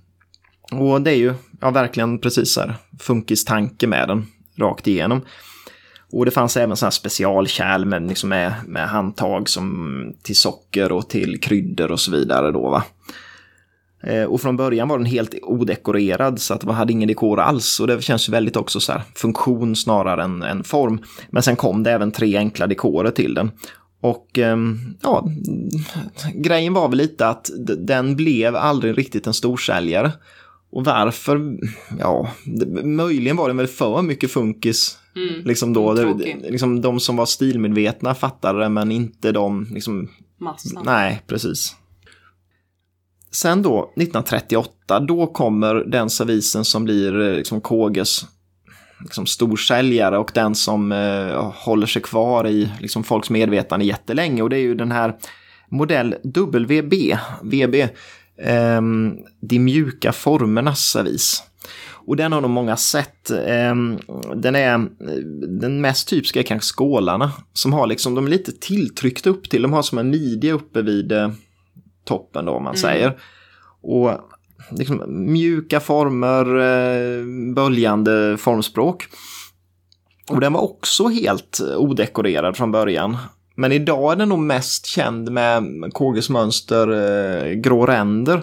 Och 0.72 1.02
det 1.02 1.12
är 1.12 1.15
ju 1.15 1.34
ja, 1.62 1.72
verkligen 1.72 2.20
precis 2.20 2.54
så 2.54 2.62
här 2.62 2.76
funkistanke 3.00 3.88
med 3.88 4.08
den 4.08 4.26
rakt 4.58 4.88
igenom. 4.88 5.22
Och 6.12 6.26
det 6.26 6.32
fanns 6.32 6.58
även 6.58 6.76
sådana 6.76 6.88
här 6.88 6.91
specialkärl 6.91 7.86
med, 7.86 8.08
liksom 8.08 8.30
med, 8.30 8.54
med 8.65 8.89
handtag 8.89 9.50
som 9.50 10.13
till 10.22 10.36
socker 10.36 10.91
och 10.91 11.10
till 11.10 11.41
kryddor 11.41 11.91
och 11.91 12.00
så 12.00 12.12
vidare 12.12 12.52
då 12.52 12.70
va. 12.70 12.84
Eh, 14.06 14.24
Och 14.24 14.41
från 14.41 14.58
början 14.58 14.88
var 14.88 14.98
den 14.98 15.06
helt 15.06 15.36
odekorerad 15.41 16.41
så 16.41 16.54
att 16.54 16.62
det 16.62 16.74
hade 16.74 16.94
ingen 16.94 17.08
dekor 17.08 17.39
alls. 17.39 17.80
Och 17.80 17.88
det 17.88 18.02
känns 18.04 18.30
väldigt 18.30 18.56
också 18.56 18.80
så 18.80 18.91
här 18.91 19.02
funktion 19.15 19.76
snarare 19.76 20.24
än, 20.24 20.44
än 20.44 20.63
form. 20.63 21.00
Men 21.30 21.44
sen 21.44 21.56
kom 21.56 21.84
det 21.84 21.91
även 21.91 22.12
tre 22.12 22.38
enkla 22.38 22.68
dekorer 22.68 23.12
till 23.12 23.34
den. 23.34 23.52
Och 24.02 24.38
ehm, 24.38 24.80
ja, 25.02 25.30
grejen 26.34 26.74
var 26.74 26.89
väl 26.89 26.98
lite 26.98 27.28
att 27.28 27.50
den 27.78 28.15
blev 28.15 28.56
aldrig 28.56 28.98
riktigt 28.98 29.28
en 29.28 29.34
storsäljare. 29.34 30.12
Och 30.72 30.86
varför? 30.86 31.58
Ja, 32.00 32.30
det, 32.46 32.84
möjligen 32.84 33.38
var 33.38 33.48
det 33.48 33.54
väl 33.54 33.68
för 33.68 34.02
mycket 34.02 34.32
funkis. 34.32 34.98
Mm. 35.15 35.46
Liksom 35.46 35.74
då, 35.74 35.94
det, 35.94 36.36
liksom 36.50 36.82
de 36.82 37.00
som 37.00 37.15
var 37.15 37.26
stilmedvetna 37.26 38.15
fattade 38.15 38.60
det 38.60 38.70
men 38.70 38.91
inte 38.91 39.32
de 39.32 39.68
liksom, 39.72 40.10
Massan. 40.39 40.84
Nej, 40.86 41.22
precis. 41.28 41.76
Sen 43.36 43.62
då, 43.62 43.80
1938, 43.80 45.00
då 45.00 45.28
kommer 45.28 45.76
den 45.76 46.10
servisen 46.10 46.65
som 46.65 46.84
blir 46.84 47.21
eh, 47.21 47.36
liksom 47.36 47.62
KGs 47.62 48.26
liksom 49.00 49.26
storsäljare 49.26 50.17
och 50.17 50.32
den 50.34 50.56
som 50.56 50.91
eh, 50.91 51.54
håller 51.56 51.88
sig 51.88 52.02
kvar 52.02 52.48
i 52.48 52.69
liksom, 52.80 53.04
folks 53.04 53.30
medvetande 53.30 53.86
jättelänge. 53.86 54.41
Och 54.41 54.50
det 54.50 54.58
är 54.58 54.62
ju 54.62 54.76
den 54.76 54.91
här 54.91 55.15
modell 55.69 56.15
WB, 56.24 57.17
VB, 57.41 57.82
eh, 58.41 58.82
de 59.41 59.60
mjuka 59.60 60.12
formernas 60.12 60.80
servis. 60.80 61.43
Och 62.08 62.15
den 62.15 62.32
har 62.32 62.41
nog 62.41 62.52
många 62.52 62.78
sett. 62.78 63.32
Ehm, 63.48 64.00
den 64.36 64.56
är 64.56 64.74
eh, 64.74 65.15
den 65.60 65.82
mest 65.82 66.08
typiska 66.08 66.39
är 66.39 66.43
kanske 66.43 66.74
skålarna 66.74 67.32
som 67.54 67.74
har 67.74 67.88
liksom, 67.88 68.15
de 68.15 68.26
är 68.26 68.30
lite 68.30 68.52
tilltryckta 68.52 69.30
upp 69.30 69.50
till, 69.50 69.62
de 69.62 69.74
har 69.74 69.82
som 69.82 69.98
en 69.98 70.10
midja 70.10 70.54
uppe 70.54 70.82
vid 70.82 71.12
eh, 71.12 71.32
toppen 72.06 72.46
då 72.46 72.52
om 72.52 72.63
man 72.63 72.78
säger. 72.78 73.18
Och 73.82 74.12
liksom 74.72 75.04
mjuka 75.08 75.80
former, 75.80 76.46
eh, 76.58 77.26
böljande 77.54 78.38
formspråk. 78.38 79.08
Och 80.30 80.39
den 80.39 80.54
var 80.54 80.62
också 80.62 81.08
helt 81.08 81.62
odekorerad 81.78 82.58
från 82.58 82.72
början. 82.72 83.18
Men 83.56 83.72
idag 83.72 84.12
är 84.12 84.15
den 84.15 84.30
nog 84.30 84.39
mest 84.39 84.86
känd 84.86 85.32
med 85.32 85.63
KGs 85.94 86.30
mönster 86.30 86.88
eh, 86.91 87.54
grå 87.54 87.86
ränder. 87.86 88.41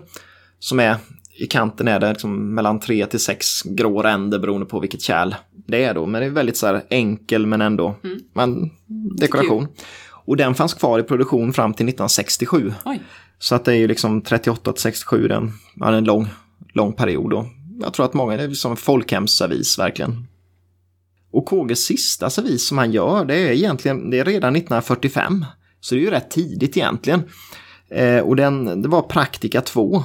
Som 0.58 0.80
är, 0.80 0.96
i 1.38 1.46
kanten 1.46 1.88
är 1.88 2.00
det 2.00 2.08
liksom 2.08 2.54
mellan 2.54 2.80
tre 2.80 3.06
till 3.06 3.20
sex 3.20 3.62
grå 3.62 4.02
ränder 4.02 4.38
beroende 4.38 4.66
på 4.66 4.80
vilket 4.80 5.02
kärl 5.02 5.34
det 5.66 5.84
är 5.84 5.94
då. 5.94 6.06
Men 6.06 6.20
det 6.20 6.26
är 6.26 6.30
väldigt 6.30 6.56
så 6.56 6.66
här 6.66 6.82
enkel 6.88 7.46
men 7.46 7.60
ändå 7.60 7.96
men, 8.32 8.70
dekoration. 9.16 9.68
Och 10.24 10.36
den 10.36 10.54
fanns 10.54 10.74
kvar 10.74 10.98
i 10.98 11.02
produktion 11.02 11.52
fram 11.52 11.74
till 11.74 11.88
1967. 11.88 12.72
Oj. 12.84 13.00
Så 13.42 13.54
att 13.54 13.64
det 13.64 13.72
är 13.72 13.76
ju 13.76 13.88
liksom 13.88 14.22
38 14.22 14.72
till 14.72 14.82
67, 14.82 15.28
den 15.28 15.52
hade 15.80 15.96
en 15.96 16.04
lång, 16.04 16.28
lång 16.74 16.92
period. 16.92 17.32
Och 17.32 17.44
jag 17.80 17.94
tror 17.94 18.06
att 18.06 18.14
många, 18.14 18.36
det 18.36 18.42
är 18.42 18.50
som 18.50 18.70
en 18.70 18.76
folkhemsservis 18.76 19.78
verkligen. 19.78 20.26
Och 21.32 21.46
KGs 21.46 21.78
sista 21.78 22.30
servis 22.30 22.68
som 22.68 22.78
han 22.78 22.92
gör, 22.92 23.24
det 23.24 23.34
är 23.34 23.52
egentligen, 23.52 24.10
det 24.10 24.18
är 24.18 24.24
redan 24.24 24.56
1945. 24.56 25.44
Så 25.80 25.94
det 25.94 26.00
är 26.00 26.02
ju 26.02 26.10
rätt 26.10 26.30
tidigt 26.30 26.76
egentligen. 26.76 27.22
Eh, 27.88 28.18
och 28.18 28.36
den, 28.36 28.82
det 28.82 28.88
var 28.88 29.02
Praktika 29.02 29.60
2. 29.60 30.04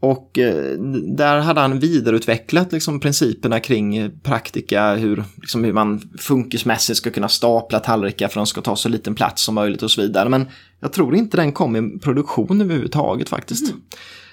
Och 0.00 0.38
eh, 0.38 0.78
där 1.16 1.40
hade 1.40 1.60
han 1.60 1.78
vidareutvecklat 1.78 2.72
liksom, 2.72 3.00
principerna 3.00 3.60
kring 3.60 3.96
eh, 3.96 4.10
praktika, 4.22 4.94
hur, 4.94 5.24
liksom, 5.36 5.64
hur 5.64 5.72
man 5.72 6.00
funkismässigt 6.18 6.96
ska 6.98 7.10
kunna 7.10 7.28
stapla 7.28 7.80
tallrikar 7.80 8.28
för 8.28 8.40
att 8.40 8.46
de 8.46 8.46
ska 8.46 8.60
ta 8.60 8.76
så 8.76 8.88
liten 8.88 9.14
plats 9.14 9.42
som 9.42 9.54
möjligt 9.54 9.82
och 9.82 9.90
så 9.90 10.00
vidare. 10.02 10.28
Men 10.28 10.46
jag 10.80 10.92
tror 10.92 11.14
inte 11.14 11.36
den 11.36 11.52
kom 11.52 11.76
i 11.76 11.98
produktion 11.98 12.60
överhuvudtaget 12.60 13.28
faktiskt. 13.28 13.74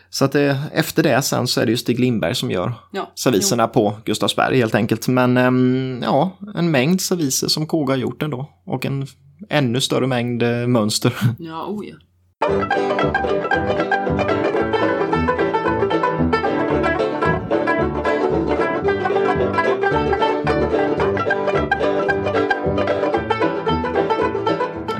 Så 0.09 0.25
att 0.25 0.31
det, 0.31 0.59
efter 0.73 1.03
det 1.03 1.21
sen 1.21 1.47
så 1.47 1.61
är 1.61 1.65
det 1.65 1.71
ju 1.71 1.77
Stig 1.77 1.99
Lindberg 1.99 2.35
som 2.35 2.51
gör 2.51 2.73
Ja. 2.91 3.11
serviserna 3.15 3.67
på 3.67 3.97
Gustavsberg 4.05 4.57
helt 4.57 4.75
enkelt. 4.75 5.07
Men 5.07 5.37
ehm, 5.37 5.99
ja, 6.03 6.37
en 6.55 6.71
mängd 6.71 7.01
serviser 7.01 7.47
som 7.47 7.65
KG 7.67 7.91
har 7.91 7.97
gjort 7.97 8.23
ändå. 8.23 8.49
Och 8.65 8.85
en 8.85 9.07
ännu 9.49 9.81
större 9.81 10.07
mängd 10.07 10.43
eh, 10.43 10.67
mönster. 10.67 11.13
Ja, 11.39 11.65
oh 11.67 11.85
ja. 11.87 11.95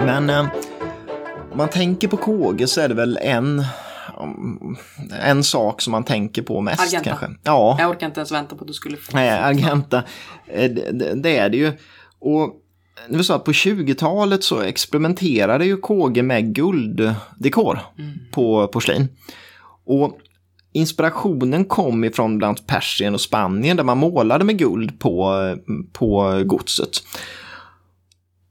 Men 0.06 0.30
eh, 0.30 0.48
om 1.52 1.58
man 1.58 1.70
tänker 1.70 2.08
på 2.08 2.18
KG 2.18 2.68
så 2.68 2.82
är 2.82 2.88
det 2.90 2.96
väl 2.96 3.20
en, 3.22 3.66
en 5.22 5.44
sak 5.44 5.82
som 5.82 5.92
man 5.92 6.04
tänker 6.04 6.42
på 6.42 6.62
mest 6.62 6.82
Argenta. 6.82 7.10
kanske. 7.10 7.28
Ja, 7.44 7.76
Jag 7.80 7.90
orkar 7.90 8.08
inte 8.08 8.20
ens 8.20 8.32
vänta 8.32 8.56
på 8.56 8.62
att 8.62 8.68
du 8.68 8.74
skulle 8.74 8.98
få... 8.98 9.12
nej, 9.16 9.30
Argenta. 9.30 10.04
Eh, 10.48 10.72
Det, 10.72 11.14
det, 11.16 11.38
är 11.38 11.50
det 11.50 11.58
ju. 11.58 11.74
Och 12.20 12.56
det 13.10 13.16
var 13.16 13.24
så 13.24 13.34
att 13.34 13.44
på 13.44 13.52
20-talet 13.52 14.44
så 14.44 14.62
experimenterade 14.62 15.66
ju 15.66 15.78
KG 15.78 16.22
med 16.24 16.56
gulddekor 16.56 17.80
på 18.32 18.68
porslin. 18.68 19.08
Och 19.86 20.18
inspirationen 20.74 21.66
kom 21.66 22.04
ifrån 22.04 22.38
bland 22.38 22.50
annat 22.50 22.68
Persien 22.68 23.14
och 23.14 23.22
Spanien 23.22 23.78
där 23.78 23.84
man 23.84 23.98
målade 23.98 24.44
med 24.46 24.58
guld 24.58 25.00
på, 25.00 25.34
på 25.94 26.42
godset. 26.46 26.92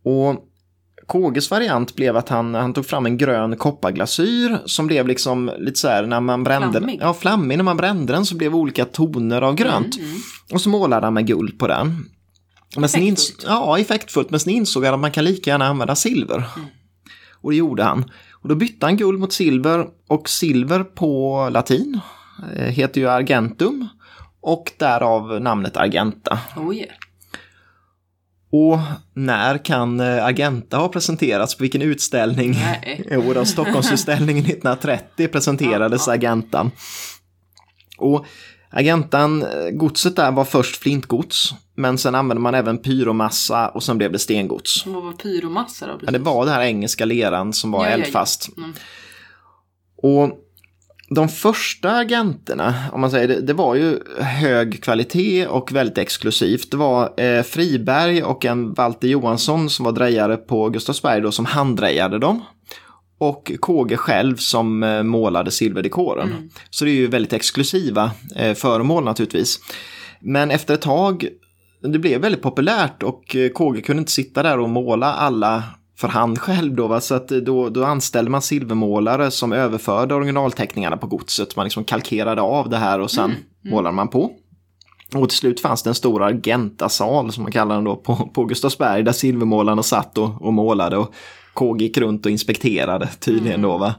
Och 0.05 0.36
KGs 1.07 1.50
variant 1.50 1.94
blev 1.96 2.16
att 2.16 2.28
han, 2.28 2.55
han 2.55 2.72
tog 2.72 2.86
fram 2.86 3.07
en 3.07 3.16
grön 3.18 3.57
kopparglasyr 3.57 4.59
som 4.66 4.86
blev 4.86 5.07
liksom 5.09 5.50
lite 5.59 5.78
så 5.80 5.88
här 5.88 6.07
när 6.07 6.20
man 6.20 6.44
brände 6.44 6.78
Flammig. 6.78 6.98
Ja, 7.02 7.14
flammig. 7.14 7.57
När 7.57 7.64
man 7.64 7.76
brände 7.76 8.12
den 8.12 8.26
så 8.26 8.36
blev 8.36 8.55
olika 8.55 8.84
toner 8.84 9.42
av 9.42 9.55
grönt. 9.55 9.96
Och 10.52 10.61
så 10.61 10.68
målade 10.68 11.07
han 11.07 11.14
med 11.14 11.26
guld 11.26 11.59
på 11.59 11.66
den. 11.66 12.07
Men 12.76 12.88
sen 12.88 13.02
Effektfullt. 13.02 13.44
ja, 13.46 13.78
effektfullt. 13.78 14.30
Men 14.30 14.40
sen 14.40 14.52
insåg 14.52 14.84
han 14.84 14.94
att 14.94 15.00
man 15.00 15.11
kan 15.11 15.24
lika 15.24 15.50
gärna 15.50 15.66
använda 15.66 15.94
silver. 15.94 16.44
Och 17.40 17.50
det 17.50 17.57
gjorde 17.57 17.82
han. 17.84 18.05
Och 18.32 18.48
då 18.48 18.55
bytte 18.55 18.86
han 18.86 18.96
guld 18.96 19.18
mot 19.20 19.32
silver 19.32 19.86
och 20.09 20.28
silver 20.28 20.84
på 20.84 21.48
latin 21.52 22.00
eh, 22.57 22.64
heter 22.66 23.00
ju 23.00 23.09
argentum. 23.11 23.88
och 24.40 24.72
därav 24.78 25.40
namnet 25.42 25.76
Argenta. 25.76 26.38
Oh 26.57 26.74
yeah. 26.76 26.88
Och 28.57 28.78
när 29.14 29.59
kan 29.59 30.00
eh, 30.00 30.24
Argenta 30.24 30.76
ha 30.76 30.88
presenterats? 30.88 31.55
På 31.55 31.62
vilken 31.64 31.82
utställning? 31.82 32.57
Jo, 33.11 33.32
då, 33.34 33.44
Stockholmsutställningen 33.44 34.44
1930 34.44 35.28
presenterades 35.28 36.09
Agentan. 36.09 36.70
Och 37.98 38.26
Agentan, 38.70 39.42
eh, 39.42 39.70
godset 39.72 40.16
där 40.16 40.30
var 40.32 40.44
först 40.44 40.76
flintgods, 40.76 41.55
men 41.76 41.98
sen 41.98 42.14
använde 42.14 42.42
man 42.42 42.55
även 42.55 42.78
pyromassa 42.78 43.68
och 43.68 43.82
sen 43.82 43.98
blev 43.98 44.12
det 44.12 44.18
stengods. 44.18 44.86
Vad 44.86 45.02
var 45.02 45.12
pyromassa 45.12 45.86
då? 45.86 45.98
Ja, 46.02 46.11
det 46.11 46.18
var 46.18 46.44
den 46.44 46.55
här 46.55 46.62
engelska 46.62 47.05
leran 47.05 47.52
som 47.52 47.70
var 47.70 47.84
Ja, 47.84 47.90
ja, 47.90 47.96
ja. 47.96 48.05
eldfast. 48.05 48.50
Mm. 48.57 48.72
Och 49.96 50.38
de 51.09 51.28
första 51.28 51.96
agenterna, 51.96 52.74
om 52.92 53.00
man 53.00 53.11
säger 53.11 53.28
det, 53.28 53.40
det 53.40 53.52
var 53.52 53.74
ju 53.74 53.98
hög 54.20 54.82
kvalitet 54.82 55.46
och 55.46 55.72
väldigt 55.72 55.98
exklusivt. 55.98 56.70
Det 56.70 56.76
var 56.76 57.20
eh, 57.20 57.42
Friberg 57.42 58.22
och 58.22 58.44
en 58.44 58.74
Walter 58.74 59.09
Johansson 59.09 59.70
som 59.70 59.84
var 59.84 59.92
drejare 59.92 60.36
på 60.36 60.68
Gustavsberg 60.68 61.20
då, 61.20 61.32
som 61.32 61.44
handdrejade 61.44 62.18
dem. 62.18 62.42
Och 63.18 63.52
KG 63.61 63.96
själv 63.96 64.36
som 64.36 64.82
eh, 64.82 65.02
målade 65.02 65.50
silverdekoren. 65.50 66.50
Så 66.70 66.84
det 66.84 66.90
är 66.90 66.94
ju 66.94 67.07
väldigt 67.07 67.32
exklusiva 67.32 68.11
eh, 68.36 68.55
föremål 68.55 69.05
naturligtvis. 69.05 69.61
Men 70.20 70.50
efter 70.50 70.74
ett 70.74 70.82
tag, 70.82 71.28
det 71.82 71.98
blev 71.98 72.20
väldigt 72.20 72.42
populärt 72.42 73.02
och 73.02 73.36
eh, 73.36 73.48
KG 73.48 73.82
kunde 73.82 74.00
inte 74.00 74.12
sitta 74.12 74.42
där 74.42 74.59
och 74.59 74.68
måla 74.68 75.12
alla 75.12 75.62
för 75.97 76.09
hand 76.09 76.38
själv 76.38 76.74
då. 76.74 76.86
Va? 76.86 77.01
Så 77.01 77.14
att 77.14 77.30
eh, 77.30 77.38
då, 77.38 77.68
då 77.68 77.84
anställde 77.84 78.30
man 78.30 78.42
silvermålare 78.42 79.30
som 79.30 79.53
överförde 79.53 80.14
originalteckningarna 80.14 80.97
på 80.97 81.07
godset. 81.07 81.57
Man 81.57 81.64
liksom 81.64 81.84
kalkerade 81.84 82.42
av 82.42 82.68
det 82.68 82.76
här 82.76 83.01
och 83.01 83.11
sen 83.11 83.34
målade 83.64 83.97
man 83.97 84.09
på. 84.09 84.32
Och 85.14 85.28
till 85.28 85.38
slut 85.38 85.61
fanns 85.61 85.82
det 85.82 85.90
en 85.90 85.95
stor 85.95 86.22
Argentasal 86.22 87.32
som 87.32 87.42
man 87.42 87.53
kallar 87.53 87.74
den 87.74 87.84
då 87.84 87.97
på, 87.97 88.16
på 88.34 88.45
Gustavsberg 88.45 89.03
där 89.03 89.12
silvermålarna 89.12 89.82
satt 89.82 90.18
och, 90.18 90.42
och 90.42 90.53
målade 90.53 90.97
och 90.97 91.14
KG 91.55 91.84
gick 91.84 91.99
runt 91.99 92.26
och 92.26 92.32
inspekterade 92.32 93.09
tydligen 93.20 93.62
då 93.62 93.78
va. 93.78 93.95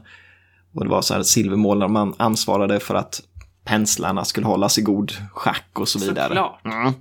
Och 0.74 0.84
det 0.84 0.90
var 0.90 1.02
så 1.02 1.14
här 1.14 1.22
silvermålare 1.22 1.88
man 1.88 2.14
ansvarade 2.16 2.80
för 2.80 2.94
att 2.94 3.22
penslarna 3.64 4.24
skulle 4.24 4.46
hållas 4.46 4.78
i 4.78 4.82
god 4.82 5.12
schack 5.32 5.70
och 5.72 5.88
så 5.88 5.98
vidare. 5.98 6.28
Såklart. 6.28 6.64
Mm. 6.64 6.92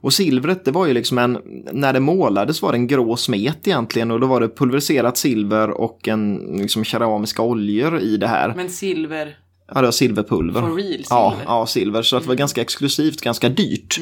Och 0.00 0.12
silvret, 0.12 0.64
det 0.64 0.70
var 0.70 0.86
ju 0.86 0.94
liksom 0.94 1.18
en, 1.18 1.38
när 1.72 1.92
det 1.92 2.00
målades 2.00 2.62
var 2.62 2.72
det 2.72 2.78
en 2.78 2.86
grå 2.86 3.16
smet 3.16 3.66
egentligen 3.66 4.10
och 4.10 4.20
då 4.20 4.26
var 4.26 4.40
det 4.40 4.48
pulveriserat 4.48 5.16
silver 5.16 5.70
och 5.70 6.08
en 6.08 6.36
liksom 6.60 6.84
keramiska 6.84 7.42
oljor 7.42 8.00
i 8.00 8.16
det 8.16 8.28
här. 8.28 8.54
Men 8.56 8.70
silver 8.70 9.36
Ja, 9.74 9.80
det 9.80 9.86
var 9.86 9.92
silverpulver. 9.92 10.60
for 10.60 10.74
real 10.74 10.88
silver. 10.92 11.04
Ja, 11.10 11.36
ja, 11.46 11.66
silver. 11.66 12.02
Så 12.02 12.16
att 12.16 12.22
det 12.22 12.28
var 12.28 12.34
ganska 12.34 12.60
exklusivt, 12.62 13.20
ganska 13.20 13.48
dyrt. 13.48 14.00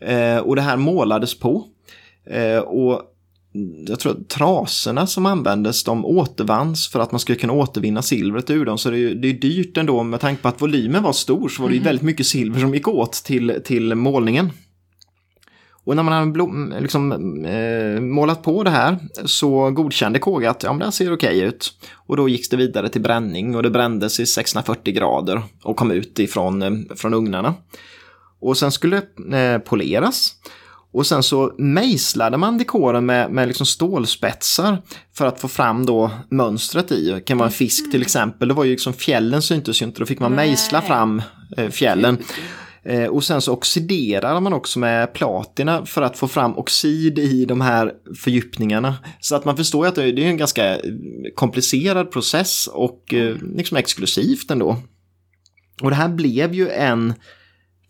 Eh, 0.00 0.38
och 0.38 0.56
det 0.56 0.62
här 0.62 0.76
målades 0.76 1.38
på. 1.38 1.64
Eh, 2.30 2.58
och 2.58 3.02
jag 3.86 4.00
tror 4.00 4.12
att 4.12 4.28
traserna 4.28 5.06
som 5.06 5.26
användes, 5.26 5.84
de 5.84 6.04
återvanns 6.04 6.88
för 6.88 7.00
att 7.00 7.12
man 7.12 7.20
skulle 7.20 7.38
kunna 7.38 7.52
återvinna 7.52 8.02
silvret 8.02 8.50
ur 8.50 8.64
dem. 8.64 8.78
Så 8.78 8.90
det 8.90 8.98
är, 8.98 9.14
det 9.14 9.28
är 9.28 9.32
dyrt 9.32 9.76
ändå, 9.76 10.02
med 10.02 10.20
tanke 10.20 10.42
på 10.42 10.48
att 10.48 10.62
volymen 10.62 11.02
var 11.02 11.12
stor 11.12 11.48
så 11.48 11.62
var 11.62 11.68
det 11.68 11.74
ju 11.74 11.82
väldigt 11.82 12.02
mycket 12.02 12.26
silver 12.26 12.60
som 12.60 12.74
gick 12.74 12.88
åt 12.88 13.12
till, 13.12 13.60
till 13.64 13.94
målningen. 13.94 14.50
Och 15.88 15.96
när 15.96 16.02
man 16.02 16.12
hade 16.12 16.30
blom, 16.30 16.74
liksom, 16.80 17.12
eh, 17.44 18.00
målat 18.00 18.42
på 18.42 18.62
det 18.62 18.70
här 18.70 18.98
så 19.24 19.70
godkände 19.70 20.18
KG 20.18 20.46
att 20.46 20.62
ja, 20.62 20.72
men 20.72 20.78
det 20.78 20.84
här 20.84 20.92
ser 20.92 21.12
okej 21.12 21.40
ut. 21.40 21.72
Och 21.94 22.16
då 22.16 22.28
gick 22.28 22.50
det 22.50 22.56
vidare 22.56 22.88
till 22.88 23.00
bränning 23.00 23.56
och 23.56 23.62
det 23.62 23.70
brändes 23.70 24.20
i 24.20 24.26
640 24.26 24.94
grader 24.94 25.42
och 25.62 25.76
kom 25.76 25.90
ut 25.90 26.18
ifrån 26.18 26.62
eh, 26.62 26.96
från 26.96 27.14
ugnarna. 27.14 27.54
Och 28.40 28.58
sen 28.58 28.72
skulle 28.72 29.02
det 29.16 29.38
eh, 29.38 29.58
poleras. 29.58 30.34
Och 30.92 31.06
sen 31.06 31.22
så 31.22 31.54
mejslade 31.58 32.36
man 32.36 32.58
dekoren 32.58 33.06
med, 33.06 33.30
med 33.30 33.48
liksom 33.48 33.66
stålspetsar 33.66 34.82
för 35.14 35.26
att 35.26 35.40
få 35.40 35.48
fram 35.48 35.86
då 35.86 36.10
mönstret 36.30 36.92
i. 36.92 37.10
Det 37.10 37.20
kan 37.20 37.38
vara 37.38 37.48
en 37.48 37.52
fisk 37.52 37.90
till 37.90 38.02
exempel. 38.02 38.48
Det 38.48 38.54
var 38.54 38.64
ju 38.64 38.70
liksom 38.70 38.92
fjällen 38.92 39.42
syntes 39.42 39.82
ju 39.82 39.86
inte. 39.86 40.00
Då 40.00 40.06
fick 40.06 40.20
man 40.20 40.34
mejsla 40.34 40.82
fram 40.82 41.22
eh, 41.56 41.70
fjällen. 41.70 42.18
Eh, 42.88 43.06
och 43.06 43.24
sen 43.24 43.40
så 43.40 43.52
oxiderar 43.52 44.40
man 44.40 44.52
också 44.52 44.78
med 44.78 45.12
platina 45.12 45.86
för 45.86 46.02
att 46.02 46.18
få 46.18 46.28
fram 46.28 46.58
oxid 46.58 47.18
i 47.18 47.44
de 47.44 47.60
här 47.60 47.92
fördjupningarna. 48.18 48.96
Så 49.20 49.36
att 49.36 49.44
man 49.44 49.56
förstår 49.56 49.84
ju 49.84 49.88
att 49.88 49.94
det 49.94 50.04
är 50.04 50.18
en 50.18 50.36
ganska 50.36 50.74
eh, 50.74 50.80
komplicerad 51.34 52.10
process 52.10 52.66
och 52.66 53.14
eh, 53.14 53.36
liksom 53.56 53.76
exklusivt 53.76 54.50
ändå. 54.50 54.76
Och 55.82 55.90
det 55.90 55.96
här 55.96 56.08
blev 56.08 56.54
ju 56.54 56.68
en 56.68 57.14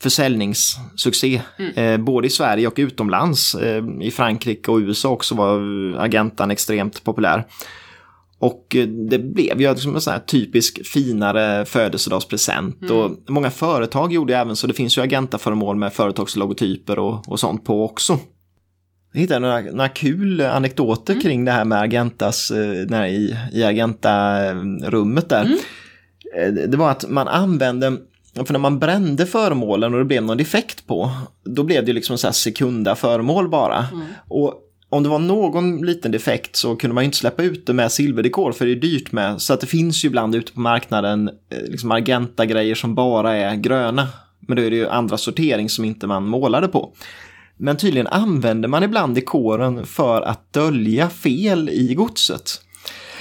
försäljningssuccé, 0.03 1.41
eh, 1.75 1.97
både 1.97 2.27
i 2.27 2.31
Sverige 2.31 2.67
och 2.67 2.75
utomlands. 2.77 3.57
I 4.03 4.11
Frankrike 4.11 4.71
och 4.71 4.79
USA 4.79 5.09
också 5.09 5.35
var 5.35 5.61
agentan 5.99 6.51
extremt 6.51 7.05
populär. 7.05 7.45
Och 8.41 8.77
eh, 8.77 8.87
det 8.89 9.19
blev 9.19 9.61
ju 9.61 9.71
liksom 9.71 9.95
en 9.95 10.01
sån 10.01 10.13
här 10.13 10.21
typisk 10.21 10.87
finare 10.87 11.65
födelsedagspresent. 11.65 12.91
Och 12.91 13.11
många 13.29 13.51
företag 13.51 14.13
gjorde 14.13 14.37
även 14.37 14.57
så. 14.57 14.67
Det 14.67 14.75
finns 14.75 14.99
ju 14.99 15.03
agentaföremål 15.03 15.77
med 15.77 15.93
företagslogotyper 15.93 16.99
och, 16.99 17.29
och 17.29 17.41
sånt 17.41 17.65
på 17.65 17.85
också. 17.85 18.19
Jag 19.13 19.21
hittade 19.21 19.41
några, 19.41 19.61
några 19.61 19.89
kul 19.89 20.41
anekdoter 20.41 21.21
kring 21.21 21.45
det 21.45 21.53
här 21.53 21.65
med 21.65 21.81
Agentas, 21.81 22.51
eh, 22.51 22.87
när, 22.89 23.07
i, 23.07 23.37
i 23.53 23.65
Agenta-rummet 23.65 25.29
där. 25.29 25.45
Eh, 26.37 26.53
Det 26.53 26.77
var 26.77 26.91
att 26.91 27.09
man 27.11 27.29
använde, 27.29 27.97
för 28.47 28.53
när 28.53 28.61
man 28.61 28.79
brände 28.79 29.27
föremålen 29.27 29.93
och 29.93 29.99
det 29.99 30.05
blev 30.05 30.23
någon 30.23 30.37
defekt 30.37 30.87
på, 30.87 31.11
då 31.45 31.63
blev 31.63 31.85
det 31.85 31.93
liksom 31.93 32.19
så 32.19 32.27
här 32.27 32.33
sekunda 32.33 32.95
föremål 32.95 33.49
bara. 33.49 33.87
Och 34.29 34.55
om 34.91 35.03
det 35.03 35.09
var 35.09 35.19
någon 35.19 35.87
liten 35.87 36.13
defekt 36.13 36.57
så 36.57 36.77
kunde 36.77 36.95
man 36.95 37.05
inte 37.05 37.17
släppa 37.17 37.43
ut 37.43 37.67
det 37.67 37.73
med 37.73 37.93
silverdekor 37.93 38.53
för 38.53 38.67
det 38.67 38.73
är 38.73 38.77
dyrt 38.77 39.13
med. 39.13 39.41
Så 39.41 39.53
att 39.53 39.61
det 39.61 39.67
finns 39.67 40.05
ju 40.05 40.09
ibland 40.09 40.35
ute 40.35 40.53
på 40.53 40.61
marknaden 40.61 41.29
eh, 41.29 41.63
liksom 41.69 41.93
Argenta-grejer 41.93 42.75
som 42.75 42.95
bara 42.95 43.37
är 43.37 43.57
gröna. 43.57 44.09
Men 44.41 44.57
då 44.57 44.63
är 44.63 44.71
det 44.71 44.77
ju 44.77 44.89
andra 44.89 45.19
sortering 45.19 45.69
som 45.69 45.85
inte 45.85 46.07
man 46.07 46.27
målade 46.27 46.69
på. 46.69 46.93
Men 47.57 47.77
tydligen 47.77 48.07
använder 48.07 48.69
man 48.69 48.83
ibland 48.83 49.15
dekoren 49.15 49.87
för 49.87 50.23
att 50.23 50.53
dölja 50.53 51.11
fel 51.11 51.69
i 51.69 51.95
godset. 51.95 52.61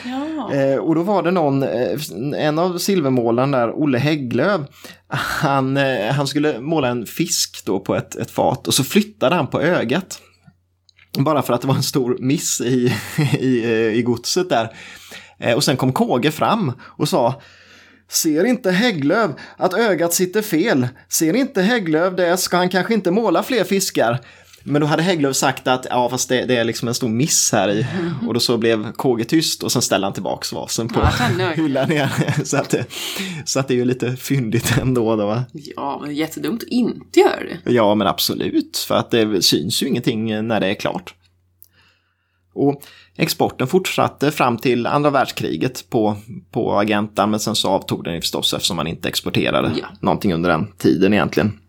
Ja. 0.05 0.53
Eh, 0.53 0.77
och 0.77 0.95
då 0.95 1.03
var 1.03 1.23
det 1.23 1.31
någon, 1.31 1.63
eh, 1.63 1.99
en 2.35 2.59
av 2.59 2.77
silvermålarna 2.77 3.57
där, 3.57 3.71
Olle 3.71 3.97
Hägglöf, 3.97 4.61
han, 5.07 5.77
han 6.11 6.27
skulle 6.27 6.59
måla 6.59 6.87
en 6.87 7.05
fisk 7.05 7.65
då 7.65 7.79
på 7.79 7.95
ett, 7.95 8.15
ett 8.15 8.31
fat 8.31 8.67
och 8.67 8.73
så 8.73 8.83
flyttade 8.83 9.35
han 9.35 9.47
på 9.47 9.61
ögat. 9.61 10.21
Bara 11.23 11.41
för 11.41 11.53
att 11.53 11.61
det 11.61 11.67
var 11.67 11.75
en 11.75 11.83
stor 11.83 12.17
miss 12.19 12.61
i, 12.61 12.93
i, 13.39 13.63
eh, 13.63 13.97
i 13.97 14.01
godset 14.01 14.49
där. 14.49 14.73
Eh, 15.39 15.55
och 15.55 15.63
sen 15.63 15.77
kom 15.77 15.93
Kåge 15.93 16.31
fram 16.31 16.71
och 16.81 17.09
sa 17.09 17.41
Ser 18.09 18.43
inte 18.43 18.71
Hägglöv 18.71 19.33
att 19.57 19.73
ögat 19.73 20.13
sitter 20.13 20.41
fel? 20.41 20.87
Ser 21.09 21.35
inte 21.35 21.61
Hägglöv 21.61 22.15
det 22.15 22.37
ska 22.37 22.57
han 22.57 22.69
kanske 22.69 22.93
inte 22.93 23.11
måla 23.11 23.43
fler 23.43 23.63
fiskar. 23.63 24.19
Men 24.69 24.81
då 24.81 24.87
hade 24.87 25.03
Hägglöf 25.03 25.35
sagt 25.35 25.67
att 25.67 25.87
ja, 25.89 26.09
fast 26.09 26.29
det, 26.29 26.45
det 26.45 26.55
är 26.55 26.63
liksom 26.63 26.87
en 26.87 26.93
stor 26.93 27.09
miss 27.09 27.49
här 27.51 27.69
i. 27.69 27.85
Och 28.27 28.33
då 28.33 28.39
så 28.39 28.57
blev 28.57 28.91
KG 28.91 29.23
tyst 29.23 29.63
och 29.63 29.71
sen 29.71 29.81
ställde 29.81 30.07
han 30.07 30.13
tillbaks 30.13 30.53
vasen 30.53 30.87
på 30.87 30.99
Ja, 31.39 31.49
hyllan 31.55 31.91
igen. 31.91 32.09
Så 32.45 32.57
att, 32.57 32.69
det, 32.69 32.85
så 33.45 33.59
att 33.59 33.67
det 33.67 33.73
är 33.73 33.75
ju 33.75 33.85
lite 33.85 34.15
fyndigt 34.15 34.77
ändå. 34.81 35.15
Då, 35.15 35.25
va? 35.25 35.43
ja, 35.53 35.99
men 36.01 36.15
jättedumt 36.15 36.63
att 36.63 36.69
inte 36.69 37.19
göra 37.19 37.39
det. 37.63 37.71
Ja, 37.71 37.95
men 37.95 38.07
absolut. 38.07 38.77
För 38.77 38.95
att 38.95 39.11
det 39.11 39.41
syns 39.41 39.83
ju 39.83 39.87
ingenting 39.87 40.47
när 40.47 40.59
det 40.59 40.67
är 40.67 40.73
klart. 40.75 41.13
Och 42.53 42.81
exporten 43.15 43.67
fortsatte 43.67 44.31
fram 44.31 44.57
till 44.57 44.87
andra 44.87 45.09
världskriget 45.09 45.89
på, 45.89 46.17
på 46.51 46.79
Agenta, 46.79 47.27
men 47.27 47.39
sen 47.39 47.55
så 47.55 47.69
avtog 47.69 48.03
den 48.03 48.13
ju 48.13 48.21
förstås 48.21 48.53
eftersom 48.53 48.77
man 48.77 48.87
inte 48.87 49.07
exporterade 49.07 49.71
Ja. 49.81 49.87
någonting 50.01 50.33
under 50.33 50.49
den 50.49 50.67
tiden 50.77 51.13
egentligen. 51.13 51.59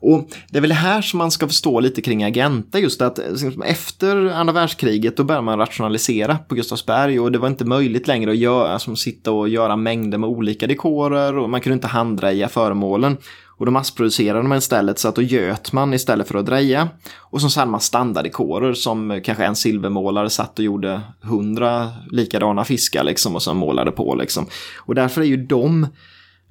Och 0.00 0.28
det 0.50 0.58
är 0.58 0.62
väl 0.62 0.72
här 0.72 1.02
som 1.02 1.18
man 1.18 1.30
ska 1.30 1.46
förstå 1.46 1.80
lite 1.80 2.02
kring 2.02 2.24
Agenta, 2.24 2.78
just 2.78 3.02
att 3.02 3.18
liksom, 3.18 3.62
efter 3.62 4.26
andra 4.26 4.52
världskriget 4.52 5.16
då 5.16 5.24
började 5.24 5.44
man 5.44 5.58
rationalisera 5.58 6.38
på 6.38 6.54
Gustavsberg 6.54 7.20
och 7.20 7.32
det 7.32 7.38
var 7.38 7.48
inte 7.48 7.64
möjligt 7.64 8.06
längre 8.06 8.30
att 8.30 8.36
göra, 8.36 8.72
alltså, 8.72 8.96
sitta 8.96 9.32
och 9.32 9.48
göra 9.48 9.76
mängder 9.76 10.18
med 10.18 10.30
olika 10.30 10.66
dekorer 10.66 11.38
och 11.38 11.50
man 11.50 11.60
kunde 11.60 11.74
inte 11.74 11.86
handdreja 11.86 12.48
föremålen. 12.48 13.16
Och 13.58 13.66
då 13.66 13.72
massproducerade 13.72 14.48
man 14.48 14.58
istället 14.58 14.98
så 14.98 15.08
att 15.08 15.14
då 15.14 15.22
göt 15.22 15.72
man 15.72 15.94
istället 15.94 16.28
för 16.28 16.38
att 16.38 16.46
dreja. 16.46 16.88
Och 17.16 17.40
så 17.40 17.60
hade 17.60 17.70
man 17.70 17.80
standarddekorer 17.80 18.74
som 18.74 19.20
kanske 19.24 19.44
en 19.44 19.56
silvermålare 19.56 20.30
satt 20.30 20.58
och 20.58 20.64
gjorde 20.64 21.00
hundra 21.20 21.90
likadana 22.10 22.64
fiskar 22.64 23.04
liksom 23.04 23.34
och 23.34 23.42
sen 23.42 23.56
målade 23.56 23.90
på 23.90 24.14
liksom. 24.14 24.46
Och 24.78 24.94
därför 24.94 25.20
är 25.20 25.26
ju 25.26 25.36
de 25.36 25.86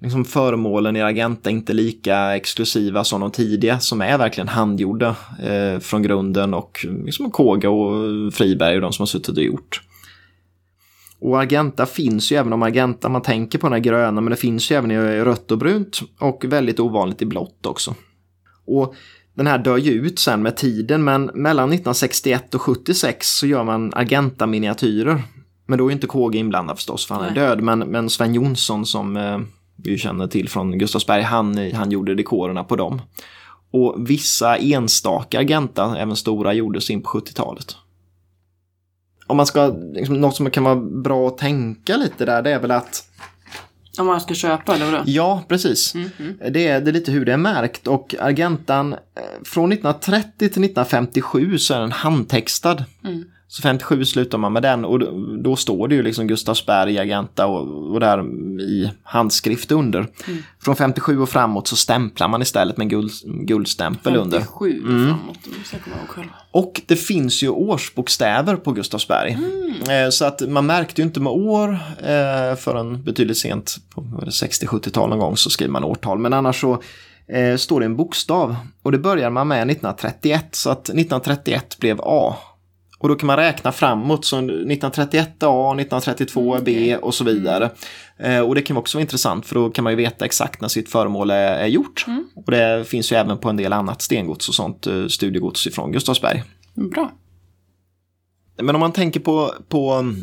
liksom 0.05 0.25
föremålen 0.25 0.95
i 0.95 1.01
Agenta 1.01 1.49
inte 1.49 1.73
lika 1.73 2.35
exklusiva 2.35 3.03
som 3.03 3.21
de 3.21 3.31
tidiga 3.31 3.79
som 3.79 4.01
är 4.01 4.17
verkligen 4.17 4.47
handgjorda 4.47 5.15
eh, 5.43 5.79
från 5.79 6.03
grunden 6.03 6.53
och 6.53 6.85
liksom 7.05 7.31
Koga 7.31 7.69
och 7.69 8.33
Friberg 8.33 8.75
och 8.75 8.81
de 8.81 8.93
som 8.93 9.01
har 9.01 9.07
suttit 9.07 9.37
och 9.37 9.43
gjort. 9.43 9.81
Och 11.19 11.39
Argenta 11.39 11.85
finns 11.85 12.31
ju 12.31 12.35
även 12.35 12.53
om 12.53 12.63
Argenta, 12.63 13.09
man 13.09 13.21
tänker 13.21 13.59
på 13.59 13.67
den 13.67 13.73
här 13.73 13.79
gröna, 13.79 14.21
men 14.21 14.31
det 14.31 14.37
finns 14.37 14.71
ju 14.71 14.75
även 14.75 14.91
i 14.91 14.97
rött 14.97 15.51
och 15.51 15.57
brunt 15.57 15.99
och 16.19 16.45
väldigt 16.47 16.79
ovanligt 16.79 17.21
i 17.21 17.25
blått 17.25 17.65
också. 17.65 17.95
Och 18.65 18.95
den 19.33 19.47
här 19.47 19.57
dör 19.57 19.77
ju 19.77 19.91
ut 19.91 20.19
sen 20.19 20.41
med 20.41 20.57
tiden, 20.57 21.03
men 21.03 21.25
mellan 21.33 21.69
1961 21.69 22.55
och 22.55 22.61
76 22.61 23.27
så 23.27 23.47
gör 23.47 23.63
man 23.63 23.93
Argenta-miniatyrer. 23.93 25.21
Men 25.65 25.79
då 25.79 25.87
är 25.87 25.91
inte 25.91 26.07
KG 26.07 26.37
inblandad 26.37 26.77
förstås, 26.77 27.05
för 27.05 27.15
han 27.15 27.23
är 27.23 27.31
Nej. 27.31 27.39
död. 27.39 27.61
Men, 27.61 27.79
men 27.79 28.09
Sven 28.09 28.33
Jonsson 28.33 28.85
som 28.85 29.17
eh, 29.17 29.39
vi 29.76 29.97
känner 29.97 30.28
till 30.28 30.49
från 30.49 30.78
Gustavsberg, 30.78 31.21
han, 31.21 31.71
han 31.71 31.91
gjorde 31.91 32.15
dekorerna 32.15 32.63
på 32.63 32.76
dem. 32.76 33.01
Och 33.71 34.09
vissa 34.09 34.57
enstaka 34.57 35.39
Argenta, 35.39 35.97
även 35.97 36.15
stora, 36.15 36.53
gjordes 36.53 36.89
in 36.89 37.01
på 37.01 37.09
70-talet. 37.09 37.76
Om 39.28 39.38
man 39.38 39.45
ska, 39.45 39.67
liksom, 39.93 40.21
något 40.21 40.36
som 40.36 40.49
kan 40.49 40.63
vara 40.63 40.76
bra 40.76 41.28
att 41.28 41.38
tänka 41.38 41.97
lite 41.97 42.26
där, 42.26 42.41
det 42.41 42.51
är 42.51 42.59
väl 42.59 42.71
att 42.71 43.09
Om 43.99 44.05
man 44.05 44.21
ska 44.21 44.34
köpa 44.34 44.76
eller 44.76 44.86
vadå? 44.86 45.03
Ja, 45.05 45.43
precis. 45.47 45.93
Det, 46.51 46.67
är, 46.67 46.82
det 46.82 46.89
är 46.89 46.93
lite 46.93 47.11
hur 47.11 47.26
det 47.26 47.34
är 47.34 47.38
märkt 47.38 47.88
och 47.88 48.15
Argentan 48.19 48.93
eh, 48.93 48.99
från 49.43 49.71
1930 49.71 50.30
till 50.38 50.47
1957 50.47 51.57
så 51.57 51.73
är 51.73 51.80
den 51.80 51.91
handtextad. 51.91 52.84
Så 53.47 53.61
57 53.61 54.05
slutar 54.05 54.37
man 54.37 54.53
med 54.53 54.63
den 54.63 54.85
och 54.85 54.99
då, 55.43 55.55
står 55.55 55.87
det 55.87 55.95
ju 55.95 56.03
liksom 56.03 56.27
Gustavsberg, 56.27 56.99
Argenta 56.99 57.47
och, 57.47 57.91
och 57.93 57.99
där 57.99 58.23
i 58.61 58.91
handskrift 59.03 59.71
under. 59.71 60.07
Från 60.61 60.75
57 60.75 61.19
och 61.21 61.29
framåt 61.29 61.67
så 61.67 61.75
stämplar 61.75 62.27
man 62.27 62.41
istället 62.41 62.77
med 62.77 62.89
guld, 62.89 63.11
guldstämpel 63.25 64.15
under. 64.15 64.37
57 64.39 64.81
framåt. 64.81 65.37
Det 65.43 65.79
själv. 66.07 66.27
Och 66.51 66.81
det 66.85 66.95
finns 66.95 67.43
ju 67.43 67.49
årsbokstäver 67.49 68.55
på 68.55 68.71
Gustavsberg. 68.71 69.37
Eh, 69.89 70.09
Så 70.09 70.25
att 70.25 70.41
man 70.49 70.65
märkte 70.65 71.01
ju 71.01 71.05
inte 71.07 71.19
med 71.19 71.33
år 71.33 71.69
eh, 71.99 72.55
förrän 72.55 73.03
betydligt 73.03 73.37
sent 73.37 73.77
på 73.89 74.01
60-70-tal 74.01 75.09
någon 75.09 75.19
gång 75.19 75.37
så 75.37 75.49
skriver 75.49 75.71
man 75.71 75.83
årtal. 75.83 76.19
Men 76.19 76.33
annars 76.33 76.61
så 76.61 76.81
eh, 77.27 77.57
står 77.57 77.79
det 77.79 77.85
en 77.85 77.95
bokstav 77.95 78.55
och 78.83 78.91
det 78.91 78.97
börjar 78.97 79.29
man 79.29 79.47
med 79.47 79.57
1931 79.57 80.45
så 80.51 80.69
att 80.69 80.89
1931 80.89 81.77
blev 81.79 82.01
A. 82.03 82.35
Och 82.97 83.09
då 83.09 83.15
kan 83.15 83.27
man 83.27 83.37
räkna 83.37 83.71
framåt, 83.71 84.25
så 84.25 84.37
1931 84.37 85.43
A, 85.43 85.75
1932 85.79 86.57
B 86.65 86.97
och 86.97 87.13
så 87.13 87.23
vidare. 87.23 87.71
Eh, 88.17 88.39
och 88.39 88.55
det 88.55 88.61
kan 88.61 88.77
också 88.77 88.97
vara 88.97 89.01
intressant 89.01 89.45
för 89.45 89.55
då 89.55 89.69
kan 89.69 89.83
man 89.83 89.93
ju 89.93 89.97
veta 89.97 90.25
exakt 90.25 90.61
när 90.61 90.67
sitt 90.67 90.89
föremål 90.89 91.29
är, 91.29 91.57
är 91.57 91.67
gjort. 91.67 92.05
Och 92.35 92.51
det 92.51 92.87
finns 92.87 93.11
ju 93.11 93.15
även 93.15 93.37
på 93.37 93.49
en 93.49 93.57
del 93.57 93.73
annat 93.73 94.01
stengods 94.01 94.49
och 94.49 94.55
sånt 94.55 94.87
eh, 94.87 95.07
studiegods 95.07 95.67
ifrån 95.67 95.91
Gustavsberg. 95.91 96.43
Bra. 96.73 97.11
Men 98.61 98.75
om 98.75 98.79
man 98.79 98.91
tänker 98.91 99.19
på, 99.19 99.53
på 99.69 100.13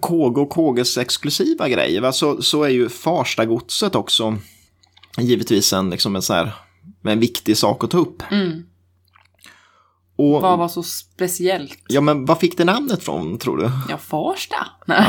KG 0.00 0.40
och 0.40 0.50
KGs 0.50 0.98
exklusiva 0.98 1.68
grejer 1.68 2.00
va, 2.00 2.12
så, 2.12 2.42
så 2.42 2.62
är 2.62 2.68
ju 2.68 2.88
Farstagodset 2.88 3.94
också 3.94 4.38
givetvis 5.18 5.72
en, 5.72 5.90
liksom 5.90 6.16
en, 6.16 6.22
så 6.22 6.34
här, 6.34 6.52
en 7.02 7.20
viktig 7.20 7.56
sak 7.56 7.84
att 7.84 7.90
ta 7.90 7.98
upp. 7.98 8.22
Och, 10.22 10.42
Vad 10.42 10.58
var 10.58 10.68
så 10.68 10.82
speciellt? 10.82 11.78
Ja, 11.88 12.00
men 12.00 12.24
vad 12.24 12.38
fick 12.38 12.56
det 12.58 12.64
namnet 12.64 13.04
från 13.04 13.38
tror 13.38 13.56
du? 13.56 13.70
Ja, 13.88 13.96
Farsta. 13.98 14.56
Nej. 14.86 15.06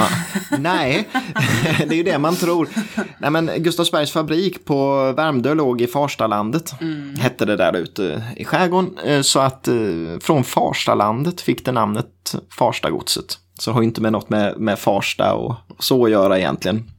Nej, 0.60 1.08
det 1.78 1.90
är 1.90 1.94
ju 1.94 2.04
det 2.04 2.20
man 2.20 2.36
tror. 2.36 2.70
Nej, 3.18 3.32
men 3.32 3.52
Gustavsbergs 3.58 4.12
fabrik 4.12 4.66
på 4.66 5.12
Värmdö 5.12 5.54
låg 5.54 5.82
i 5.82 5.88
Farstalandet. 5.88 6.74
Hette 7.18 7.46
det 7.46 7.56
där 7.56 7.74
ute 7.76 8.24
i 8.38 8.46
skärgården. 8.46 8.98
Eh, 9.06 9.22
Så 9.22 9.40
att 9.40 9.68
eh, 9.68 9.74
från 10.22 10.44
Farstalandet 10.44 11.42
fick 11.42 11.66
det 11.66 11.72
namnet 11.72 12.36
Farstagodset. 12.58 13.38
Så 13.60 13.70
det 13.70 13.74
har 13.74 13.82
ju 13.82 13.88
inte 13.88 14.02
med 14.02 14.12
något 14.12 14.30
med, 14.30 14.58
med 14.60 14.80
Farsta 14.80 15.34
och 15.34 15.56
så 15.80 16.06
att 16.06 16.12
göra 16.12 16.38
egentligen. 16.40 16.92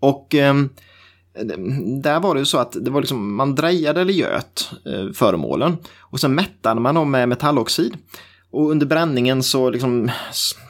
Och 0.00 0.34
ehm, 0.34 0.68
där 2.02 2.20
var 2.20 2.34
det 2.34 2.38
ju 2.38 2.44
så 2.44 2.58
att 2.58 2.76
det 2.80 2.90
var 2.90 3.00
liksom, 3.00 3.34
man 3.34 3.54
drejade 3.54 4.00
eller 4.00 4.12
göt 4.12 4.70
eh, 4.86 5.12
föremålen 5.12 5.76
och 6.00 6.20
sen 6.20 6.34
mättade 6.34 6.80
man 6.80 6.94
dem 6.94 7.10
med 7.10 7.28
metalloxid. 7.28 7.96
Och 8.50 8.70
under 8.70 8.86
bränningen 8.86 9.42
så 9.42 9.70
liksom 9.70 10.10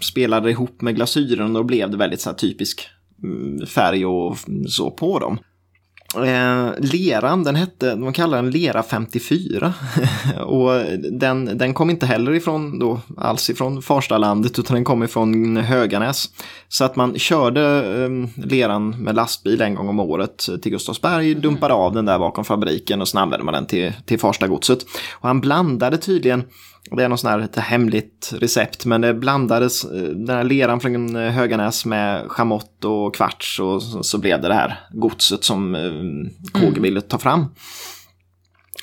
spelade 0.01 0.47
det 0.47 0.51
ihop 0.51 0.81
med 0.81 0.95
glasyren 0.95 1.47
och 1.47 1.55
då 1.55 1.63
blev 1.63 1.91
det 1.91 1.97
väldigt 1.97 2.21
så 2.21 2.31
här 2.31 2.37
typisk 2.37 2.89
mm, 3.23 3.67
färg 3.67 4.07
och 4.07 4.37
så 4.69 4.91
på 4.91 5.19
dem. 5.19 5.39
Eh, 6.17 6.73
leran, 6.79 7.45
den 7.45 7.57
hette, 7.57 7.95
de 7.95 8.13
kallar 8.13 8.43
den 8.43 8.51
Lera 8.51 8.83
54. 8.83 9.75
och 10.41 10.71
den, 11.13 11.59
den 11.59 11.75
kom 11.75 11.91
inte 11.91 12.07
heller 12.07 12.33
ifrån 12.33 12.79
då, 12.79 13.01
alls 13.17 13.51
ifrån 13.51 13.83
Farstalandet 13.83 14.59
utan 14.59 14.75
den 14.75 14.85
kom 14.85 15.03
ifrån 15.03 15.57
Höganäs. 15.57 16.29
Så 16.69 16.85
att 16.85 16.97
man 16.97 17.19
körde 17.19 17.63
eh, 18.05 18.45
leran 18.47 19.03
med 19.03 19.15
lastbil 19.15 19.61
en 19.61 19.75
gång 19.75 19.89
om 19.89 20.01
året 20.01 20.49
till 20.63 20.73
Gustavsberg, 20.73 21.35
dumpade 21.35 21.75
av 21.75 21.95
den 21.95 22.05
där 22.05 22.19
bakom 22.19 22.45
fabriken 22.45 23.01
och 23.01 23.09
sen 23.09 23.21
använde 23.21 23.45
man 23.45 23.55
den 23.55 23.67
till, 23.67 23.93
till 24.05 24.19
Farstagodset. 24.19 24.79
Och 25.13 25.29
han 25.29 25.41
blandade 25.41 25.99
tydligen 25.99 26.45
det 26.91 27.05
är 27.05 27.09
något 27.09 27.21
sånt 27.21 27.31
här 27.31 27.41
lite 27.41 27.61
hemligt 27.61 28.35
recept, 28.39 28.85
men 28.85 29.01
det 29.01 29.15
blandades 29.15 29.85
eh, 29.85 30.03
den 30.03 30.37
här 30.37 30.45
leran 30.45 30.81
från 30.81 31.17
eh, 31.17 31.31
Höganäs 31.31 31.87
med 31.87 32.31
chamott 32.31 32.85
och 32.85 33.15
kvarts 33.15 33.61
och 33.61 33.83
så, 33.83 34.03
så 34.03 34.19
blev 34.19 34.43
det 34.43 34.49
det 34.49 34.55
här 34.55 34.81
godset 34.91 35.45
som 35.45 35.75
eh, 36.05 36.61
KG 36.61 36.81
ville 36.81 37.01
ta 37.01 37.19
fram. 37.19 37.47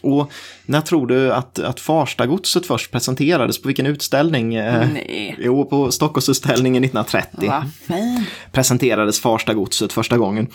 Och 0.01 0.31
när 0.65 0.81
tror 0.81 1.07
du 1.07 1.33
att, 1.33 1.59
att 1.59 1.79
Farstagodset 1.79 2.65
först 2.65 2.91
presenterades? 2.91 3.61
På 3.61 3.67
vilken 3.67 3.85
utställning? 3.85 4.55
Eh, 4.55 4.87
Nej. 4.93 5.35
Jo, 5.39 5.65
på 5.65 5.91
Stockholmsutställningen 5.91 6.83
1930 6.83 7.49
Vad 7.49 7.73
fint. 7.73 8.27
presenterades 8.51 9.19
Farstagodset 9.19 9.93
första 9.93 10.17
gången. 10.17 10.47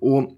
Och 0.00 0.30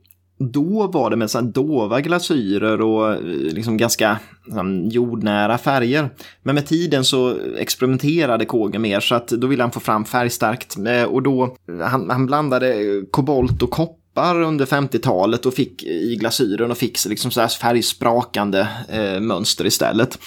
då 0.53 0.87
var 0.87 1.11
det 1.11 1.17
med 1.17 1.31
så 1.31 1.41
dova 1.41 2.01
glasyrer 2.01 2.81
och 2.81 3.13
eh, 3.13 3.21
liksom 3.53 3.77
ganska 3.77 4.19
liksom, 4.47 4.89
jordnära 4.89 5.59
färger. 5.59 6.11
Men 6.43 6.55
med 6.55 6.67
tiden 6.67 7.05
så 7.05 7.37
experimenterade 7.59 8.45
KG 8.45 8.79
mer 8.79 9.01
så 9.01 9.15
att 9.15 9.29
då 9.29 9.47
ville 9.47 9.63
han 9.63 9.73
få 9.73 9.81
fram 9.81 10.05
färgstarkt. 10.05 10.77
Och 11.09 11.23
då, 11.23 11.57
han, 11.83 12.11
han 12.11 12.27
blandade 12.27 12.75
kobolt 13.11 13.63
och 13.63 13.71
koppar 13.71 14.00
under 14.15 14.67
50-talet 14.67 15.47
och 15.47 15.55
fick 15.55 15.83
i 15.83 16.17
glasyren 16.17 16.71
och 16.71 16.79
fick 16.79 17.05
liksom 17.07 17.31
så 17.31 17.41
här 17.41 17.49
färgsprakande 17.49 18.69
eh, 18.89 19.21
mönster 19.21 19.67
istället. 19.67 20.19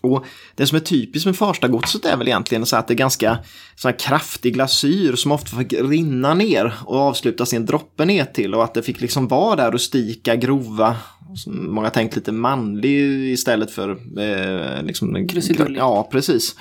Och 0.00 0.24
det 0.54 0.66
som 0.66 0.76
är 0.76 0.80
typiskt 0.80 1.26
med 1.26 1.36
Farstagodset 1.36 2.04
är 2.04 2.16
väl 2.16 2.28
egentligen 2.28 2.66
så 2.66 2.76
att 2.76 2.88
det 2.88 2.94
är 2.94 2.98
ganska 2.98 3.38
så 3.76 3.92
kraftig 3.92 4.54
glasyr 4.54 5.16
som 5.16 5.32
ofta 5.32 5.56
fick 5.56 5.72
rinna 5.72 6.34
ner 6.34 6.74
och 6.84 6.98
avslutas 6.98 7.52
i 7.52 7.56
en 7.56 7.66
droppe 7.66 8.04
ner 8.04 8.24
till 8.24 8.54
och 8.54 8.64
att 8.64 8.74
det 8.74 8.82
fick 8.82 9.00
liksom 9.00 9.28
vara 9.28 9.56
där 9.56 9.70
rustika, 9.70 10.36
grova, 10.36 10.96
som 11.34 11.74
många 11.74 11.90
tänkt 11.90 12.16
lite 12.16 12.32
manlig 12.32 13.32
istället 13.32 13.70
för 13.70 13.90
eh, 14.18 14.82
liksom. 14.82 15.26
Ja, 15.76 16.08
precis. 16.12 16.56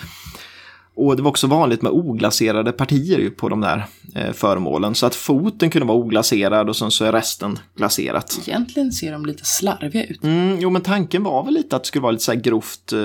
Och 0.95 1.15
det 1.15 1.21
var 1.21 1.29
också 1.29 1.47
vanligt 1.47 1.81
med 1.81 1.91
oglaserade 1.91 2.71
partier 2.71 3.19
ju 3.19 3.29
på 3.31 3.49
de 3.49 3.61
där 3.61 3.85
eh, 4.15 4.31
föremålen. 4.33 4.95
Så 4.95 5.05
att 5.05 5.15
foten 5.15 5.69
kunde 5.69 5.85
vara 5.87 5.97
oglaserad 5.97 6.69
och 6.69 6.75
sen 6.75 6.91
så 6.91 7.05
är 7.05 7.11
resten 7.11 7.59
glaserat. 7.77 8.39
Egentligen 8.47 8.91
ser 8.91 9.11
de 9.11 9.25
lite 9.25 9.45
slarviga 9.45 10.05
ut. 10.05 10.23
Mm, 10.23 10.57
jo, 10.59 10.69
men 10.69 10.81
tanken 10.81 11.23
var 11.23 11.43
väl 11.45 11.53
lite 11.53 11.75
att 11.75 11.83
det 11.83 11.87
skulle 11.87 12.01
vara 12.01 12.11
lite 12.11 12.23
så 12.23 12.31
här 12.31 12.39
grovt 12.39 12.93
eh, 12.93 12.99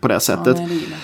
på 0.00 0.08
det 0.08 0.14
Ja, 0.14 0.20
sättet. 0.20 0.56
nej, 0.56 0.68
det. 0.68 0.96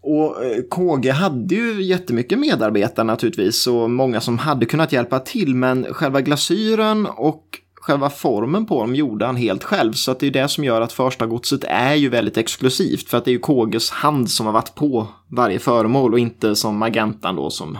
Och 0.00 0.44
eh, 0.44 0.62
KG 0.70 1.10
hade 1.10 1.54
ju 1.54 1.82
jättemycket 1.82 2.38
medarbetare 2.38 3.04
naturligtvis 3.06 3.66
och 3.66 3.90
många 3.90 4.20
som 4.20 4.38
hade 4.38 4.66
kunnat 4.66 4.92
hjälpa 4.92 5.18
till 5.18 5.54
men 5.54 5.84
själva 5.94 6.20
glasyren 6.20 7.06
och 7.06 7.44
själva 7.88 8.10
formen 8.10 8.66
på 8.66 8.80
dem 8.80 8.94
gjorde 8.94 9.26
han 9.26 9.36
helt 9.36 9.64
själv 9.64 9.92
så 9.92 10.10
att 10.10 10.20
det 10.20 10.26
är 10.26 10.30
det 10.30 10.48
som 10.48 10.64
gör 10.64 10.80
att 10.80 10.92
första 10.92 11.26
godset 11.26 11.64
är 11.64 11.94
ju 11.94 12.08
väldigt 12.08 12.36
exklusivt 12.36 13.08
för 13.08 13.18
att 13.18 13.24
det 13.24 13.30
är 13.30 13.32
ju 13.32 13.38
KGs 13.38 13.90
hand 13.90 14.30
som 14.30 14.46
har 14.46 14.52
varit 14.52 14.74
på 14.74 15.06
varje 15.28 15.58
föremål 15.58 16.12
och 16.12 16.18
inte 16.18 16.56
som 16.56 16.78
Magentan 16.78 17.36
då 17.36 17.50
som, 17.50 17.78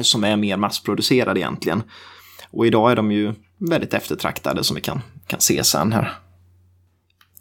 som 0.00 0.24
är 0.24 0.36
mer 0.36 0.56
massproducerad 0.56 1.36
egentligen. 1.36 1.82
Och 2.50 2.66
idag 2.66 2.90
är 2.90 2.96
de 2.96 3.12
ju 3.12 3.34
väldigt 3.58 3.94
eftertraktade 3.94 4.64
som 4.64 4.74
vi 4.74 4.80
kan, 4.80 5.00
kan 5.26 5.40
se 5.40 5.64
sen 5.64 5.92
här. 5.92 6.18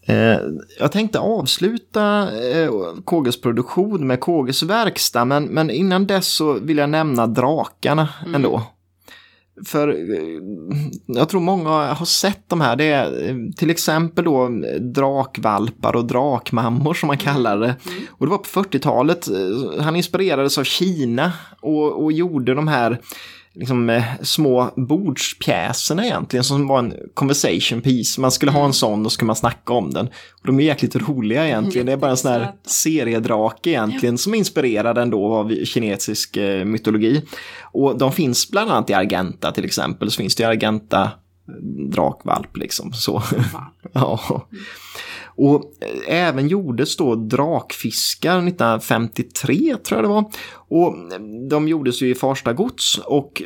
Eh, 0.01 0.39
jag 0.79 0.91
tänkte 0.91 1.19
avsluta 1.19 2.29
eh, 2.51 2.71
KGs 3.05 3.41
produktion 3.41 4.07
med 4.07 4.19
KGs 4.19 4.63
verkstad, 4.63 5.25
men, 5.25 5.43
men 5.43 5.69
innan 5.69 6.07
dess 6.07 6.27
så 6.27 6.53
vill 6.53 6.77
jag 6.77 6.89
nämna 6.89 7.27
drakarna 7.27 8.09
ändå. 8.35 8.63
För 9.65 9.87
eh, 9.87 10.41
jag 11.05 11.29
tror 11.29 11.41
många 11.41 11.69
har 11.69 12.05
sett 12.05 12.49
de 12.49 12.61
här. 12.61 12.75
Det 12.75 12.83
är 12.85 13.29
eh, 13.29 13.35
till 13.57 13.69
exempel 13.69 14.25
då 14.25 14.43
eh, 14.45 14.81
drakvalpar 14.81 15.95
och 15.95 16.05
drakmammor 16.05 16.93
som 16.93 17.07
man 17.07 17.17
kallar 17.17 17.57
det. 17.57 17.75
Och 18.09 18.25
det 18.25 18.29
var 18.31 18.37
på 18.37 18.63
40-talet. 18.63 19.27
eh, 19.27 19.83
Han 19.83 19.95
inspirerades 19.95 20.57
av 20.57 20.63
Kina 20.63 21.31
och, 21.61 22.03
och 22.03 22.11
gjorde 22.11 22.53
de 22.53 22.67
här 22.67 22.99
liksom, 23.53 23.89
eh, 23.89 24.03
små 24.21 24.73
bordspjäserna 24.75 26.05
egentligen 26.05 26.43
som 26.43 26.67
var 26.67 26.79
en 26.79 26.93
conversation 27.13 27.81
piece. 27.81 28.21
Man 28.21 28.31
skulle 28.31 28.51
ha 28.51 28.65
en 28.65 28.73
sån 28.73 29.05
och 29.05 29.11
så 29.11 29.15
skulle 29.15 29.27
man 29.27 29.35
snacka 29.35 29.73
om 29.73 29.91
den. 29.91 30.07
Och 30.07 30.47
de 30.47 30.59
är 30.59 30.63
jäkligt 30.63 30.95
roliga 30.95 31.47
egentligen. 31.47 31.85
Det 31.85 31.93
är 31.93 31.97
bara 31.97 32.11
en 32.11 32.17
sån 32.17 32.31
här 32.31 32.51
seriedrake 32.65 33.69
egentligen 33.69 34.17
som 34.17 34.33
är 34.33 34.37
inspirerad 34.37 34.97
ändå 34.97 35.33
av 35.35 35.65
kinesisk 35.65 36.37
eh, 36.37 36.65
mytologi. 36.65 37.21
Och 37.61 37.97
de 37.97 38.11
finns 38.11 38.51
bland 38.51 38.71
annat 38.71 38.89
i 38.89 38.93
Argenta 38.93 39.51
till 39.51 39.65
exempel. 39.65 40.11
Så 40.11 40.17
finns 40.17 40.35
det 40.35 40.43
i 40.43 40.45
Argenta 40.45 41.01
eh, 41.01 41.09
drakvalp 41.91 42.57
liksom. 42.57 42.93
Så. 42.93 43.23
ja. 43.93 44.47
Och 45.35 45.63
eh, 45.81 46.27
även 46.27 46.47
gjordes 46.47 46.97
då 46.97 47.15
drakfiskar 47.15 48.37
1953 48.37 49.75
tror 49.83 49.97
jag 49.97 50.03
det 50.03 50.13
var. 50.13 50.25
Och 50.53 50.87
eh, 51.13 51.19
de 51.49 51.67
gjordes 51.67 52.01
ju 52.01 52.09
i 52.09 52.15
Farsta 52.15 52.53
gods 52.53 52.97
och 52.97 53.41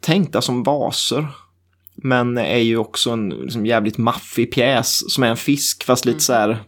tänkta 0.00 0.40
som 0.40 0.62
vaser. 0.62 1.26
Men 2.02 2.38
är 2.38 2.58
ju 2.58 2.76
också 2.76 3.10
en 3.10 3.28
liksom, 3.28 3.66
jävligt 3.66 3.98
maffig 3.98 4.52
pjäs 4.52 5.14
som 5.14 5.24
är 5.24 5.28
en 5.28 5.36
fisk 5.36 5.84
fast 5.84 6.04
lite 6.04 6.20
så 6.20 6.32
här 6.32 6.58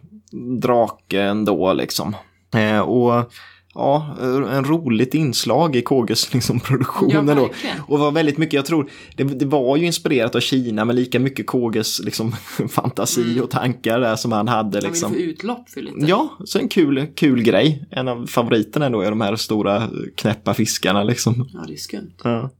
drake 0.61 1.21
ändå 1.21 1.73
liksom. 1.73 2.15
Eh, 2.55 2.79
och 2.79 3.33
ja, 3.73 4.15
en 4.51 4.65
roligt 4.65 5.13
inslag 5.13 5.75
i 5.75 5.81
KGs 5.81 6.33
liksom, 6.33 6.59
produktion. 6.59 7.09
Ja, 7.27 7.49
och 7.87 7.99
var 7.99 8.11
väldigt 8.11 8.37
mycket, 8.37 8.53
jag 8.53 8.65
tror, 8.65 8.89
det, 9.15 9.23
det, 9.23 9.45
var 9.45 9.77
ju 9.77 9.85
inspirerat 9.85 10.35
av 10.35 10.39
Kina 10.39 10.85
men 10.85 10.95
lika 10.95 11.19
mycket 11.19 11.47
KGs 11.47 11.99
liksom, 11.99 12.31
fantasi 12.69 13.31
mm. 13.31 13.43
och 13.43 13.49
tankar 13.49 13.99
där 13.99 14.15
som 14.15 14.31
han 14.31 14.47
hade. 14.47 14.81
Liksom. 14.81 15.09
Han 15.09 15.17
ville 15.17 15.27
få 15.27 15.31
utlopp 15.31 15.69
för 15.69 15.81
lite. 15.81 16.05
Ja, 16.05 16.37
så 16.45 16.59
en 16.59 16.69
kul, 16.69 17.07
kul 17.15 17.43
grej. 17.43 17.87
En 17.91 18.07
av 18.07 18.25
favoriterna 18.25 18.85
ändå 18.85 19.01
är 19.01 19.09
de 19.09 19.21
här 19.21 19.35
stora 19.35 19.89
knäppa 20.15 20.53
fiskarna 20.53 21.03
liksom. 21.03 21.49
Ja, 21.53 21.63
det 21.67 21.73
är 21.73 21.77
skumt. 21.77 22.13
Ja. 22.23 22.51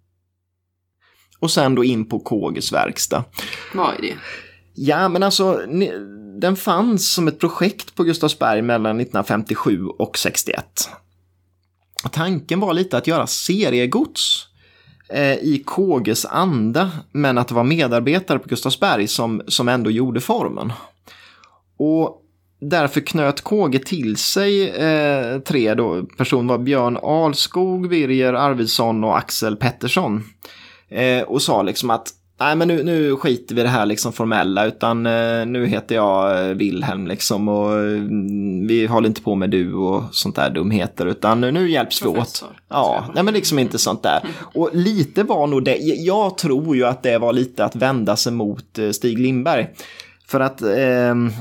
Och 1.39 1.51
sen 1.51 1.75
då 1.75 1.83
in 1.83 2.09
på 2.09 2.19
KGs 2.19 2.73
verkstad. 2.73 3.23
Vad 3.73 3.93
är 3.93 4.01
det? 4.01 4.13
Ja, 4.73 5.09
men 5.09 5.23
alltså, 5.23 5.61
den 6.41 6.55
fanns 6.55 7.13
som 7.13 7.27
ett 7.27 7.39
projekt 7.39 7.95
på 7.95 8.03
Gustavsberg 8.03 8.61
mellan 8.61 8.99
1957 8.99 9.85
och 9.85 10.17
61. 10.17 10.89
Tanken 12.11 12.59
var 12.59 12.73
lite 12.73 12.97
att 12.97 13.07
göra 13.07 13.27
seriegods 13.27 14.47
eh, 15.09 15.33
i 15.33 15.63
KGs 15.67 16.25
anda, 16.25 16.91
men 17.11 17.37
att 17.37 17.47
det 17.47 17.53
var 17.53 17.63
medarbetare 17.63 18.39
på 18.39 18.49
Gustavsberg 18.49 19.07
som, 19.07 19.41
som 19.47 19.67
ändå 19.67 19.91
gjorde 19.91 20.21
formen. 20.21 20.73
Och 21.77 22.21
därför 22.61 23.01
knöt 23.01 23.41
KG 23.41 23.79
till 23.79 24.17
sig 24.17 24.69
eh, 24.69 25.39
tre 25.39 25.73
då, 25.73 26.03
personer, 26.17 26.49
var 26.49 26.57
Björn 26.57 26.97
Alskog, 26.97 27.89
Birger 27.89 28.33
Arvidsson 28.33 29.03
och 29.03 29.17
Axel 29.17 29.55
Pettersson. 29.55 30.23
Eh, 30.89 31.21
och 31.21 31.41
sa 31.41 31.61
liksom 31.61 31.89
att 31.89 32.13
nej 32.41 32.55
men 32.55 32.67
nu, 32.67 32.83
nu 32.83 33.15
skiter 33.15 33.55
vi 33.55 33.61
i 33.61 33.63
det 33.63 33.69
här 33.69 33.85
liksom 33.85 34.13
formella 34.13 34.65
utan 34.65 35.05
eh, 35.05 35.45
nu 35.45 35.65
heter 35.65 35.95
jag 35.95 36.49
eh, 36.49 36.55
Wilhelm 36.55 37.07
liksom 37.07 37.47
och 37.47 37.71
mm, 37.73 38.67
vi 38.67 38.85
håller 38.85 39.07
inte 39.07 39.21
på 39.21 39.35
med 39.35 39.49
du 39.49 39.73
och 39.73 40.03
sånt 40.11 40.35
där 40.35 40.49
dumheter 40.49 41.05
utan 41.05 41.41
nu, 41.41 41.51
nu 41.51 41.71
hjälps 41.71 41.99
Professor. 41.99 42.47
vi 42.47 42.53
åt. 42.53 42.59
Ja, 42.69 43.05
nej 43.15 43.23
men 43.23 43.33
liksom 43.33 43.59
inte 43.59 43.77
sånt 43.77 44.03
där. 44.03 44.21
Och 44.53 44.69
lite 44.73 45.23
var 45.23 45.47
nog 45.47 45.63
det, 45.63 45.75
jag 45.81 46.37
tror 46.37 46.75
ju 46.75 46.85
att 46.85 47.03
det 47.03 47.17
var 47.17 47.33
lite 47.33 47.65
att 47.65 47.75
vända 47.75 48.15
sig 48.15 48.31
mot 48.31 48.79
eh, 48.79 48.89
Stig 48.89 49.19
Lindberg. 49.19 49.67
För 50.31 50.39
att 50.39 50.61
ehm, 50.61 51.31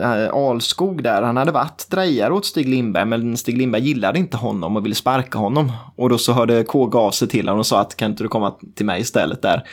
eh, 0.00 0.34
Alskog 0.34 1.02
där, 1.02 1.22
han 1.22 1.36
hade 1.36 1.52
varit 1.52 1.90
drejare 1.90 2.32
åt 2.32 2.46
Stig 2.46 2.68
Lindberg 2.68 3.04
men 3.04 3.36
Stig 3.36 3.58
Lindberg 3.58 3.82
gillade 3.82 4.18
inte 4.18 4.36
honom 4.36 4.76
och 4.76 4.84
ville 4.84 4.94
sparka 4.94 5.38
honom. 5.38 5.72
Och 5.96 6.08
då 6.08 6.18
så 6.18 6.32
hörde 6.32 6.64
KG 6.64 6.98
av 6.98 7.10
sig 7.10 7.28
till 7.28 7.48
honom 7.48 7.58
och 7.58 7.66
sa 7.66 7.80
att 7.80 7.96
kan 7.96 8.10
inte 8.10 8.24
du 8.24 8.28
komma 8.28 8.54
till 8.74 8.86
mig 8.86 9.00
istället 9.00 9.42
där. 9.42 9.64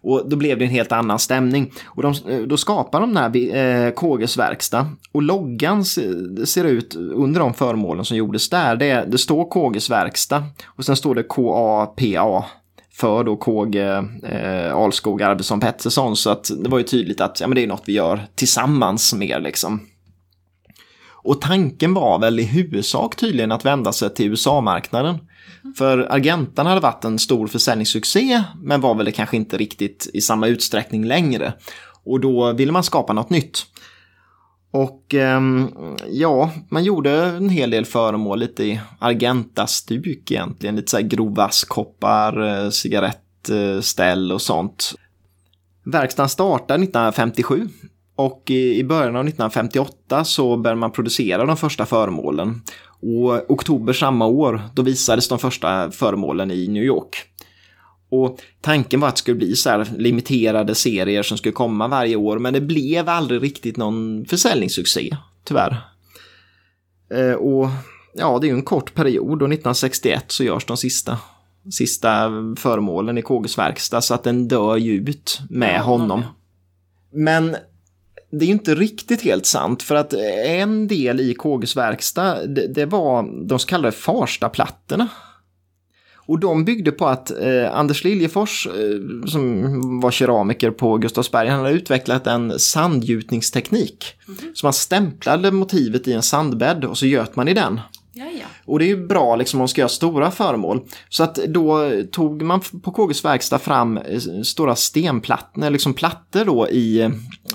Och 0.00 0.28
då 0.28 0.36
blev 0.36 0.58
det 0.58 0.64
en 0.64 0.70
helt 0.70 0.92
annan 0.92 1.18
stämning. 1.18 1.72
Och 1.86 2.02
de, 2.02 2.14
eh, 2.28 2.38
då 2.38 2.56
skapar 2.56 3.00
de 3.00 3.14
den 3.14 3.22
här 3.22 3.86
eh, 3.86 3.90
KGs 3.90 4.36
verkstad. 4.36 4.86
Och 5.12 5.22
loggan 5.22 5.84
ser 5.84 6.64
ut 6.64 6.96
under 6.96 7.40
de 7.40 7.54
föremålen 7.54 8.04
som 8.04 8.16
gjordes 8.16 8.48
där. 8.50 8.76
Det, 8.76 9.04
det 9.08 9.18
står 9.18 9.50
KGs 9.50 9.90
verkstad 9.90 10.44
och 10.66 10.84
sen 10.84 10.96
står 10.96 11.14
det 11.14 11.22
KAPA 11.22 12.44
för 13.00 13.24
då 13.24 13.36
KG 13.36 13.80
eh, 14.22 14.74
Alskog 14.74 15.22
Arvidsson 15.22 15.60
Pettersson. 15.60 16.16
Så 16.16 16.30
att 16.30 16.50
det 16.62 16.68
var 16.68 16.78
ju 16.78 16.84
tydligt 16.84 17.20
att 17.20 17.40
ja, 17.40 17.46
men 17.46 17.54
det 17.56 17.62
är 17.62 17.66
något 17.66 17.82
vi 17.86 17.92
gör 17.92 18.26
tillsammans 18.34 19.14
mer 19.14 19.40
liksom. 19.40 19.80
Och 21.12 21.40
tanken 21.40 21.94
var 21.94 22.18
väl 22.18 22.40
i 22.40 22.42
huvudsak 22.42 23.16
tydligen 23.16 23.52
att 23.52 23.64
vända 23.64 23.92
sig 23.92 24.14
till 24.14 24.26
USA-marknaden. 24.26 25.18
För 25.78 25.98
Argentan 26.10 26.66
hade 26.66 26.80
varit 26.80 27.04
en 27.04 27.18
stor 27.18 27.46
försäljningssuccé 27.46 28.42
men 28.62 28.80
var 28.80 28.94
väl 28.94 29.12
kanske 29.12 29.36
inte 29.36 29.56
riktigt 29.56 30.10
i 30.14 30.20
samma 30.20 30.46
utsträckning 30.46 31.04
längre. 31.04 31.52
Och 32.04 32.20
då 32.20 32.52
ville 32.52 32.72
man 32.72 32.84
skapa 32.84 33.12
något 33.12 33.30
nytt. 33.30 33.66
Och 34.70 35.14
ehm, 35.14 35.70
ja, 36.08 36.50
man 36.68 36.84
gjorde 36.84 37.10
en 37.24 37.48
hel 37.48 37.70
del 37.70 37.84
föremål 37.84 38.38
lite 38.38 38.64
i 38.64 38.80
Argenta-stuk 38.98 40.30
egentligen. 40.30 40.76
Lite 40.76 40.90
så 40.90 40.96
här 40.96 41.04
grovvaskkoppar, 41.04 42.64
eh, 42.64 42.70
cigarettställ 42.70 44.32
och 44.32 44.42
sånt. 44.42 44.94
Verkstaden 45.84 46.28
startade 46.28 46.82
1957 46.82 47.68
och 48.16 48.50
i 48.50 48.84
början 48.84 49.16
av 49.16 49.24
1958 49.24 50.24
så 50.24 50.56
började 50.56 50.80
man 50.80 50.92
producera 50.92 51.44
de 51.44 51.56
första 51.56 51.86
föremålen. 51.86 52.62
Och 53.00 53.50
oktober 53.50 53.92
samma 53.92 54.26
år, 54.26 54.62
då 54.74 54.82
visades 54.82 55.28
de 55.28 55.38
första 55.38 55.90
föremålen 55.90 56.50
i 56.50 56.68
New 56.68 56.82
York. 56.82 57.16
Och 58.10 58.38
tanken 58.60 59.00
var 59.00 59.08
att 59.08 59.14
det 59.14 59.18
skulle 59.18 59.36
bli 59.36 59.56
så 59.56 59.70
här 59.70 59.88
limiterade 59.96 60.74
serier 60.74 61.22
som 61.22 61.38
skulle 61.38 61.52
komma 61.52 61.88
varje 61.88 62.16
år, 62.16 62.38
men 62.38 62.52
det 62.52 62.60
blev 62.60 63.08
aldrig 63.08 63.42
riktigt 63.42 63.76
någon 63.76 64.24
försäljningssuccé, 64.24 65.16
tyvärr. 65.44 65.80
Eh, 67.14 67.32
och 67.32 67.68
ja, 68.14 68.38
det 68.38 68.46
är 68.46 68.48
ju 68.48 68.54
en 68.54 68.62
kort 68.62 68.94
period 68.94 69.42
och 69.42 69.48
1961 69.48 70.24
så 70.28 70.44
görs 70.44 70.64
de 70.64 70.76
sista, 70.76 71.18
sista 71.70 72.30
föremålen 72.56 73.18
i 73.18 73.22
KGs 73.22 73.58
verkstad 73.58 74.00
så 74.00 74.14
att 74.14 74.24
den 74.24 74.48
dör 74.48 74.76
ju 74.76 74.92
ut 74.92 75.40
med 75.50 75.80
honom. 75.80 76.22
Men 77.12 77.56
det 78.30 78.44
är 78.44 78.46
ju 78.46 78.52
inte 78.52 78.74
riktigt 78.74 79.22
helt 79.22 79.46
sant 79.46 79.82
för 79.82 79.94
att 79.94 80.12
en 80.44 80.88
del 80.88 81.20
i 81.20 81.34
KGs 81.34 81.76
verkstad 81.76 82.46
det, 82.46 82.66
det 82.66 82.86
var 82.86 83.46
de 83.48 83.58
så 83.58 83.68
kallade 83.68 83.92
Farstaplattorna 83.92 85.08
och 86.28 86.38
de 86.38 86.64
byggde 86.64 86.92
på 86.92 87.06
att 87.06 87.30
eh, 87.30 87.74
Anders 87.74 88.04
Liljefors, 88.04 88.66
eh, 88.66 89.26
som 89.26 90.00
var 90.00 90.10
keramiker 90.10 90.70
på 90.70 90.96
Gustavsberg, 90.96 91.48
han 91.48 91.60
hade 91.60 91.72
utvecklat 91.72 92.26
en 92.26 92.58
sandgjutningsteknik. 92.58 94.04
Mm. 94.28 94.54
Så 94.54 94.66
man 94.66 94.72
stämplade 94.72 95.50
motivet 95.50 96.08
i 96.08 96.12
en 96.12 96.22
sandbädd 96.22 96.84
och 96.84 96.98
så 96.98 97.06
göt 97.06 97.36
man 97.36 97.48
i 97.48 97.54
den. 97.54 97.80
Jaja. 98.12 98.46
Och 98.64 98.78
det 98.78 98.84
är 98.84 98.86
ju 98.86 99.06
bra 99.06 99.36
liksom 99.36 99.58
om 99.58 99.60
man 99.60 99.68
ska 99.68 99.80
göra 99.80 99.88
stora 99.88 100.30
föremål. 100.30 100.80
Så 101.08 101.22
att 101.22 101.34
då 101.34 101.92
tog 102.12 102.42
man 102.42 102.60
på 102.60 102.92
KGs 102.92 103.24
verkstad 103.24 103.58
fram 103.58 103.98
eh, 103.98 104.20
stora 104.44 104.76
stenplattor, 104.76 105.70
liksom 105.70 105.94
plattor 105.94 106.44
då 106.44 106.68
i, 106.68 107.10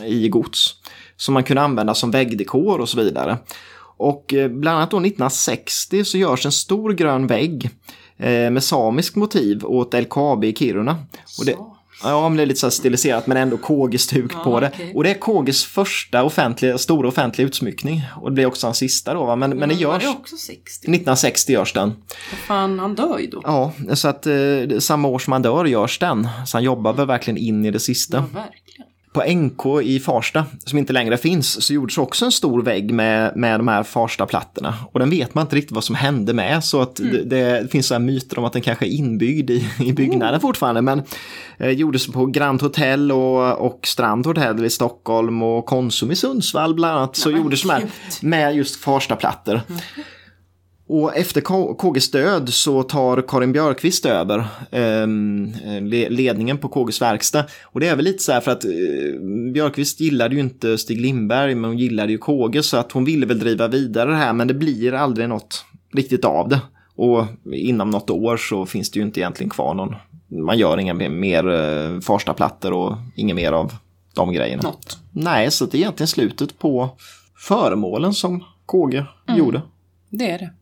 i 0.06 0.30
gods. 0.30 0.76
Som 1.18 1.34
man 1.34 1.44
kunde 1.44 1.62
använda 1.62 1.94
som 1.94 2.12
väggdekor 2.12 2.80
och 2.80 2.90
så 2.90 2.98
vidare. 2.98 3.38
Och 3.98 4.34
eh, 4.34 4.50
bland 4.50 4.78
annat 4.78 4.92
då 4.92 4.98
1960 4.98 6.04
så 6.04 6.18
görs 6.18 6.46
en 6.46 6.52
stor 6.52 6.94
grön 6.94 7.28
vägg 7.28 7.72
Eh, 7.86 8.03
med 8.30 8.64
samisk 8.64 9.16
motiv 9.16 9.66
åt 9.66 9.94
LKAB 9.94 10.44
i 10.44 10.54
Kiruna. 10.54 10.98
Och 11.40 11.46
det, 11.46 11.56
Ja, 12.04 12.30
men 12.30 12.38
det 12.38 12.44
är 12.44 12.46
lite 12.46 12.60
så 12.60 12.72
stiliserat 12.72 13.28
men 13.28 13.38
ändå 13.38 13.58
KG-stuk 13.58 14.32
ja, 14.34 14.44
på 14.44 14.60
det. 14.60 14.68
Okay. 14.68 14.94
Och 14.94 15.04
det 15.04 15.10
är 15.10 15.14
KGs 15.14 15.66
första 15.66 16.24
offentliga, 16.24 16.78
stora 16.78 17.08
offentliga 17.08 17.48
utsmyckning. 17.48 18.02
Och 18.22 18.30
det 18.30 18.34
blir 18.34 18.46
också 18.46 18.68
hans 18.68 18.78
sista 18.78 19.14
då 19.14 19.26
va? 19.26 19.36
Men, 19.36 19.52
ja, 19.52 19.58
men 19.58 19.70
det 19.70 19.76
görs... 19.76 19.92
Var 19.92 20.00
det 20.00 20.18
också 20.20 20.38
60? 20.38 20.86
1960 20.86 21.54
görs 21.54 21.74
den. 21.74 21.90
Vad 21.90 22.40
fan, 22.40 22.80
han 22.80 22.96
dör 22.96 23.20
ju 23.20 23.28
då. 23.28 23.42
Ja, 23.44 23.74
så 23.94 24.08
att 24.08 24.28
eh, 24.28 24.34
samma 24.80 25.08
år 25.08 25.20
som 25.20 25.34
han 25.34 25.42
dör 25.42 25.66
görs 25.66 26.00
den. 26.00 26.28
Så 26.48 26.58
han 26.58 26.64
jobbar 26.64 26.94
väl 26.94 27.08
verkligen 27.08 27.38
in 27.38 27.66
i 27.66 27.72
det 27.72 27.80
sista. 27.80 28.26
Ja, 28.34 28.44
på 29.14 29.24
NK 29.34 29.82
i 29.84 30.00
Farsta, 30.00 30.46
som 30.66 30.80
inte 30.80 30.94
längre 30.94 31.18
finns, 31.18 31.66
så 31.66 31.74
gjordes 31.74 31.98
också 31.98 32.26
en 32.26 32.32
stor 32.32 32.62
vägg 32.62 32.94
med, 32.94 33.36
med 33.36 33.60
de 33.60 33.68
här 33.68 33.84
Farsta-plattorna. 33.84 34.74
Och 34.92 35.00
den 35.00 35.10
vet 35.10 35.36
man 35.36 35.42
inte 35.42 35.56
riktigt 35.56 35.72
vad 35.72 35.84
som 35.84 35.96
hände 35.96 36.34
med, 36.34 36.64
så 36.64 36.82
att 36.82 37.00
mm. 37.00 37.12
det, 37.12 37.24
det, 37.24 37.72
finns 37.72 37.88
så 37.88 37.94
här 37.94 38.00
myter 38.00 38.40
om 38.40 38.46
att 38.46 38.54
den 38.54 38.62
kanske 38.62 38.86
är 38.86 38.90
inbyggd 38.90 39.50
i, 39.50 39.70
i 39.80 39.94
byggnaden 39.94 40.38
oh. 40.38 40.42
fortfarande. 40.42 40.82
Men 40.82 41.04
eh, 41.58 41.70
gjordes 41.70 42.08
på 42.08 42.26
Grand 42.26 42.62
Hotel 42.62 43.12
och, 43.12 43.66
och 43.66 43.80
Strand 43.88 44.26
Hotel 44.26 44.66
i 44.66 44.70
Stockholm 44.70 45.44
och 45.44 45.66
Konsum 45.66 46.12
i 46.12 46.16
Sundsvall 46.16 46.74
bland 46.76 46.98
annat. 46.98 47.16
Så 47.16 47.32
ja, 47.32 47.38
gjordes 47.38 47.62
de 47.62 47.70
här 47.70 47.84
med 48.22 48.56
just 48.56 48.76
Farsta-plattor. 48.76 49.62
Mm. 49.70 49.82
Och 50.88 51.18
efter 51.18 51.42
KGs 51.74 52.12
död 52.12 52.50
så 52.50 52.84
tar 52.84 53.22
Karin 53.28 53.52
Björkqvist 53.52 54.06
över 54.06 54.38
eh, 54.72 55.08
ledningen 56.10 56.58
på 56.58 56.68
KGs 56.70 57.02
verkstad. 57.02 57.46
Och 57.64 57.80
det 57.80 57.88
är 57.88 57.96
väl 57.96 58.06
lite 58.06 58.24
så 58.24 58.32
här 58.32 58.42
för 58.42 58.52
att 58.52 58.66
eh, 58.66 58.72
Björkqvist 59.54 60.00
gillade 60.00 60.36
ju 60.36 60.42
inte 60.42 60.78
Stig 60.78 61.02
Lindberg 61.02 61.56
men 61.56 61.70
hon 61.70 61.78
gillade 61.78 62.12
ju 62.12 62.18
KG 62.18 62.64
så 62.64 62.78
att 62.78 62.92
hon 62.92 63.06
ville 63.06 63.26
väl 63.26 63.40
driva 63.40 63.68
vidare 63.68 64.10
det 64.10 64.16
här 64.16 64.34
men 64.34 64.48
det 64.48 64.54
blir 64.54 64.94
aldrig 64.94 65.30
något 65.30 65.66
riktigt 65.94 66.26
av 66.26 66.50
det. 66.50 66.60
Och 66.96 67.26
inom 67.54 67.90
något 67.90 68.10
år 68.10 68.38
så 68.38 68.66
finns 68.66 68.92
det 68.92 69.00
ju 69.00 69.06
inte 69.06 69.20
egentligen 69.20 69.50
kvar 69.50 69.74
någon. 69.74 69.96
Man 70.28 70.58
gör 70.58 70.78
inga 70.78 70.94
mer, 70.94 71.10
mer 71.10 71.50
eh, 71.50 72.00
Farstaplattor 72.00 72.74
och 72.74 72.98
inget 73.16 73.36
mer 73.36 73.52
av 73.52 73.74
de 74.16 74.34
grejerna. 74.34 74.64
Något. 74.64 74.98
Nej, 75.12 75.52
så 75.52 75.66
det 75.66 75.78
är 75.78 75.80
egentligen 75.80 76.08
slutet 76.08 76.60
på 76.60 76.90
föremålen 77.38 78.14
som 78.14 78.44
KG 78.66 79.06
gjorde. 79.28 79.62
Det 80.10 80.32
är 80.32 80.40
det. 80.40 80.54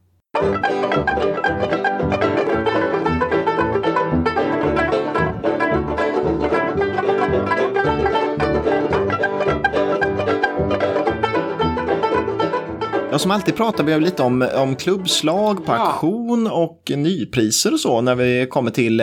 Ja, 13.11 13.19
som 13.19 13.31
alltid 13.31 13.55
pratar 13.55 13.83
vi 13.83 13.99
lite 13.99 14.23
om, 14.23 14.47
om 14.57 14.75
klubbslag 14.75 15.65
på 15.65 15.71
Ja. 15.71 15.77
auktion 15.77 16.47
och 16.47 16.91
nypriser 16.95 17.73
och 17.73 17.79
så 17.79 18.01
när 18.01 18.15
vi 18.15 18.47
kommer 18.49 18.71
till, 18.71 19.01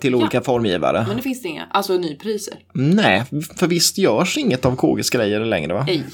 till 0.00 0.14
olika 0.14 0.40
formgivare. 0.40 1.04
Men 1.08 1.16
det 1.16 1.22
finns 1.22 1.42
det 1.42 1.48
inga. 1.48 1.66
Alltså 1.70 1.92
nypriser. 1.92 2.54
Nej, 2.74 3.24
för 3.56 3.66
visst 3.66 3.98
görs 3.98 4.38
inget 4.38 4.64
av 4.64 4.76
KGs 4.76 5.10
grejer 5.10 5.40
längre 5.44 5.74
va? 5.74 5.84
Ej. 5.88 6.04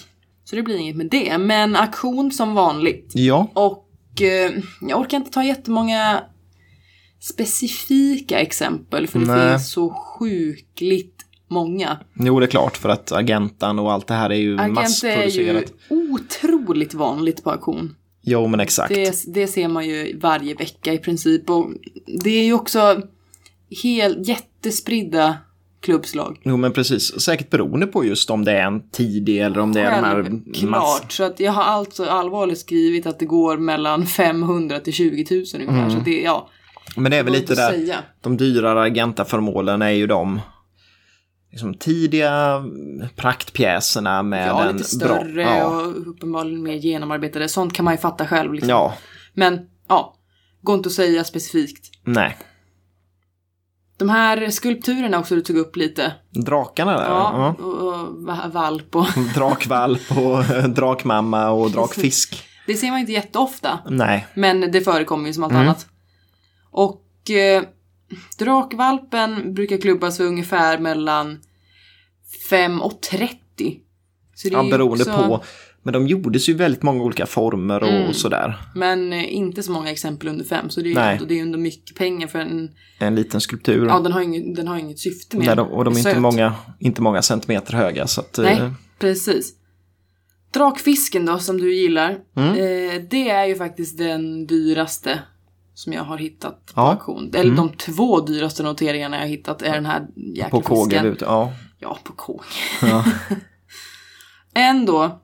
Så 0.44 0.56
det 0.56 0.62
blir 0.62 0.76
inget 0.76 0.96
med 0.96 1.06
det. 1.10 1.38
Men 1.38 1.76
auktion 1.76 2.30
som 2.32 2.54
vanligt. 2.54 3.10
Ja, 3.14 3.48
Och 3.54 3.85
jag 4.20 5.00
orkar 5.00 5.16
inte 5.16 5.30
ta 5.30 5.44
jättemånga 5.44 6.22
specifika 7.20 8.38
exempel. 8.38 9.06
För 9.06 9.18
det 9.18 9.26
Nej. 9.26 9.50
finns 9.50 9.72
så 9.72 9.90
sjukligt 9.90 11.22
många. 11.48 11.98
jo 12.14 12.40
det 12.40 12.46
är 12.46 12.50
klart 12.50 12.76
för 12.76 12.88
att 12.88 13.12
Agentan 13.12 13.78
och 13.78 13.92
allt 13.92 14.06
det 14.06 14.14
här 14.14 14.30
är 14.30 14.34
ju 14.34 14.54
Agent 14.54 14.78
är 14.78 14.82
massproducerat. 14.82 15.72
ju 15.90 15.96
otroligt 15.96 16.94
vanligt 16.94 17.44
på 17.44 17.50
auktion. 17.50 17.94
Jo 18.22 18.46
men 18.46 18.60
exakt. 18.60 18.94
Det, 18.94 19.24
det 19.26 19.46
ser 19.46 19.68
man 19.68 19.86
ju 19.86 20.18
varje 20.18 20.54
vecka 20.54 20.92
i 20.92 20.98
princip. 20.98 21.50
Och 21.50 21.70
det 22.22 22.30
är 22.30 22.44
ju 22.44 22.52
också 22.52 23.02
helt 23.82 24.28
jättespridda 24.28 25.36
klubbslag. 25.80 26.40
Jo 26.42 26.56
men 26.56 26.72
precis, 26.72 27.20
säkert 27.20 27.50
beroende 27.50 27.86
på 27.86 28.04
just 28.04 28.30
om 28.30 28.44
det 28.44 28.52
är 28.52 28.66
en 28.66 28.90
tidig 28.90 29.38
eller 29.38 29.58
om 29.58 29.72
det 29.72 29.80
är 29.80 30.02
de 30.02 30.06
här 30.06 30.16
mass... 30.22 30.32
Självklart. 30.54 31.12
Så 31.12 31.24
att 31.24 31.40
jag 31.40 31.52
har 31.52 31.62
alltså 31.62 32.04
allvarligt 32.04 32.58
skrivit 32.58 33.06
att 33.06 33.18
det 33.18 33.26
går 33.26 33.56
mellan 33.56 34.06
500 34.06 34.80
till 34.80 34.92
20 34.92 35.26
000 35.30 35.44
ungefär. 35.54 35.78
Mm. 35.78 35.90
Så 35.90 35.98
det, 35.98 36.22
ja. 36.22 36.48
Men 36.96 37.10
det 37.10 37.16
är 37.16 37.22
väl 37.22 37.32
lite 37.32 37.54
där, 37.54 37.70
säga. 37.70 37.96
de 38.20 38.36
dyrare 38.36 38.80
Agenta-föremålen 38.82 39.82
är 39.82 39.90
ju 39.90 40.06
de 40.06 40.40
liksom, 41.50 41.74
tidiga 41.74 42.64
praktpjäserna 43.16 44.22
med 44.22 44.48
Ja, 44.48 44.64
en 44.64 44.76
lite 44.76 44.88
större 44.88 45.32
bra... 45.32 45.42
Ja, 45.42 45.66
och 45.66 46.08
uppenbarligen 46.10 46.62
mer 46.62 46.74
genomarbetade. 46.74 47.48
Sånt 47.48 47.72
kan 47.72 47.84
man 47.84 47.94
ju 47.94 47.98
fatta 47.98 48.26
själv. 48.26 48.52
Liksom. 48.52 48.70
ja, 48.70 48.94
Men 49.34 49.60
ja, 49.88 50.16
går 50.62 50.76
inte 50.76 50.86
att 50.86 50.92
säga 50.92 51.24
specifikt. 51.24 51.90
nej. 52.04 52.36
De 53.98 54.08
här 54.08 54.50
skulpturerna 54.50 55.18
också 55.18 55.34
du 55.34 55.40
tog 55.40 55.56
upp 55.56 55.76
lite. 55.76 56.12
Drakarna 56.30 56.92
där. 56.92 57.04
Ja, 57.04 57.54
Ja. 57.58 57.64
och, 57.64 57.74
och 57.74 58.24
va- 58.26 58.50
valp 58.52 58.96
och... 58.96 59.06
Drakvalp 59.34 60.10
och 60.16 60.50
eh, 60.50 60.64
drakmamma 60.68 61.50
och 61.50 61.70
drakfisk. 61.70 62.42
Det 62.66 62.74
ser 62.74 62.90
man 62.90 63.00
inte 63.00 63.12
jätteofta. 63.12 63.78
Nej, 63.90 64.26
Men 64.34 64.60
det 64.72 64.80
förekommer 64.80 65.26
ju 65.26 65.32
som 65.34 65.42
allt 65.42 65.52
Mm. 65.52 65.62
annat. 65.64 65.86
Och 66.70 67.30
eh, 67.30 67.62
drakvalpen 68.38 69.54
brukar 69.54 69.76
klubbas 69.78 70.16
för 70.16 70.24
ungefär 70.24 70.78
mellan 70.78 71.38
5 72.50 72.82
och 72.82 73.00
30. 73.00 73.36
Så 74.34 74.48
det 74.48 74.54
ja, 74.54 74.62
beroende 74.62 75.04
också, 75.04 75.16
på. 75.28 75.44
Men 75.86 75.92
de 75.92 76.06
gjordes 76.06 76.48
ju 76.48 76.54
väldigt 76.54 76.82
många 76.82 77.02
olika 77.02 77.26
former 77.26 77.82
och 77.82 77.88
Mm. 77.88 78.12
sådär. 78.14 78.56
Men 78.74 79.12
eh, 79.12 79.34
inte 79.36 79.62
så 79.62 79.72
många 79.72 79.90
exempel 79.90 80.28
under 80.28 80.44
5. 80.44 80.70
Så 80.70 80.80
det 80.80 80.86
är 80.86 80.88
ju 80.88 80.94
Nej. 80.94 81.20
det 81.28 81.34
är 81.34 81.36
ju 81.36 81.42
ändå 81.42 81.58
mycket 81.58 81.96
pengar 81.96 82.26
för 82.26 82.38
en... 82.38 82.70
En 82.98 83.14
liten 83.14 83.40
skulptur. 83.40 83.86
Ja, 83.86 84.00
den 84.00 84.12
har, 84.12 84.20
inget, 84.20 84.56
den 84.56 84.68
har 84.68 84.76
inget 84.76 84.98
syfte 84.98 85.36
med 85.36 85.46
Nej, 85.46 85.56
de, 85.56 85.68
och 85.68 85.84
de 85.84 85.94
är 85.94 85.98
inte 85.98 86.10
söt. 86.12 86.20
många, 86.20 86.54
inte 86.78 87.02
många 87.02 87.22
centimeter 87.22 87.72
höga. 87.72 88.06
Så 88.06 88.20
att, 88.20 88.38
eh, 88.38 88.44
Nej, 88.44 88.70
precis. 88.98 89.52
Drakfisken 90.54 91.26
då, 91.26 91.38
som 91.38 91.58
du 91.60 91.74
gillar. 91.74 92.18
Mm. 92.36 92.50
Eh, 92.50 93.02
det 93.10 93.30
är 93.30 93.44
ju 93.46 93.54
faktiskt 93.56 93.98
den 93.98 94.46
dyraste 94.46 95.18
som 95.74 95.92
jag 95.92 96.02
har 96.04 96.18
hittat 96.18 96.66
på 96.74 96.80
Ja. 96.80 96.90
auktion. 96.92 97.30
Eller 97.34 97.56
de 97.56 97.68
två 97.68 98.20
dyraste 98.20 98.62
noteringarna 98.62 99.16
jag 99.16 99.22
har 99.22 99.28
hittat 99.28 99.62
är 99.62 99.72
den 99.72 99.86
här 99.86 100.06
jäkla 100.36 100.48
på 100.50 100.60
KG. 100.60 100.84
fisken. 100.90 101.06
ute, 101.06 101.24
Ja. 101.24 101.52
Ja, 101.80 101.98
på 102.04 102.12
KG. 102.12 102.40
Ja. 102.82 103.04
En 104.54 104.86
då 104.86 105.22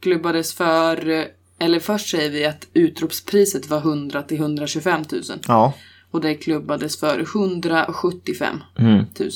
klubbades 0.00 0.54
för, 0.54 1.26
eller 1.58 1.80
först 1.80 2.10
säger 2.10 2.30
vi 2.30 2.44
att 2.44 2.66
utropspriset 2.74 3.70
var 3.70 3.78
100 3.78 4.22
till 4.22 4.36
125 4.36 5.02
000. 5.12 5.22
ja. 5.48 5.72
Och 6.10 6.20
det 6.20 6.34
klubbades 6.34 7.00
för 7.00 7.20
175 7.20 8.56
Mm. 8.78 9.04
000. 9.20 9.30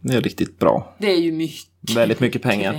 Det 0.00 0.14
är 0.14 0.20
riktigt 0.20 0.58
bra. 0.58 0.96
Det 0.98 1.12
är 1.12 1.20
ju 1.20 1.32
mycket 1.32 1.96
Väldigt 1.96 2.20
mycket 2.20 2.42
pengar. 2.42 2.72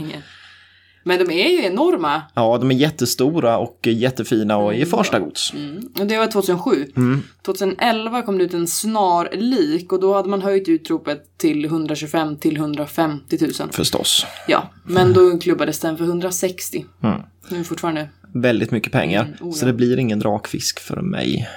Men 1.04 1.26
de 1.26 1.32
är 1.32 1.50
ju 1.50 1.64
enorma. 1.64 2.22
Ja, 2.34 2.58
de 2.58 2.72
är 2.72 2.76
jättestora 2.76 3.58
och 3.58 3.88
jättefina 3.88 4.58
och 4.58 4.74
i 4.76 4.86
första 4.86 5.20
gods. 5.20 5.54
Mm. 5.54 5.90
Och 6.00 6.08
det 6.08 6.18
var 6.18 6.28
2007. 6.28 6.92
Mm. 6.98 7.24
2011 7.46 8.22
kom 8.22 8.38
det 8.38 8.44
ut 8.44 8.54
en 8.54 8.68
snarlik 8.68 9.94
och 9.94 10.00
då 10.00 10.14
hade 10.14 10.30
man 10.30 10.42
höjt 10.42 10.68
utropet 10.68 11.38
till 11.38 11.66
125 11.66 12.38
till 12.38 12.58
150 12.58 13.38
000. 13.42 13.52
Förstås. 13.72 14.26
Ja, 14.48 14.70
men 14.84 15.14
då 15.14 15.38
klubbades 15.38 15.80
den 15.80 15.98
för 15.98 16.04
160. 16.04 16.86
Mm. 17.04 17.22
Nu 17.50 17.64
fortfarande. 17.64 18.10
Väldigt 18.34 18.72
mycket 18.72 18.92
pengar. 18.92 19.22
Mm, 19.22 19.34
oh 19.42 19.48
ja. 19.48 19.54
Så 19.54 19.66
det 19.66 19.74
blir 19.74 20.00
ingen 20.00 20.20
drakfisk 20.20 20.80
för 20.80 21.02
mig. 21.02 21.50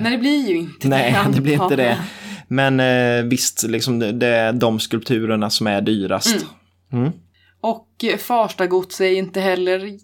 Nej, 0.00 0.12
det 0.12 0.18
blir 0.18 0.48
ju 0.48 0.56
inte 0.56 0.88
Nej, 0.88 1.16
det. 1.26 1.32
det 1.34 1.40
blir 1.40 1.62
inte 1.62 1.76
det. 1.76 1.98
Men 2.48 2.80
eh, 2.80 3.24
visst, 3.24 3.62
liksom 3.62 3.98
det, 3.98 4.12
det 4.12 4.26
är 4.26 4.52
de 4.52 4.80
skulpturerna 4.80 5.50
som 5.50 5.66
är 5.66 5.80
dyrast. 5.80 6.46
Mm. 6.92 7.12
Och 7.70 8.04
Farstagods 8.18 9.00
är 9.00 9.10
inte 9.12 9.40
heller 9.40 9.98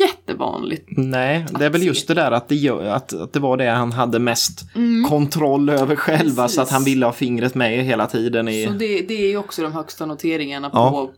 jättevanligt. 0.00 0.84
Nej, 0.88 1.46
det 1.58 1.64
är 1.66 1.70
väl 1.70 1.82
just 1.82 2.08
det 2.08 2.14
där 2.14 2.30
att 2.32 2.48
det, 2.48 2.68
att, 2.70 3.12
att 3.12 3.32
det 3.32 3.40
var 3.40 3.56
det 3.56 3.70
han 3.70 3.92
hade 3.92 4.18
mest 4.18 4.60
kontroll 5.08 5.68
över 5.70 5.96
själva. 5.96 6.24
Så 6.24 6.32
Mm. 6.32 6.44
Precis. 6.46 6.58
att 6.58 6.70
han 6.70 6.84
ville 6.84 7.06
ha 7.06 7.12
fingret 7.12 7.54
med 7.54 7.84
hela 7.84 8.06
tiden 8.06 8.48
i 8.48 8.64
Så 8.66 8.70
det, 8.72 9.00
det 9.00 9.14
är 9.24 9.28
ju 9.28 9.36
också 9.36 9.62
de 9.62 9.72
högsta 9.72 10.06
noteringarna 10.06 10.70
på, 10.70 10.76
Ja. 10.76 11.10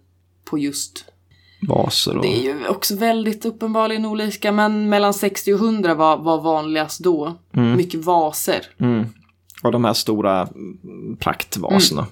på 0.51 0.59
just. 0.59 1.05
vaser. 1.68 2.16
Och, 2.16 2.22
Det 2.22 2.36
är 2.38 2.42
ju 2.42 2.68
också 2.68 2.96
väldigt 2.96 3.44
uppenbarligen 3.44 4.07
olika, 4.07 4.53
men 4.53 4.88
mellan 4.88 5.14
60 5.14 5.53
och 5.55 5.59
100 5.61 5.94
var, 5.94 6.16
var 6.16 6.40
vanligast 6.40 7.01
då. 7.05 7.38
Mycket 7.76 8.05
vaser. 8.05 8.62
mm, 8.80 9.07
och 9.62 9.72
de 9.72 9.84
här 9.84 9.92
stora 9.92 10.40
mm, 10.42 11.16
praktvaserna. 11.16 12.07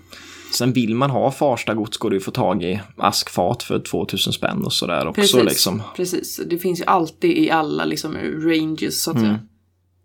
Sen 0.52 0.72
vill 0.72 0.94
man 0.94 1.10
ha 1.10 1.30
Farsta 1.30 1.74
gods 1.74 1.96
går 1.98 2.10
det 2.10 2.14
ju 2.14 2.18
att 2.18 2.24
få 2.24 2.30
tag 2.30 2.62
i 2.62 2.80
askfat 2.96 3.62
för 3.62 3.78
2000 3.78 4.32
spänn 4.32 4.64
och 4.64 4.72
sådär 4.72 5.06
också. 5.08 5.20
Precis, 5.20 5.44
Liksom. 5.44 5.82
precis. 5.96 6.40
Det 6.50 6.58
finns 6.58 6.80
ju 6.80 6.84
alltid 6.84 7.38
i 7.38 7.50
alla 7.50 7.84
liksom 7.84 8.16
ranges 8.44 9.02
så 9.02 9.10
att 9.10 9.16
Mm. 9.16 9.28
säga. 9.28 9.38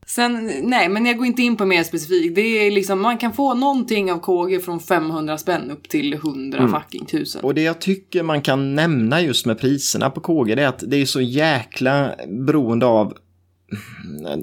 Sen, 0.08 0.52
nej, 0.64 0.90
men 0.90 1.06
jag 1.06 1.18
går 1.18 1.26
inte 1.28 1.42
in 1.42 1.56
på 1.58 1.66
mer 1.66 1.84
specifikt. 1.84 2.36
Det 2.36 2.42
är 2.42 2.72
liksom, 2.72 3.02
man 3.02 3.18
kan 3.18 3.34
få 3.34 3.54
någonting 3.54 4.12
av 4.12 4.20
KG 4.20 4.60
från 4.60 4.80
500 4.80 5.38
spänn 5.38 5.72
upp 5.72 5.90
till 5.90 6.14
100 6.14 6.58
Mm. 6.60 6.72
fucking 6.72 7.06
tusen. 7.06 7.42
Och 7.44 7.54
det 7.56 7.62
jag 7.62 7.82
tycker 7.82 8.24
man 8.24 8.42
kan 8.42 8.76
nämna 8.76 9.22
just 9.22 9.46
med 9.46 9.60
priserna 9.60 10.10
på 10.10 10.20
KG 10.22 10.56
det 10.56 10.64
är 10.64 10.68
att 10.68 10.84
det 10.88 10.98
är 10.98 11.06
så 11.06 11.22
jäkla 11.22 12.12
beroende 12.28 12.86
av 12.86 13.14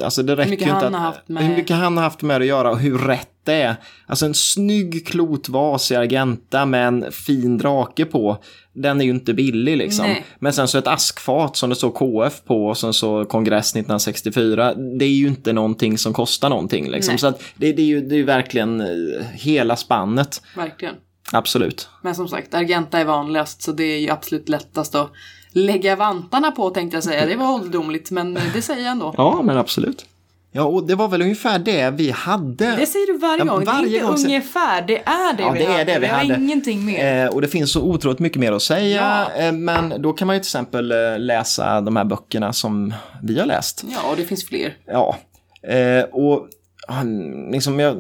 Alltså 0.03 0.23
det 0.23 0.37
räcker 0.37 0.51
ju 0.67 0.73
inte 0.73 0.87
att, 0.99 1.23
hur 1.27 1.57
mycket 1.57 1.77
han 1.77 1.97
har 1.97 2.05
haft 2.05 2.23
med 2.23 2.41
det 2.41 2.45
att 2.45 2.49
göra 2.49 2.71
och 2.71 2.79
hur 2.79 2.99
rätt 2.99 3.29
det 3.49 3.63
är. 3.63 3.77
Alltså 4.07 4.27
en 4.27 4.35
snygg 4.35 5.07
klotvas 5.07 5.91
i 5.91 5.97
Argenta 5.97 6.67
med 6.67 6.89
en 6.89 7.13
fin 7.13 7.59
drake 7.59 8.05
på. 8.05 8.43
Den 8.73 9.01
är 9.01 9.05
ju 9.05 9.11
inte 9.11 9.35
billig 9.35 9.77
liksom. 9.77 10.07
Nej. 10.07 10.25
Men 10.39 10.53
sen 10.53 10.69
så 10.69 10.79
ett 10.79 10.87
askfat 10.87 11.57
som 11.57 11.71
det 11.71 11.77
står 11.77 11.91
KF 11.91 12.45
på 12.45 12.67
och 12.67 12.79
sen 12.79 12.93
så 12.93 13.25
kongress 13.25 13.71
1964. 13.71 14.75
Det 14.75 15.05
är 15.05 15.09
ju 15.09 15.29
inte 15.29 15.53
någonting 15.53 15.99
som 15.99 16.13
kostar 16.13 16.49
någonting 16.49 16.91
liksom. 16.91 17.13
Nej. 17.13 17.19
Så 17.19 17.27
att 17.27 17.43
det, 17.57 17.73
det 17.73 17.83
är 17.83 17.87
ju 17.87 18.01
det 18.01 18.17
är 18.17 18.25
verkligen 18.25 18.81
eh, 18.81 18.87
hela 19.33 19.77
spannet. 19.77 20.43
Verkligen. 20.57 20.95
Absolut. 21.33 21.89
Men 22.03 22.15
som 22.15 22.29
sagt, 22.29 22.55
Argenta 22.55 22.99
är 22.99 23.05
vanligast 23.05 23.63
så 23.63 23.73
det 23.73 23.85
är 23.85 23.99
ju 23.99 24.11
absolut 24.11 24.49
lättast 24.49 24.95
att 24.95 25.13
lägga 25.53 25.97
vantarna 25.97 26.51
på 26.51 26.71
tänkte 26.71 26.97
jag 26.97 27.05
säga. 27.05 27.27
Det 27.27 27.37
var 27.37 27.55
ålderdomligt 27.55 28.11
men 28.11 28.39
det 28.55 28.63
säger 28.63 28.83
jag 28.83 28.93
ändå. 28.93 29.15
Ja, 29.17 29.43
men 29.43 29.59
absolut. 29.59 30.07
Ja, 30.53 30.63
och 30.63 30.87
det 30.87 30.95
var 30.95 31.09
väl 31.09 31.23
ungefär 31.23 31.59
det 31.59 31.91
vi 31.91 32.11
hade. 32.11 32.77
Det 32.77 32.87
säger 32.87 33.07
du 33.13 33.19
varje 33.19 33.45
Ja, 33.45 33.53
gång. 33.55 33.65
varje 33.65 33.81
det 33.89 33.89
är 33.89 33.95
inte 33.95 34.07
gång 34.07 34.25
ungefär, 34.25 34.83
det 34.83 34.99
är 34.99 35.33
det 35.37 35.43
Ja, 35.43 35.51
vi 35.51 35.59
det 35.59 35.65
är 35.65 35.73
hade. 35.79 35.85
det 35.85 35.99
vi 35.99 36.07
hade. 36.07 36.35
ingenting 36.35 36.85
mer. 36.85 37.25
Eh, 37.25 37.31
och 37.31 37.41
det 37.41 37.49
finns 37.49 37.73
så 37.73 37.83
otroligt 37.83 38.19
mycket 38.19 38.41
mer 38.41 38.53
att 38.53 38.63
säga. 38.63 39.27
Ja. 39.37 39.43
Eh, 39.43 39.53
men 39.53 40.03
då 40.03 40.13
kan 40.13 40.27
man 40.27 40.37
ju 40.37 40.41
till 40.41 40.47
exempel 40.47 40.93
eh, 40.93 41.19
läsa 41.19 41.81
de 41.81 41.97
här 41.97 42.05
böckerna 42.05 42.53
som 42.53 42.95
vi 43.23 43.39
har 43.39 43.47
läst. 43.47 43.85
Ja, 43.89 44.11
och 44.11 44.17
det 44.17 44.25
finns 44.25 44.47
fler. 44.47 44.77
Ja. 44.87 45.17
Eh, 45.63 46.05
och 46.05 46.49
han, 46.89 47.33
liksom, 47.53 47.81
jag, 47.81 47.97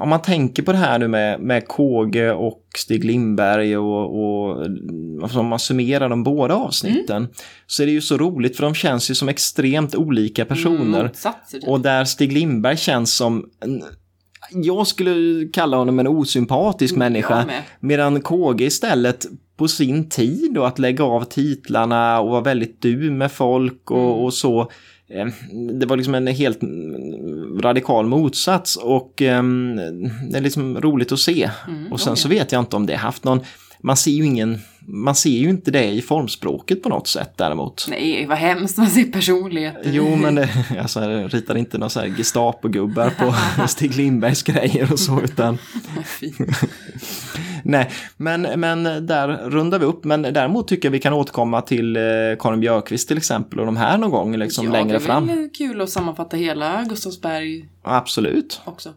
om 0.00 0.08
man 0.08 0.22
tänker 0.22 0.62
på 0.62 0.72
det 0.72 0.78
här 0.78 0.98
nu 0.98 1.08
med, 1.08 1.40
med 1.40 1.68
Kåge 1.68 2.32
och 2.32 2.62
Stig 2.76 3.04
Lindberg 3.04 3.76
och, 3.76 4.04
och 4.24 4.66
alltså 5.22 5.38
om 5.40 5.46
man 5.46 5.58
summerar 5.58 6.08
de 6.08 6.22
båda 6.24 6.54
avsnitten 6.54 7.16
Mm. 7.16 7.30
så 7.66 7.82
är 7.82 7.86
det 7.86 7.92
ju 7.92 8.00
så 8.00 8.16
roligt 8.16 8.56
för 8.56 8.62
de 8.62 8.74
känns 8.74 9.10
ju 9.10 9.14
som 9.14 9.28
extremt 9.28 9.94
olika 9.94 10.44
personer. 10.44 11.02
Motsatser. 11.02 11.58
typ. 11.60 11.68
Och 11.68 11.80
där 11.80 12.04
Stig 12.04 12.32
Lindberg 12.32 12.76
känns 12.76 13.16
som 13.16 13.50
en, 13.60 13.82
jag 14.50 14.86
skulle 14.86 15.46
kalla 15.52 15.76
honom 15.76 15.98
en 15.98 16.06
osympatisk 16.06 16.96
människa. 16.96 17.38
Jag 17.38 17.46
med. 17.46 17.62
Medan 17.80 18.20
KG 18.20 18.64
istället 18.66 19.26
på 19.56 19.68
sin 19.68 20.08
tid 20.08 20.52
då 20.54 20.64
att 20.64 20.78
lägga 20.78 21.04
av 21.04 21.24
titlarna 21.24 22.20
och 22.20 22.30
vara 22.30 22.40
väldigt 22.40 22.82
du 22.82 23.10
med 23.10 23.32
folk 23.32 23.90
och, 23.90 23.98
Mm. 23.98 24.10
och 24.24 24.34
så. 24.34 24.70
Eh, 25.08 25.26
Det 25.80 25.86
var 25.86 25.96
liksom 25.96 26.14
en 26.14 26.26
helt 26.26 26.58
radikal 27.62 28.06
motsats 28.06 28.76
och 28.76 29.22
ehm, 29.22 29.76
det 30.30 30.36
är 30.38 30.40
liksom 30.40 30.80
roligt 30.80 31.12
att 31.12 31.18
se. 31.20 31.50
Mm, 31.68 31.92
Och 31.92 32.00
sen 32.00 32.12
oj. 32.12 32.18
så 32.18 32.28
vet 32.28 32.52
jag 32.52 32.62
inte 32.62 32.76
om 32.76 32.86
det 32.86 32.96
haft 32.96 33.24
någon, 33.24 33.40
man 33.80 33.96
ser 33.96 34.10
ju 34.10 34.24
ingen, 34.24 34.58
man 34.86 35.14
ser 35.14 35.30
ju 35.30 35.50
inte 35.50 35.70
det 35.70 35.84
i 35.84 36.02
formspråket 36.02 36.82
på 36.82 36.88
något 36.88 37.08
sätt 37.08 37.32
däremot. 37.36 37.86
Nej, 37.90 38.26
vad 38.26 38.38
hemskt 38.38 38.78
man 38.78 38.86
ser 38.86 39.04
personlighet. 39.04 39.76
Jo, 39.84 40.16
men 40.16 40.34
det, 40.34 40.48
alltså, 40.80 41.10
jag 41.10 41.34
ritar 41.34 41.54
inte 41.54 41.78
några 41.78 41.90
så 41.90 42.00
här 42.00 42.06
Gestapo-gubbar 42.06 43.10
på 43.10 43.34
Stig 43.68 43.96
Lindbergs 43.96 44.42
grejer 44.42 44.92
och 44.92 44.98
så, 44.98 45.20
utan 45.20 45.58
nej, 47.62 47.90
men, 48.16 48.42
men 48.42 49.06
där 49.06 49.28
rundar 49.28 49.78
vi 49.78 49.84
upp. 49.84 50.04
Men 50.04 50.22
däremot 50.22 50.68
tycker 50.68 50.88
jag 50.88 50.92
vi 50.92 50.98
kan 51.00 51.12
återkomma 51.12 51.60
till 51.62 51.96
eh, 51.96 52.02
Karin 52.38 52.60
Björkqvist 52.60 53.08
till 53.08 53.16
exempel 53.16 53.60
och 53.60 53.66
de 53.66 53.76
här 53.76 53.98
någon 53.98 54.10
gång 54.10 54.36
liksom 54.36 54.66
ja, 54.66 54.72
längre 54.72 54.88
det 54.88 54.94
är 54.94 55.06
fram. 55.06 55.26
väl 55.26 55.48
kul 55.58 55.80
att 55.80 55.90
sammanfatta 55.90 56.36
hela 56.36 56.84
Gustavsberg 56.84 57.68
Absolut. 57.82 58.60
också. 58.64 58.92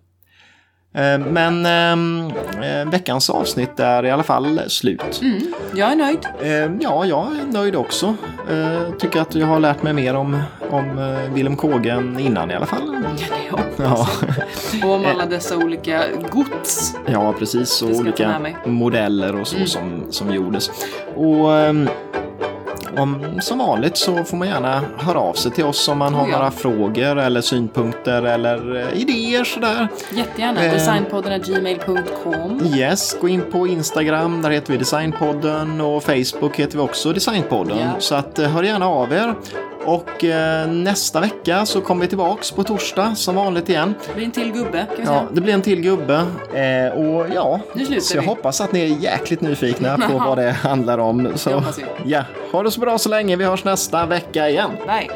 Eh, 0.97 1.19
Men 1.19 1.65
ehm, 1.65 2.31
eh, 2.63 2.89
veckans 2.91 3.29
avsnitt 3.29 3.79
är 3.79 4.05
i 4.05 4.11
alla 4.11 4.23
fall 4.23 4.59
slut. 4.67 5.19
Mm, 5.21 5.53
jag 5.75 5.91
är 5.91 5.95
nöjd. 5.95 6.19
Eh, 6.41 6.71
Ja, 6.79 7.05
jag 7.05 7.27
är 7.27 7.51
nöjd 7.53 7.75
också. 7.75 8.15
Eh, 8.51 8.91
Tycker 8.99 9.21
att 9.21 9.35
jag 9.35 9.47
har 9.47 9.59
lärt 9.59 9.83
mig 9.83 9.93
mer 9.93 10.15
om, 10.15 10.41
om 10.69 10.99
eh, 10.99 11.33
Willem 11.33 11.55
Kåge 11.55 11.91
än 11.91 12.19
innan 12.19 12.51
i 12.51 12.55
alla 12.55 12.65
fall. 12.65 13.05
Ja, 13.51 13.59
det 13.77 13.83
Ja. 13.83 14.07
Och 14.87 14.95
om 14.95 15.05
alla 15.05 15.25
dessa 15.25 15.57
olika 15.57 16.03
gods. 16.31 16.95
Ja, 17.05 17.33
precis. 17.39 17.81
Och 17.81 17.89
olika 17.89 18.35
modeller 18.65 19.39
och 19.41 19.47
så 19.47 19.55
Mm. 19.55 19.67
som, 19.67 20.03
som 20.09 20.33
gjordes. 20.33 20.69
Och 21.15 21.53
ehm, 21.53 21.89
om, 22.99 23.41
som 23.41 23.57
vanligt 23.57 23.97
så 23.97 24.23
får 24.23 24.37
man 24.37 24.47
gärna 24.47 24.81
höra 24.97 25.19
av 25.19 25.33
sig 25.33 25.51
till 25.51 25.63
oss 25.63 25.87
om 25.87 25.97
man 25.97 26.13
har 26.13 26.25
Oh 26.25 26.29
ja. 26.29 26.37
några 26.37 26.51
frågor 26.51 27.19
eller 27.19 27.41
synpunkter 27.41 28.23
eller 28.23 28.75
eh, 28.75 29.01
idéer 29.01 29.43
sådär. 29.43 29.87
Jättegärna. 30.13 30.65
Eh. 30.65 30.73
Designpodden 30.73 31.41
gmail.com. 31.41 32.61
Yes, 32.75 33.17
gå 33.21 33.27
in 33.27 33.41
på 33.51 33.67
Instagram, 33.67 34.41
där 34.41 34.49
heter 34.49 34.71
vi 34.71 34.77
Designpodden 34.77 35.81
och 35.81 36.03
Facebook 36.03 36.59
heter 36.59 36.77
vi 36.77 36.83
också 36.83 37.13
Designpodden. 37.13 37.77
Ja. 37.79 37.99
Så 37.99 38.15
att 38.15 38.39
eh, 38.39 38.49
hör 38.49 38.63
gärna 38.63 38.87
av 38.87 39.13
er. 39.13 39.33
Och 39.87 40.23
eh, 40.23 40.67
nästa 40.67 41.19
vecka 41.19 41.65
så 41.65 41.81
kommer 41.81 42.01
vi 42.01 42.07
tillbaks 42.07 42.51
på 42.51 42.63
torsdag 42.63 43.15
som 43.15 43.35
vanligt 43.35 43.69
igen. 43.69 43.93
Det 44.07 44.13
blir 44.15 44.25
en 44.25 44.31
till 44.31 44.51
gubbe, 44.51 44.77
kan 44.77 44.95
vi 44.97 45.01
Ja, 45.03 45.05
säga. 45.05 45.27
det 45.31 45.41
blir 45.41 45.53
en 45.53 45.61
till 45.61 45.81
gubbe. 45.81 46.15
Eh, 46.53 46.99
och 46.99 47.25
ja, 47.35 47.59
Nu 47.73 47.85
slutar 47.85 48.01
så 48.01 48.17
jag 48.17 48.21
vi. 48.21 48.27
hoppas 48.27 48.61
att 48.61 48.71
ni 48.71 48.79
är 48.81 48.97
jäkligt 49.03 49.41
nyfikna 49.41 49.97
på 49.97 50.17
vad 50.17 50.37
det 50.37 50.51
handlar 50.51 50.97
om. 50.97 51.31
Så, 51.35 51.63
ja, 52.05 52.23
ha 52.51 52.63
det 52.63 52.71
så 52.71 52.79
bra 52.79 52.97
så 52.97 53.09
länge. 53.09 53.35
Vi 53.35 53.45
hörs 53.45 53.63
nästa 53.63 54.05
vecka 54.05 54.49
igen. 54.49 54.71
Bye. 54.87 55.09